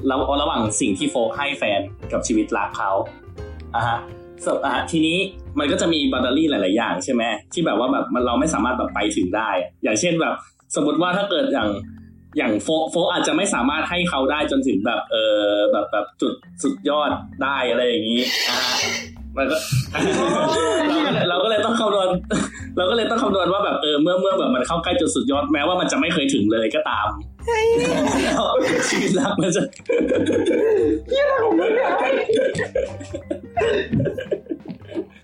[0.07, 1.80] แล้วระหว่างสิ่งที่โฟกให้แฟน
[2.11, 2.91] กับชีวิตรักเขา
[3.76, 3.99] อะฮะ
[4.45, 5.18] สอะทีนี้
[5.60, 7.23] มันก็จะมีแบตเตอรี่หลาย ๆ อย่างใช่ไหม
[7.53, 9.49] ที่แบบว่าแบบมันเราไม่สามารถแบบไปถึงได้
[9.84, 10.34] อย่างเช่นแบบ
[10.76, 11.69] สมมติว่าถ้าเกิดอย่าง
[12.38, 16.34] อย่างโฟโฟอาจจะไม่สามารถให้เขาได้จนถึงแบบเออแบบแบบจุด
[16.64, 17.10] สุดยอด
[17.44, 18.57] ได้อะไรอย่างนี้อ่า
[19.38, 19.57] มันก็
[20.90, 22.10] เราก็เราก็เลยต้องคำนวณ
[22.78, 27.08] เราก็เลยต้องคำนวณว่าแบบเออเมื่อเมื่อแบบมันเข้าใกล้จุดสุดยอดแม้ว่ามันจะไม่เคยถึงเลยก็ตาม
[28.26, 28.44] แล้ว
[28.90, 29.62] ชีวิตรักมันจะ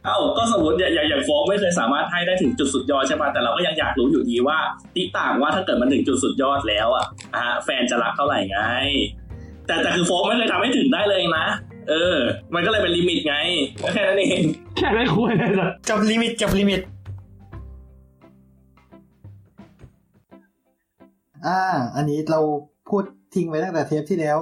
[0.05, 4.57] เอ้าก็สมมติอย่างอย่างอย่างโฟกไม่เคยสามารถให้ได้ถึงจุดสุดยอดใช่ป่ะแต่เราก็ยังอยากรู้อยู่ดีว่า
[4.95, 7.05] ติต่างว่าถ้าเกิดมันถึงจุดสุดยอดแล้วอะ
[7.35, 8.59] อ่าแฟนจะรักเท่าไหร่ไง
[9.67, 11.47] แต่แต่คือโฟกไม่เคยทำให้ถึงได้เลยนะ
[11.89, 12.17] เออ
[12.53, 13.35] มันก็เลยเป็นลิมิตไง
[13.81, 14.43] ก็แค่นั้นเอง
[14.77, 16.81] แค่นั้นคุยเลยสัสกับลิมิตกับลิมิต
[21.47, 21.59] อ่า
[21.95, 22.39] อันนี้เรา
[22.89, 23.03] พูด
[23.35, 24.37] ทิ้งไว้ตั้งแต่เทปที่แล้ว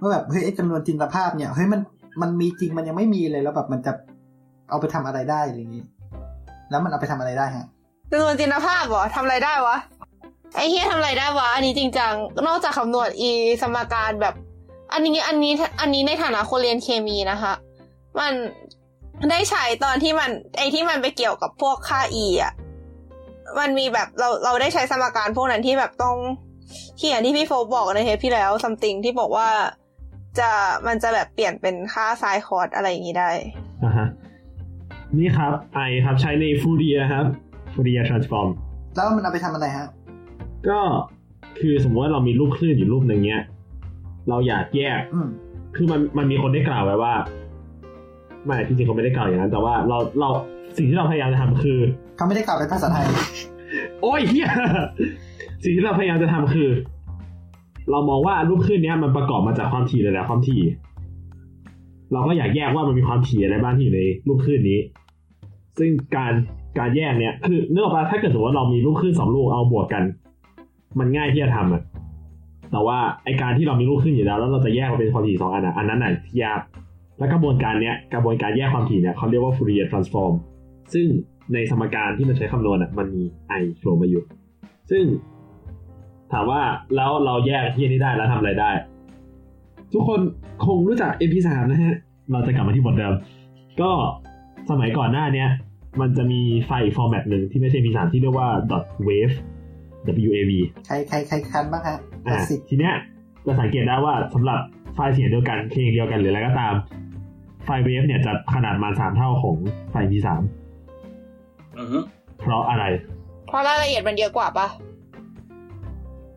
[0.00, 1.80] ว่าแบบเฮ้ยจำนวนจินตภาพเนี่ยเฮ้ยมัน
[2.22, 3.92] มันมีจริงมันยังไม่มีเลยแล้วแบบมันจะ
[4.70, 5.84] เอาไปทำอะไรได้อะไรอย่างนี้
[6.70, 7.66] แล้วมันเอาไปทำอะไรได้ฮะ
[8.10, 9.76] จำนวนจินตภาพเหรอทำอะไรได้วะ
[10.54, 12.12] ไอ้เฮียทำอะไรได้วะอันนี้จริงจัง
[12.46, 13.30] นอกจากคำนวณอี
[13.62, 14.34] สมการแบบ
[14.92, 17.52] อันนี้อันนี้อันนี้ในฐานะคนเรียนเคมีนะคะ
[18.18, 18.32] มัน
[19.30, 22.52] ได้ใช้ตอนที่มันไอที่มันไปเกี่ยวกับพวกค่า e อะ
[23.58, 26.16] มันมีแบบเราเราได้ใช้สมการพวกนั้นที่แบบต้อง
[26.98, 29.48] ที่อย่างที่พี่โฟกบอกในเทปที่แล้ว something ที่บอกว่า
[30.38, 30.50] จะ
[30.86, 33.30] มันจะแบบเปลี่ยนเป็นค่าไซน์คอร์ดอะไรอย่างนี้ได้
[33.84, 34.08] อ่าฮะ
[35.18, 37.26] นี่ครับ i ครับใช้ใน Fourier ครับ
[37.72, 38.48] Fourier transform
[38.94, 39.86] แล้วมันเอาไปทำอะไรฮะ
[40.68, 40.80] ก็
[41.60, 43.42] คือสมมติว่าเรามีรูปคลื่นอยู่รูปหนึ่งเนี้ย
[44.28, 45.28] เราอยากแยกอืม
[45.76, 47.14] คือมันมันมีคนได้กล่าวไว้ว่า
[48.44, 50.28] ไม่ที่จริงเขาไม่ได้กล่าวอย่างนั้น แต่ว่าเราเรา
[50.76, 51.78] สิ่งที่เราพยายามจะทำคือ
[52.20, 53.06] เขาไม่ได้กล่าวเป็นภาษาไทย
[54.02, 54.48] โอ้ยเฮีย
[55.64, 56.68] สิ่งที่เราพยายามจะทำคือ
[57.90, 60.62] เรามองว่ารูปคลื่นเนี้ยมันประกอบมาจากความถี่หลายๆความถี่
[62.12, 64.78] เราก็อยากแยกว่ามันมีความถี่อะไรบ้างที่อยู่ในรูปคลื่นนี้
[65.78, 66.32] ซึ่งการ
[66.78, 70.02] การแยกเนี้ยคือเนื่องจากถ้าเกิดสมมติว่าเรามีรูปคลื่นสองลูกเอาบวกกัน
[70.98, 71.82] มันง่ายที่จะทำอะ
[72.72, 76.60] แต่ว่าไอการที่เรามีรูปคลื่นอยู่แล้ว แล้วเราจะแยกมาเป็นความถี่สองอันอะอันนั้นน่ะที่ยาก
[77.18, 80.34] และกระบวนการเนี้ยกระบวนการแยกความถี่เนี่ยเขาเรียกว่า Fourier transform
[80.94, 81.06] ซึ่ง
[81.52, 83.22] ในสมการที่มันใช้คำนวณอะมันมี
[83.60, 84.22] i โผล่มาอยู่
[84.90, 85.04] ซึ่ง
[86.32, 86.60] ถามว่า
[86.96, 88.70] แล้วเราแยกที่นี้ได้แล้วทำอะไรได้
[89.92, 90.20] ทุกคน
[90.66, 91.94] คงรู้จัก MP3 นะฮะ
[92.32, 93.14] เราจะกลับมาที่บทเดิม
[93.80, 93.90] ก็
[94.70, 95.48] สมัยก่อนหน้าเนี้ย
[96.00, 98.48] มันจะมีไฟล์อีก format หนึ่งที่ไม่ใช่ MP3 ที่เรียกว่า
[99.06, 99.34] .wave
[100.26, 100.52] WAV
[100.86, 102.94] ใครใครใครทันบ้างฮะคลาอ่าสสิกทีเนี้ย
[103.46, 104.60] จะสังเกตได้ว่าสำหรับ
[104.94, 106.74] ไฟล์เสียงเดียวกันเพลงเดียวกันหรืออะไรก็ตาม
[107.64, 109.56] ไฟล์ wave เนี่ยจะขนาดมาสามเท่าของ
[109.90, 110.59] ไฟล์ MP3 อือฮึ
[112.40, 112.84] เพราะอะไร
[113.46, 114.66] เพราะรายละเอียดมันเยอะกว่าปะ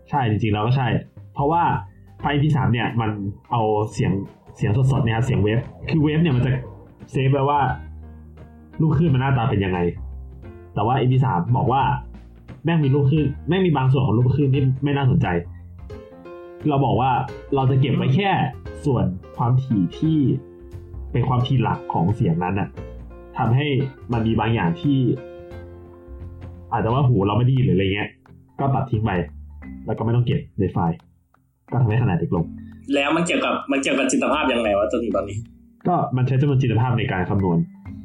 [0.09, 0.87] ใช่จริงๆแล้วก็ใช่
[1.33, 1.63] เพราะว่า
[2.19, 3.09] ไฟล์ MP3 เนี่ยมัน
[3.51, 3.61] เอา
[3.91, 4.11] เสียง
[4.57, 6.51] เสียงสดๆเนี่ยครับเสียง wave คือ wave เนี่ยมันจะ
[7.11, 7.59] save ไว้ว่า
[8.81, 9.79] ลูกคลื่นมันหน้าตาเป็นยังไง
[10.73, 11.25] แต่ว่า MP3
[11.57, 11.81] บอกว่า
[12.63, 15.27] แม่งมีลูกคลื่นแม่งมีบางส่วนของลูกคลื่นที่ไม่น่าสนใจ
[16.69, 17.11] เราบอกว่า
[17.55, 18.31] เราจะเก็บไว้แค่
[18.85, 19.05] ส่วน
[19.37, 20.17] ความถี่ที่
[21.11, 22.69] เป็นความถี่หลักของเสียงนั้นน่ะ
[23.37, 23.67] ทำให้
[24.13, 24.97] มันมีบางอย่างที่
[26.73, 28.09] อาจจะว่าหูเราไม่ได้ยินหรืออะไรเงี้ย
[28.59, 29.11] ก็ตัดทิ้งไป
[29.85, 30.97] แล้วก็ไม่ต้องเก็บในไฟล์
[31.71, 32.45] ก็ทำให้ขนาดเล็กลง
[32.95, 35.37] แล้วมันเกี่ยวกับมันเกี่ยวกับจิตภาพยังไงวะจนถึงตอนนี้
[35.87, 37.57] ก็มันใช้จำนวนจิตภาพในการคำนวณ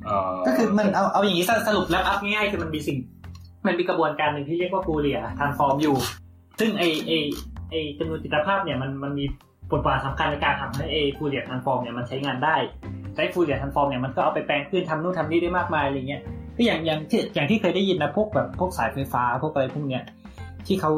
[0.08, 2.96] อ๋อก็คือมันเอาเอาอย่างนี้สรุปแล้วอัพง่ายๆคือมันมีสิ่ง
[3.66, 5.96] มันมีกระบวนการหนึ่งที่เรียกว่า Fourier transform อยู่
[6.60, 7.12] ซึ่งไอไอ
[7.70, 9.24] ไอจำนวนจินตภาพเนี่ยมันมันมี
[9.72, 12.56] บทบาทสำคัญในการทำให้ไอ Fourier transform เนี่ยมันใช้งานได้
[13.18, 16.22] ใช้ Fourier transform เนี่ยมันก็เอาไปแปลงคลื่นทำนู่นทำนี่ได้มากมายอะไรเงี้ย
[16.56, 20.02] ก็อย่างอย่างที่อย่างที่เคยได้ยินนะพวกแบบพวกสายไฟฟ้าพวกอะไรพวกเนี้ย
[20.66, 20.92] ที่เขา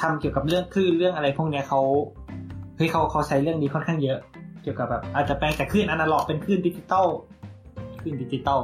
[0.00, 1.80] ทำเกี่ยวกับเรื่องคลื่นเรื่องอะไรพวกเนี้ยเขา
[2.76, 4.18] เฮ้ยเขาเขาใช้เรื่องนี้ค่อนข้างเยอะ
[4.62, 7.06] เกี่ยวกับแบบอาจจะแปลงจากคลื่นอนาล็อกเป็นคลื่นดิจิตอล
[8.00, 8.60] คลื่นดิจิตอล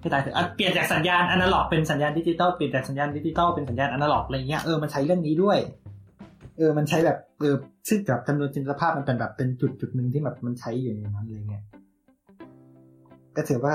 [0.00, 5.58] ไม่ตายเถอะอะเปลี่ยนจากสัญญาณอนาล็อกเป็นสัญญาณดิจิตอลเปลี่ยนจากสัญญาณดิจิตอลเป็นสัญญาณอนาล็อกอะไรเงี้ยเออมันใช้เรื่องนี้ด้วย
[6.58, 7.54] เออมันใช้แบบเออ
[7.88, 11.64] ซึ่งแบบจำนวนจินตภาพมันเป็นแบบเป็นจุดจุดหนึ่งที่แบบมันใช้อยู่ในนั้นอะไรเงี้ย
[13.36, 13.74] ก็ถือว่า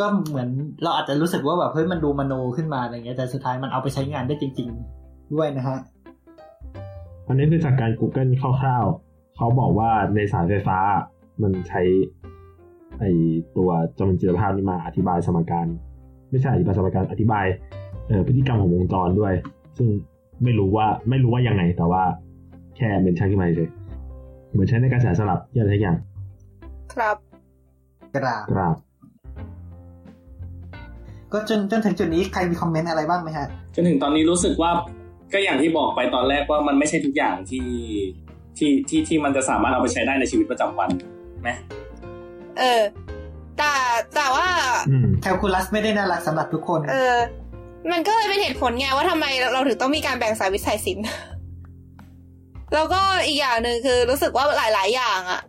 [0.00, 0.48] ก็เหมือน
[0.82, 4.68] เราอาจจะรู้สึกว่าแบบเฮ้ยมันดูมโนขึ้นมาอะไรเงี้ยแต่สุดท้ายมันเอาไปใช้งานได้จริง
[5.00, 5.78] ๆ ด้วยนะฮะ
[7.26, 10.78] อันนี้คือจากการ Google คร่าวๆเขาบอกว่าในสายไฟฟ้า
[11.42, 11.82] มันใช้
[12.98, 13.04] ไอ
[13.56, 15.66] ตัวจำนวนจิตภาพนี้มาอธิบายสมการ
[16.30, 17.46] ไม่ใช่อธิบายสมการอธิบาย
[18.08, 19.34] เอ่อพฤติกรรมของวงจรด้วย
[19.76, 19.88] ซึ่ง
[20.42, 22.02] ไม่รู้ว่าไม่รู้ว่ายังไง แต่ว่า
[22.76, 23.70] แค่เมนชั่นขึ้นมาเฉย
[24.52, 25.96] เหมือนใช้ในการสายสลับอย่างไรอย่าง
[26.92, 27.16] ครับ
[28.14, 28.76] กราบกราบ
[31.32, 34.70] ก็จนจนถึงจุดนี้ใครมีคอมเมนต์อะไรบ้างไหมฮะ จนถึงตอนนี้รู้สึกว่า
[35.32, 37.68] ก็อย่างที่บอกไปตอนแรกว่ามันไม่ใช่ทุกอย่างที่
[38.58, 40.90] ที่ที่ที่มันจะสามารถเอาไปใช้ได้ในชีวิตประจำวัน
[41.42, 41.50] ไหม
[42.58, 42.82] เออ
[43.58, 43.72] แต่
[44.14, 44.46] แต่ว่า
[44.90, 47.16] อืมแคลคูลัสไม่ได้น่ารักสำหรับทุกคน เออ
[47.92, 51.06] มันก็เลยเป็นเหตุผลไงว่าทำไมเราถึงต้องมีการแบ่งสายวิทย์สายศิลป์
[52.74, 55.40] แล้วก็อีกอย่างหนึ่งคือรู้สึกว่าหลาย ๆ อย่างอะ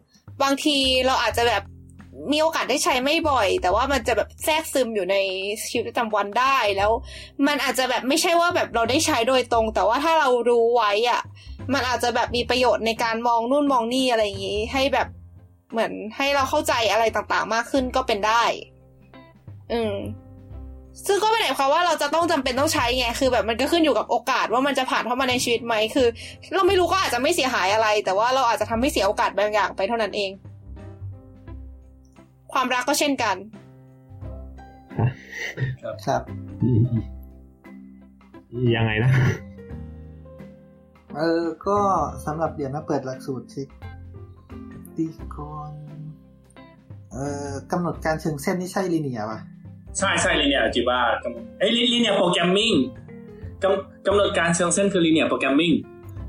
[0.44, 1.64] บางทีเราอาจจะแบบ
[2.32, 5.16] มีโอกาสได้ใช้ไม่บ่อย แต่ว่ามันจะแบบแทรกซึมอยู่ใน
[5.70, 6.92] ชีวิตประจำวันได้แล้ว
[7.48, 11.22] มันอาจจะแบบไม่ใช่ว่าแบบเราได้ใช้โดยตรง แต่ว่าถ้าเรารู้ไว้อะ
[11.74, 15.08] มันอาจจะแบบมีประโยชน์ในการมองนู่นมองนี่อะไรอย่างนี้ ให้แบบ
[15.72, 18.44] เหมือนให้เราเข้าใจอะไรต่างๆ มากขึ้นก็เป็นได้
[19.74, 19.96] อืม
[21.08, 26.08] ซึ่งก็ไม่ได้หมายความว่าเราจะต้องจำเป็นต้องใช้ไง คือแบบมันก็ขึ้นอยู่กับโอกาสว่ามันจะผ่านเข้ามาในชีวิตไหม คือ
[26.54, 30.32] เราไม่รู้ก็อาจจะไม่เสียหายอะไร แต่ว่าเราอาจจะทำให้เสียโอกาสบางอย่างไปเท่านั้นเอง
[32.54, 33.36] ความรักก็เช่นกัน
[36.06, 36.22] ครับ
[38.76, 39.12] ยังไงนะ
[41.16, 41.78] เออ ก็
[42.26, 43.68] สำหรับเดี๋ยวมาเปิดหลักสูตรเช็ค
[44.96, 45.06] ที
[45.36, 45.72] ก่อน
[47.12, 49.40] เอ่อกำหนดการเชิงเส้นนี่ใช่ linear ป่ะ
[49.98, 51.00] ใช่ใช่ linear จิบ้า
[51.60, 52.74] เอ้ย linear programming
[53.64, 55.74] กำกำหนดการเชิงเส้นคือ linear programming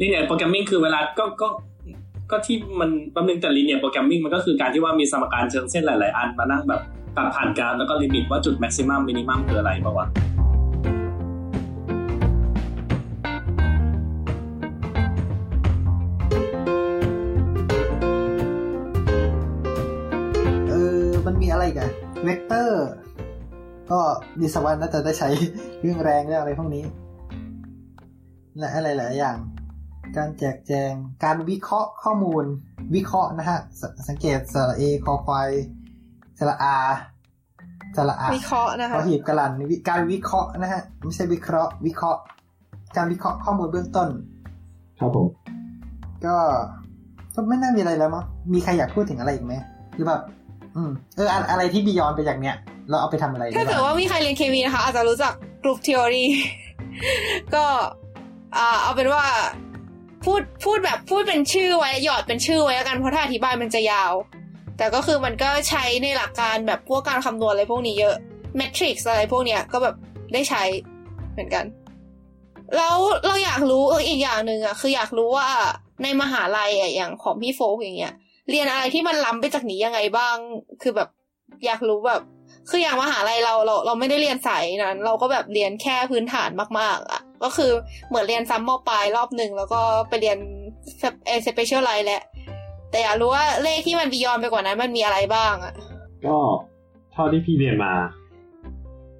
[0.00, 1.48] linear programming คือเวลาก็ก็
[2.30, 6.80] ก็ที่มันแป๊บนึงแต่ linear programming มันก็คือการที่ว่ามีสมการเชิงเส้นหลาย ๆ อันมานั่งแบบ
[7.16, 10.06] ตัดผ่านกันแล้วก็ limit ว่าจุด maximum minimum คืออะไรป่าวะ
[20.68, 20.72] เอ
[21.04, 21.88] อมันมีอะไรกัน
[22.24, 22.86] เวกเตอร์
[23.90, 24.00] ก็
[24.40, 25.28] ฟิสิกส์มันน่าจะได้ใช้
[25.80, 26.84] เรื่องแรงเรื่องอะไรพวกนี้
[28.58, 29.38] และอะไรหลายอย่าง
[30.18, 30.92] การแจกแจง
[31.24, 32.44] การวิเคราะห์ข้อมูล
[32.94, 35.50] วิเคราะห์นะฮะสสังเกตสระเอคอควาย
[36.38, 36.76] สระอา
[37.96, 42.20] สระอาวิเคราะห์นะคะพอหีบกระลันวิการวิเคราะห์นะฮะไม่ใช่วิเคราะห์ วิเคราะห์
[42.96, 44.08] การวิเคราะห์ข้อมูลเบื้องต้น
[45.00, 45.26] ครับผม
[46.26, 46.36] ก็
[47.34, 49.54] ก็ไม่น่ามีอะไรแล้วมั้งมีใครอยากพูดถึงอะไรอีกไหม
[49.94, 50.20] หรือแบบ
[50.76, 52.56] อืมเอออะอะไรที่บียอนไปจากเนี้ย
[52.88, 55.32] เราเอาไปทำอะไรถ้าได้เกิดบ้างว่ามีใครเรียนเคมีนะคะ อาจจะรู้จัก
[55.62, 56.24] กรุ๊ปท e o รี
[57.54, 57.64] ก็
[58.56, 59.22] อ่าเอาเป็นว่า
[60.24, 64.12] พูดพูดแบบพูดเป็นชื่อไว้หยอดเป็นชื่อไว้แล้วกันเพราะถ้าอธิบายมันจะยาว
[64.78, 68.14] แต่ก็คือมันก็ใช้ในหลักการแบบพวกการคำนวณอะไรพวกนี้เยอะ
[68.56, 69.94] แมทริกซ์อะไรพวกเนี้ยก็แบบ
[70.32, 70.62] ได้ใช้
[71.32, 71.64] เหมือนกัน
[72.76, 72.96] แล้ว
[73.26, 75.48] เราอยากรู้เอออีกอย่างหนึ่งอะคืออยากรู้ว่า
[76.02, 78.14] ในมหาลัยอะอย่างของพี่โฟกอย่างเงี้ย
[78.50, 80.36] เรียนอะไรที่มันล้ำไปจากนี้ยังไงบ้าง
[80.82, 81.08] คือแบบ
[81.66, 82.22] อยากรู้แบบ
[82.70, 87.72] คืออย่างมหาลัยเราเราเราไม่ได้เรียนสายนั้น เราก็แบบเรียนแค่พื้นฐานมาก ๆอะ ก็คือ
[88.08, 90.38] เหมือนเรียนซ้ำมปลายรอบหนึ่งแล้วก็ไปเรียน
[91.26, 92.22] specialize แหละ
[92.90, 95.74] แต่อยากรู้ว่าเลขที่มัน beyond ไปกว่านั้นมันมีอะไรบ้างอะ
[96.26, 96.36] ก็
[97.12, 97.94] เท่าที่พี่เรียนมา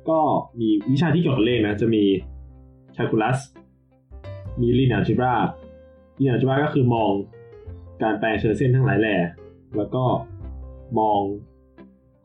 [0.08, 0.20] ก็
[0.60, 2.04] มีวิชาที่เกี่ยวกับเลขนะ จะมี
[2.96, 3.38] calculus
[4.60, 5.34] มี linear algebra
[6.18, 7.10] linear algebra ก็คือมอง
[8.02, 9.16] การแปลงเชิงเส้นทั้งหลายแหล่
[9.76, 10.04] แล้วก็
[10.98, 11.20] มอง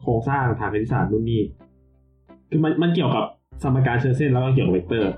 [0.01, 1.41] โครงสร้างทางคณิตศาสตร์นู่นนี่
[2.49, 3.25] คือมันมันเกี่ยวกับ
[3.63, 5.11] สมการเชิงเส้นแล้วก็เกี่ยวกับเวกเตอร์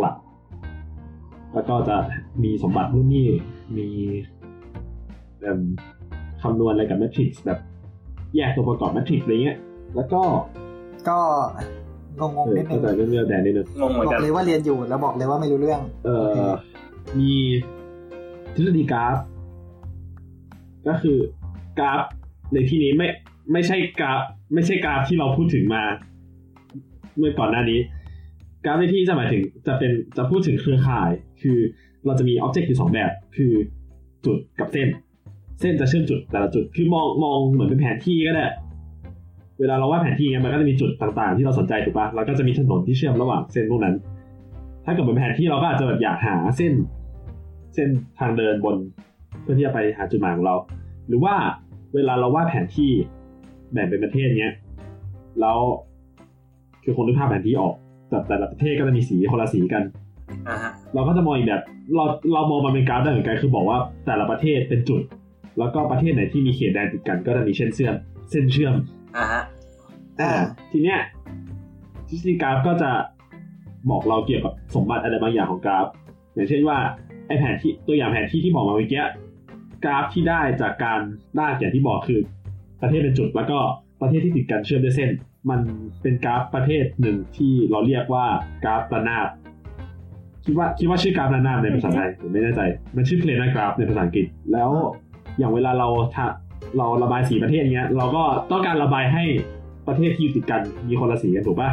[0.00, 1.96] หลักๆแล้วก็จะ
[2.42, 3.28] มีสมบัตินู่นนี่
[3.76, 3.88] มี
[5.40, 5.60] เอิ่ม
[6.42, 7.58] คำนวณอะไรกับแมทริกซ์แบบ
[8.36, 9.58] แยกตัวประกอบแมทริกซ์อะไรเงี้ย
[9.94, 10.22] แล้วก็
[11.08, 11.18] ก็
[12.20, 16.48] งงเออๆนิดนึเข้างใจเรื่องเรื่องแดนนิดนึงงงเหมือนบอกักนเลยว่าเรียนอยู่แล้วบอกเลยว่าไม่รู้เรื่อง เอ่อ
[17.18, 17.32] มี
[18.54, 19.16] ทฤษฎีกราฟ
[20.88, 21.18] ก็คือ
[21.78, 22.00] กราฟ
[22.52, 23.08] ในที่นี้ไม่
[23.52, 24.20] ไม่ใช่กราฟ
[24.54, 25.82] ไม่ใช่กราฟที่เราพูดถึงมา
[27.16, 27.80] เมื่อก่อนหน้านี้
[28.64, 31.10] กราฟในที่จะหมายถึงจะเป็นจะพูดถึงเครือข่าย
[31.42, 31.58] คือ
[32.06, 33.52] เราจะมีอ็อบเจกต์อยู่สองแบบ คือ
[34.24, 34.88] จุดกับเส้น
[35.60, 38.46] เส้นจะเชื่อมจุดแต่ละจุด คือมองมองเหมือนเป็นแผนที่ก็ได้
[39.60, 43.94] เวลาเราวาดแผนที่เงี้ยมันก็จะมีจุดต่างๆ ที่เราสนใจถูกปะแล้วก็จะมีถนนที่เชื่อมระหว่างเส้นพวกนั้น
[44.84, 46.72] ถ้าเกิดเป็นแผนที่เราก็อาจจะแบบอยากหาเส้น
[47.74, 47.88] เส้น
[48.18, 48.76] ทางเดินบน
[49.42, 50.56] เพื่อที่จะไปหาจุดหมายของเรา
[51.08, 51.34] หรือว่า
[51.94, 52.90] เวลาเราวาดแผนที่
[53.72, 54.52] แบ่งเป็นประเทศเนี้ย
[55.40, 55.58] แล้ว
[56.84, 57.74] คือคนนึกภาพแผนที่ออก
[58.14, 59.82] แต่แต่ละประเทศก็จะมีสีคนละสีกัน
[60.48, 61.62] อ่าฮะเราก็จะมองอีกแบบ
[61.94, 65.02] เราเรามองมันเป็นกราฟได้เหมือนกันคือบอกว่าแต่ละประเทศเป็นจุด
[65.58, 67.94] แล้วก็ประเทศไหนที่มีเขตแดนติดกันก็จะมีเส้นเชื่อม
[68.30, 68.74] เส้นเชื่อม
[69.16, 69.42] อ่าฮะ
[70.20, 70.32] อ่า
[70.72, 71.00] ทีเนี้ย
[72.08, 72.90] ทฤษฎีกราฟก็จะ
[73.90, 75.86] บอกเราเกี่ยวกับสมบัติอะไรบางอย่างของกราฟ
[76.34, 76.78] อย่างเช่นว่า
[77.26, 79.04] ไอแผนที่ตัวอย่างแผนที่ที่บอกมาเมื่อกี้
[79.84, 81.00] กราฟที่ได้จากการ
[81.36, 82.20] ได้อย่างที่บอกคือ
[82.82, 83.58] ประเทศเป็นจุดแล้วก็
[84.00, 85.10] ประเทศที่ติดกันเชื่อมด้วยเส้น
[85.50, 85.60] มัน
[86.02, 88.26] เป็นกราฟประเภทหนึ่งที่เราเรียกว่า
[88.64, 89.28] กราฟระนาบ
[90.44, 92.60] คิดว่าคิดว่าชื่อกราฟระนาบในภาษาไทยผมไม่แน่ใจ
[92.96, 94.70] มันชื่อเพลนกราฟในภาษาอังกฤษ แล้ว
[95.38, 96.26] อย่างเวลาเราทะ
[96.78, 99.24] เราระบายสีประเทศเงี้ย เราก็ต้องการระบายให้
[99.86, 101.70] ประเทศที่อยู่ติดกันมีคนละสีกันถูกปะ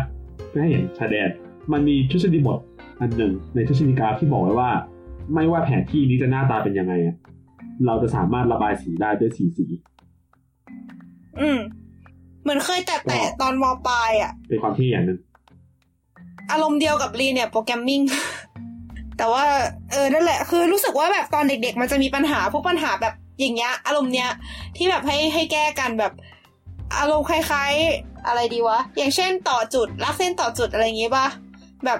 [0.49, 1.29] เพื่อให้เห็นชายแดน
[1.71, 2.59] มันมีทฤษฎีบท
[2.99, 4.71] อันหนึ่งในทฤษฎีกราฟที่บอกไว้ว่า
[5.33, 6.93] ไม่ว่าแผนที่นี้จะหน้าตาเป็นยังไง
[7.85, 9.65] เราจะสามารถระบายสีได้ด้วยสีสี
[11.39, 11.59] อืม
[12.41, 15.19] เหมือนเคยแต่แต่ตอนมปลายอะ เป็นความที่อย่างหนึ่ง
[16.51, 18.01] อารมณ์เดียวกับรีเนี่ยโปรแกรมมิ่ง
[19.17, 19.45] แต่ว่า
[19.91, 24.29] เออนั่นแหละ คือรู้สึกว่าแบบตอนเด็ก ๆ มันจะมีปัญหาพวกปัญหาแบบอย่างเงี้ย อารมณ์เนี้ย
[24.77, 26.13] ที่แบบให้ให้แก้กันแบบ
[26.99, 31.25] อารมณ์คล้ายๆ อะไรดีวะ อย่างเช่นต่อจุดลากเส้นต่อจุดอะไรอย่างงี้ป่ะ
[31.85, 31.99] แบบ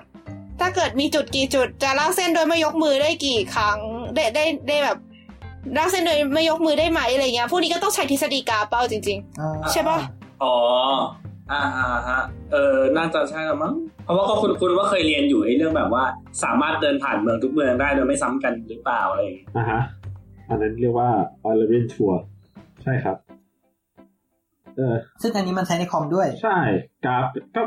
[0.60, 3.78] ถ้าเกิดมีจุดกี่จุด จะลากเส้นโดยไม่ยกมือได้กี่ครั้ง
[4.16, 4.98] ได้ได้ได้แบบ
[5.78, 10.00] ลากเส้นโดยไม่ยกมือได้ไหมอะไรเงี้ยพวกนี้ก็ต้องใช้ทฤษฎีกราฟเป้าจริงอ่าใช่ปะ
[10.44, 10.56] อ๋อ
[11.52, 13.74] อ่าอ่าฮะ เออน่าจะใช่ละมั้ง
[14.04, 16.04] เพราะว่าก็คุณคุณว่าเคยเรียนอยู่ไอ้เรื่องแบบว่า
[16.44, 19.82] สามารถเดินผ่านเมืองทุกเมืองได้โดยไม่ซ้ำกันหรือเปล่าอะไรอย่างเงี้ยอะฮะ
[20.50, 21.10] อันนั้นเรียกว่า
[21.46, 22.16] Eulerian Tour
[22.84, 23.18] ใช่ครับ
[24.78, 26.58] เออ ซึ่งอันนี้มันใช้ในคอมด้วย ใช่
[27.06, 27.62] กราฟก็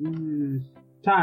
[0.00, 0.08] อื
[0.44, 0.46] ม
[1.06, 1.20] ใช่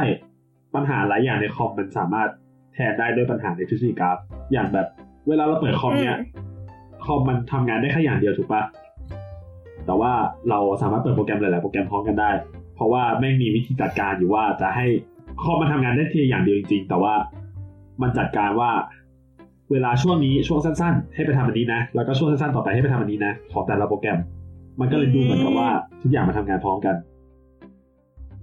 [0.75, 2.29] ปัญหาหลายอย่างในคอมมันสามารถ
[2.73, 4.17] แทนได้ด้วยปัญหาในทฤษฎีกราฟ
[4.53, 4.87] อย่างแบบ
[5.27, 6.17] เวลาเราเปิดคอมเนี่ย
[7.05, 8.63] คอมมันทำงานได้แค่อย่างเดียวถูกปะ
[9.87, 10.13] แต่ว่า
[10.49, 12.31] เราสามารถเปิดโปรแกรมหลาย ๆ โปรแกรมพร้อมกันได้
[12.75, 14.85] เพราะว่าไม่งมีวิธีจัดการอยู่ว่าจะให้
[15.41, 17.13] คอมมันทำงานได้ทีอย่างเดียวจริง ๆ แต่ว่า
[18.01, 18.71] มันจัดการว่า
[19.71, 24.19] เวลาช่วงนี้ช่วงสั้น ๆ ให้ไปทำอันนี้นะ แล้วก็ช่วงสั้น ๆ ต่อไปให้ไปทำอันนี้นะ ของแต่ละโปรแกรม
[24.79, 25.69] มันก็เลยดูเหมือนกับว่า
[26.01, 26.95] ทุกอย่างมันทำงานพร้อมกัน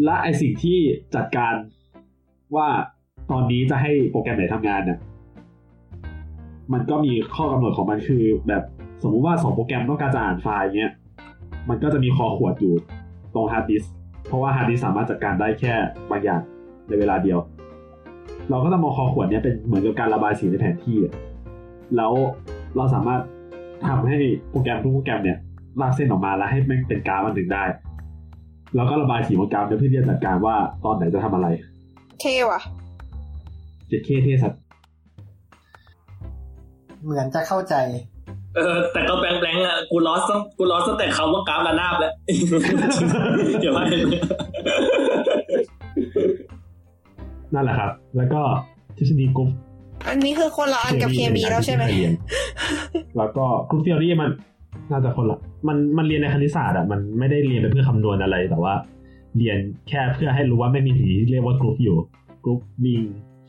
[0.05, 0.79] และไอสิ่งที่
[1.15, 1.55] จัดการ
[2.57, 2.69] ว่า
[3.31, 4.99] ตอนนี้จะให้โปรแกรมไหนทำงานเนี่ย
[6.73, 8.63] มันก็มีข้อกำหนดของมันคือ แบบ
[9.03, 10.93] สมมุติว่าสองโปรแกรมต้องการจะอ่านไฟล์เนี้ย
[11.69, 12.75] มันก็จะมีคอขวดอยู่
[13.35, 13.93] ตรงฮาร์ดดิสก์
[14.27, 15.73] เพราะว่าฮาร์ดดิสก์สามารถจัดการได้แค่
[16.11, 16.41] บางอย่าง
[16.89, 17.39] ในเวลาเดียว
[18.51, 21.15] เราก็จะมองคอขวดเนี้ยเป็นเหมือนกับการระบายสีในแผนที่อะ
[21.97, 22.13] แล้ว
[22.77, 23.21] เราสามารถ
[23.87, 24.19] ทำให้
[24.51, 25.39] โปรแกรมทุกโปรแกรมเนี่ย
[25.81, 27.65] ลากเส้นออกมาแล้วให้แม่งเป็นกราฟอันหนึ่งได้
[28.75, 32.61] แล้วก็ระบายสีบนกราฟเนี่ยเพื่อที่จะจัดการว่าตอนไหนจะทำอะไรๆเท่ว่ะ
[33.89, 34.61] เจ็ดเคเทสัตว์
[37.03, 37.75] เหมือนจะเข้าใจ
[38.57, 42.13] เออแต่ก็แบงแบงๆอะกูลอสต้องกูลอสตั้งแต่คำว่ากราฟระนาบแล้ว
[43.61, 43.83] เดี๋ยวมา
[47.55, 48.41] นั่นแหละครับ แล้วก็
[48.97, 49.51] ทฤษฎีกรุ๊ป
[50.09, 52.15] อันนี้คือคนละอันกับเคมีแล้วใช่ไหมเรียน
[53.17, 54.31] แล้วก็กรุ๊ปเทอรี่มัน
[54.91, 58.75] น่าจะคนละมันมันเรียนในคณิตศาสตร์อะมันไม่ได้เรียนไปเพื่อคำนวณอะไรแต่ว่า
[59.37, 59.59] เรียน
[59.89, 61.97] แค่เพื่อให้รู้ว่ามันมีสิ่งที่เรียกว่ากรุ๊ปอยู่
[62.45, 63.03] group ring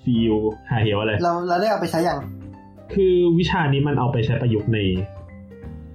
[0.04, 0.36] field
[0.70, 2.18] ห่าเหวอะไรเราเราได้เอาไปใช้อย่าง
[2.94, 4.80] คือวิชานี้มันเอาไปใช้ประยุกต์ใน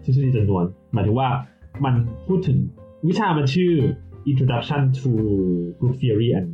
[0.04, 1.28] ทฤษฎีจำนวน หมายถึงว่า
[1.84, 1.94] มัน
[2.26, 2.58] พูดถึง
[3.08, 3.72] วิชามันชื่อ
[4.30, 5.10] Introduction to
[5.80, 6.48] Group Theory and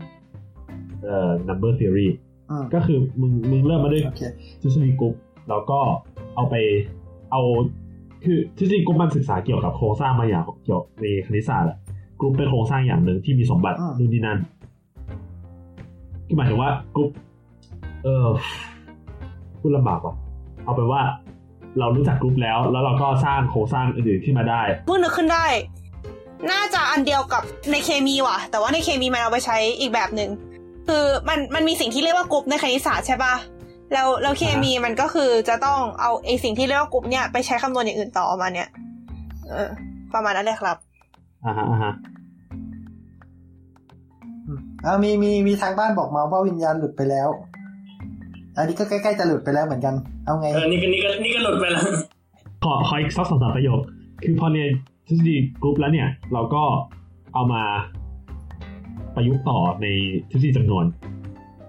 [1.04, 2.08] เอ่อ Number Theory
[2.50, 4.22] อืมก็คือมึงมึงเริ่มมาด้วยโอเค
[4.62, 5.14] ทฤษฎีกรุ๊ป
[5.48, 5.78] แล้วก็
[6.36, 6.54] เอาไป
[7.32, 7.42] เอา
[8.24, 11.78] คือทฤษฎีกรุ๊ปมันศึกษาเกี่ยวกับโครงสร้างมาอย่างเกี่ยวในคณิตศาสตร์อะ
[12.20, 14.38] กรุ๊ปเป็นโครงสร้างอย่างหนึ่งที่มีสมบัติอืมนู่นนี่นั่น
[16.26, 17.10] คือหมายถึงว่ากรุ๊ป
[18.04, 18.28] เออ
[19.60, 20.14] พูดลำบากว่ะ
[20.66, 21.02] เอาเป็นว่า
[21.78, 25.47] เรารู้จักกรุ๊ปแล้ว แล้วเราก็สร้างโครงสร้างอื่นๆขึ้นมาได้เพิ่งนึกขึ้นได้
[26.51, 30.30] น่าจะอันเดียวกับในเคมีว่ะ แต่ว่าในเคมีมันเอาไปใช้อีกแบบหนึ่ง
[30.88, 33.34] คือมันมันมีสิ่งที่เรียกว่ากรุ๊ปในคณิตศาสตร์ใช่ปะ
[33.93, 38.68] แล้วแล้วเคมีมันก็คือจะต้องเอาไอสิ่งที่เรียกว่ากรุ๊ปเนี่ยไปใช้คำนวณอย่างอื่นต่อมาเนี่ย
[39.51, 39.70] เออ
[40.14, 40.76] ประมาณนั้นเลยครับ
[41.44, 41.93] อ่าฮะอ่าฮะ
[44.47, 47.28] อืมอ่ามีมีมีทางบ้านบอกมาว่าวิญญาณหลุดไปแล้ว
[48.57, 51.85] อันนี้ก็ใกล้ๆจะหลุดไปแล้วเหมือนกัน เอาไงเออนี่ก็นี่ก็นี่ก็หลุดไปแล้ว
[52.65, 53.81] ขอขออีกสักสองสามประโยค
[54.24, 54.70] คือพอเรียน
[55.09, 56.62] ทฤษฎีกรุ๊ปแล้วเนี่ย เราก็
[57.35, 57.62] เอามา
[59.15, 59.87] ประยุกต์ต่อใน
[60.31, 60.85] ทฤษฎีจำนวน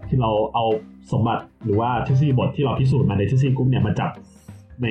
[0.08, 0.66] ที่เราเอา
[1.12, 4.12] สมบัติหรือว่าทฤษฎีบทที่เราพิสูจน์มาในทฤษฎีกรุ๊ปเนี่ยมาจับ
[4.84, 4.88] ใน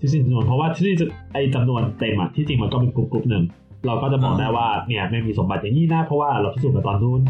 [0.00, 3.44] ทฤษฎีจำนวน เพราะว่าทฤษฎีไอจำนวนเต็มอะที่จริงมันก็เป็นกรุ๊ปกรุ๊ปหนึ่ง
[3.86, 7.20] เราก็จะบอกได้ว่าเนี่ยไม่มีสมบัติอย่างนี้นะเพราะว่าเราพิสูจน์มาตอนนู้น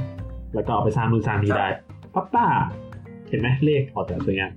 [0.55, 1.69] แล้วก็เอาไปสร้างนู่นสร้างนี้ได้
[2.15, 2.47] ปั๊บต้า
[3.29, 4.53] เห็นไหมเลขออกจากสวยงาม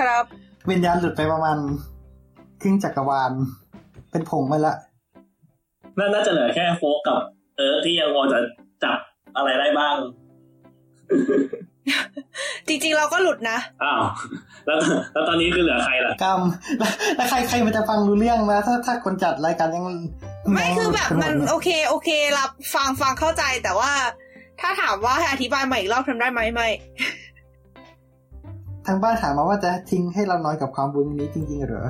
[0.00, 0.24] ครับ
[0.70, 1.58] วิญญาณหลุดไปประมาณ
[2.62, 3.32] ครึ่งจักรวาล
[4.10, 4.74] เป็นผงไปละ
[5.98, 7.20] น่าน่าจะเหลือแค่โฟกกับ
[7.56, 8.38] เออที่ยังพอจะ
[8.84, 8.98] จับ
[9.36, 9.96] อะไรได้บ้าง
[12.68, 14.02] จริงๆเราก็หลุดนะอ้าว
[14.66, 14.78] แล้ว
[15.12, 16.40] แล้วตอนนี้คือเหลือใครล่ะกรรม
[16.78, 23.90] แล้วแล้วใครใครมันจะฟังรู้เรื่องนะถ้าถ้าคนจัดรายการยังไม่ยังคือแบบหลุดมันกัหดเยโอเค โอเค รับฟังฟังเข้าใจแต่ว่า
[24.60, 26.68] ถ้าถามว่าให้อธิบายใหม่อีกรอบทำได้ไหมไม่
[28.86, 31.88] ทางบ้านถามมาว่าจะทิ้งให้เรานอนกับความวุ้นนี้จริง ๆ เหรอ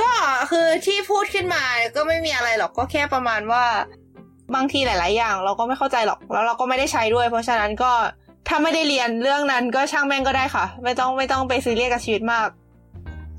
[0.00, 0.10] ก็
[0.50, 1.62] คือที่พูดขึ้นมา
[1.96, 3.64] ก็ไม่มีอะไรหรอกก็แค่ประมาณว่า
[4.54, 7.92] บางทีหลาย ๆ อย่าง เราก็ไม่เข้าใจหรอกแล้วเราก็ไม่ได้ใช้ด้วย เพราะฉะนั้นก็
[8.48, 12.48] ถ้าไม่ได้เรียนเรื่องนั้นก็ช่างแม่งก็ได้ค่ะ ไม่ต้องไม่ต้องไปซีเรียสกับชีวิตมาก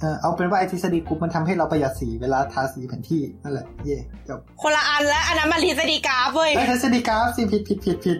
[0.01, 3.97] เออเอาเป็นว่าไอทฤษฎีกรุ๊ปมันทำให้เราประหยัดสีเวลาทาสีแผนที่นั่นแหละเย่
[4.29, 8.17] จบคนละอันแล้วอันนั้นมันทฤษฎีกราฟเว้ยไอทฤษฎีกราฟสิผิดผิดผิดผิด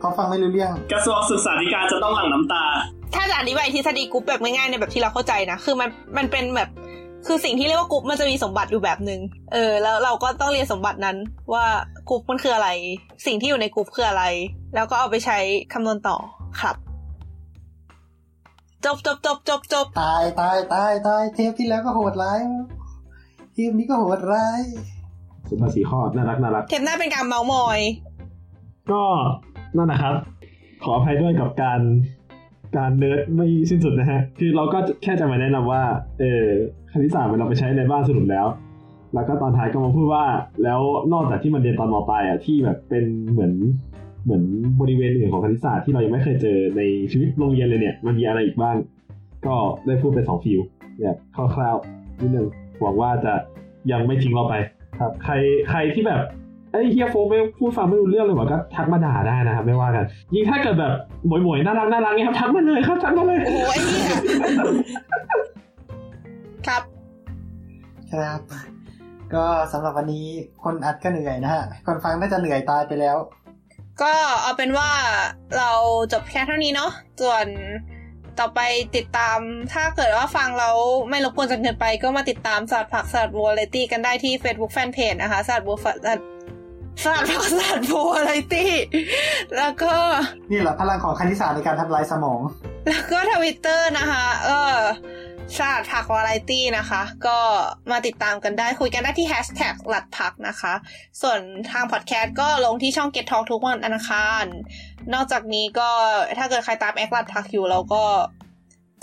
[0.00, 2.64] เขาฟังไม่รู้เรื่อง กระทรวงศึกษาธิการจะต้องหลั่งน้ำตา
[3.14, 6.68] ถ้าจะอธิบายทฤษฎีกรุ๊ปแบบง่ายๆในแบบที่เราเข้าใจนะคือมันมันเป็นแบบ
[7.26, 9.20] คือสิ่งที่เรียกว่ากรุ๊ปมันจะมีสมบัติอยู่แบบหนึ่ง
[9.52, 11.16] เออ แล้วเราก็ต้องเรียนสมบัตินั้น
[11.52, 11.64] ว่า
[12.08, 12.68] กรุ๊ปมันคืออะไร
[13.26, 14.24] สิ่งที่อยู่ในกรุ๊ปคืออะไร
[14.74, 15.38] แล้วก็เอาไปใช้
[15.72, 16.16] คำนวณต่อ
[16.60, 16.76] ครับ
[18.84, 22.38] จบจบจบจบจบตายตายตายตายเทปที่แล้วก็โหดร้าย
[23.52, 24.60] เทปนี้ก็โหดร้าย
[25.48, 27.80] สุภาษีข้อน่ารักน่ารักเทปหน้าเป็นการเมาส์มอย
[28.90, 29.02] ก็
[29.76, 30.14] นั่นนะครับ
[30.84, 31.80] ขออภัยด้วยกับการ
[32.76, 35.82] การเนิร์ดไม่สิ้นสุดนะฮะ คือเราก็แค่จะมาแนะนำว่า
[36.18, 36.44] เออ
[36.92, 38.46] คณิตศาสตร์มันเราไปใช้ในบ้านสรุปแล้ว
[39.14, 40.24] แล้วก็ตอนท้ายก็มาพูดว่า
[40.62, 40.80] แล้ว
[41.12, 43.52] นอกจากที่มันเรียนตอนมปลายอะที่แบบเป็นเหมือน
[44.24, 44.42] เหมือน
[44.80, 46.82] บริเวณอื่นของคณิตศาสตร์ที่เรายังไม่เคยเจอใน
[47.12, 48.76] ชีวิตโรงเรียนเลยเนี่ย มันมีอะไรอีกบ้าง
[49.46, 50.60] ก็ได้พูดไปสองฟิล
[51.00, 51.16] แบบ
[51.54, 52.46] คร่าวๆนิดนึง
[52.80, 53.34] หวังว่าจะ
[53.92, 54.54] ยังไม่ทิ้งเราไป
[55.00, 55.32] ครับ ใคร
[55.70, 56.20] ใครที่แบบ
[56.72, 60.04] ไอ้ยเฮียโฟมไม่พูดฟังไม่รู้เรื่องเลยว่ะก็ทักมาด่าได้นะครับไม่ว่ากัน
[60.34, 60.92] ยิ่งถ้าเกิดแบบ
[61.26, 64.14] หมวยๆน่ารักน่ารักเนี่ยครับทักมาเลยครับทักมาเลยโอ้โหไอ้เหี้ย
[66.66, 66.82] ครับ
[68.12, 68.40] ครับ
[69.34, 70.26] ก็สำหรับวันนี้
[70.64, 73.16] คนอัดก็เหนื่อยนะฮะคนฟังน่าจะเหนื่อยตายไปแล้ว
[74.02, 74.12] ก็
[74.42, 74.90] เอาเป็นว่า
[75.56, 75.70] เรา
[76.12, 77.46] จบแค่เท่านี้เนาะส่วน
[78.38, 78.60] ต่อไป
[78.96, 79.38] ติดตาม
[79.72, 80.76] ถ้าเกิดว่าฟังแล้ว
[81.10, 86.26] ไม่รบกวนจนเกินไปก็มาติดตามสัตว์ผักสัตว์วอลเลตี้กันได้ที่ Facebook Fanpage นะคะสัตว์บัวสัตว์
[87.04, 88.72] สัตว์ผักสัตว์วอลเลตี้
[89.56, 89.94] แล้วก็
[90.50, 92.40] นี่แหละพลังของคณิตศาสตร์ในการทำลายสมอง
[92.88, 94.78] แล้วก็ทวิตเตอร์นะคะ เออ
[95.56, 97.38] ศาสตร์ผักวาไรตี้นะคะ ก็
[97.90, 100.74] มาติดตามกันได้คุยกันได้ที่แฮชแท็กหลัดผักนะคะ
[101.22, 104.44] ส่วนทางพอดแคสต์ก็ลงที่ช่อง Get Talk ทุกวันอังคาร
[105.14, 105.90] นอกจากนี้ก็
[106.38, 108.04] ถ้าเกิดใครตามแอคหลัดผักอยู่เราก็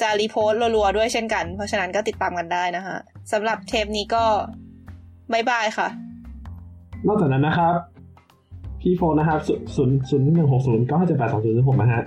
[0.02, 2.98] จะ repost รัวๆด้วยเช่นกัน เพราะฉะนั้นก็ติดตามกันได้นะคะ
[3.32, 4.24] สำหรับเทปนี้ก็
[5.32, 5.88] bye bye ค่ะ
[7.08, 7.76] นอกจากนั้นนะครับ
[8.82, 9.40] พี่โฟนนะครับ
[9.76, 12.04] ศูนย์ศูนย์หนึ่งหกศูนย์เก้าห้าเจ็ดแปดสองศูนย์หกนะฮะ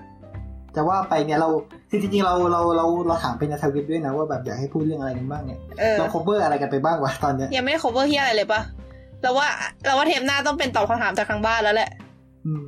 [0.77, 1.49] จะว่าไปเนี่ยเรา
[1.91, 8.61] จริงๆเราเราเราเราถามไปในทวิตด้วยนะว่าแบบอยากให้พูดเรื่องอะไรกันบ้างเนี่ยเออเรา cover อะไรกันไปบ้างวะตอนเนี้ยยังไม่ได้ cover ที่อะไรเลยปะ
[9.23, 9.49] เราว่า
[9.87, 11.91] เราว่าเทปหน้าต้องเป็นตอบคำถามจากทางบ้านแล้วแหละ
[12.47, 12.63] อืม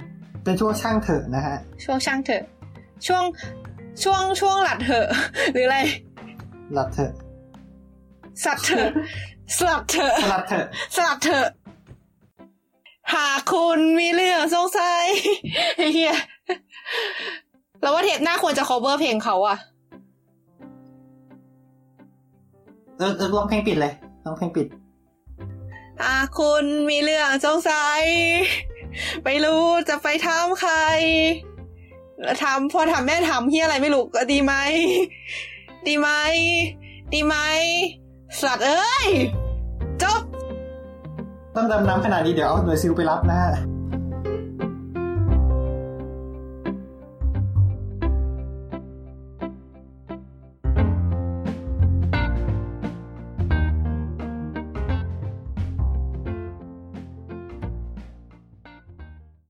[0.44, 2.42] เป็นช่วงช่างเถอะนะฮะ ช่วงช่างเถอะ
[3.06, 3.24] ช่วง
[4.02, 5.06] ช่วงช่วงหลัดเถอะ
[5.52, 5.78] หรืออะไร
[6.74, 7.12] หลับเถอะ
[8.44, 8.90] สัตว์เถอะ
[9.58, 10.66] สลับเถอะสลับเถอะ
[10.96, 11.48] สลับเถอะ
[13.14, 15.04] หากคุณมีเรื่องสงสัย
[15.76, 16.14] ไอ้เฮีย
[17.80, 19.56] แล้วว่าเทปหน้าควรจะ cover เพลงเขาอะ
[22.98, 23.92] เออเออร้องเพลงปิดเลย
[24.24, 24.66] ร้องเพลงปิด
[26.02, 28.02] หากคุณมีเรื่องสงสัย
[29.24, 30.74] ไม่รู้จะไปถามใคร
[32.22, 34.54] แล้วทำพอทำแม่ทำเฮียอะไรไม่รู้ก็ดีไหม
[35.86, 36.08] ดีไหม
[37.14, 37.36] ดีไหม
[38.42, 39.06] สัตว์เอ้ย
[40.02, 40.22] จบ
[41.54, 43.52] ต้องดำน้ำขนาดนี้เดี๋ยวเอาหน่วยซิลไปรับนะฮะ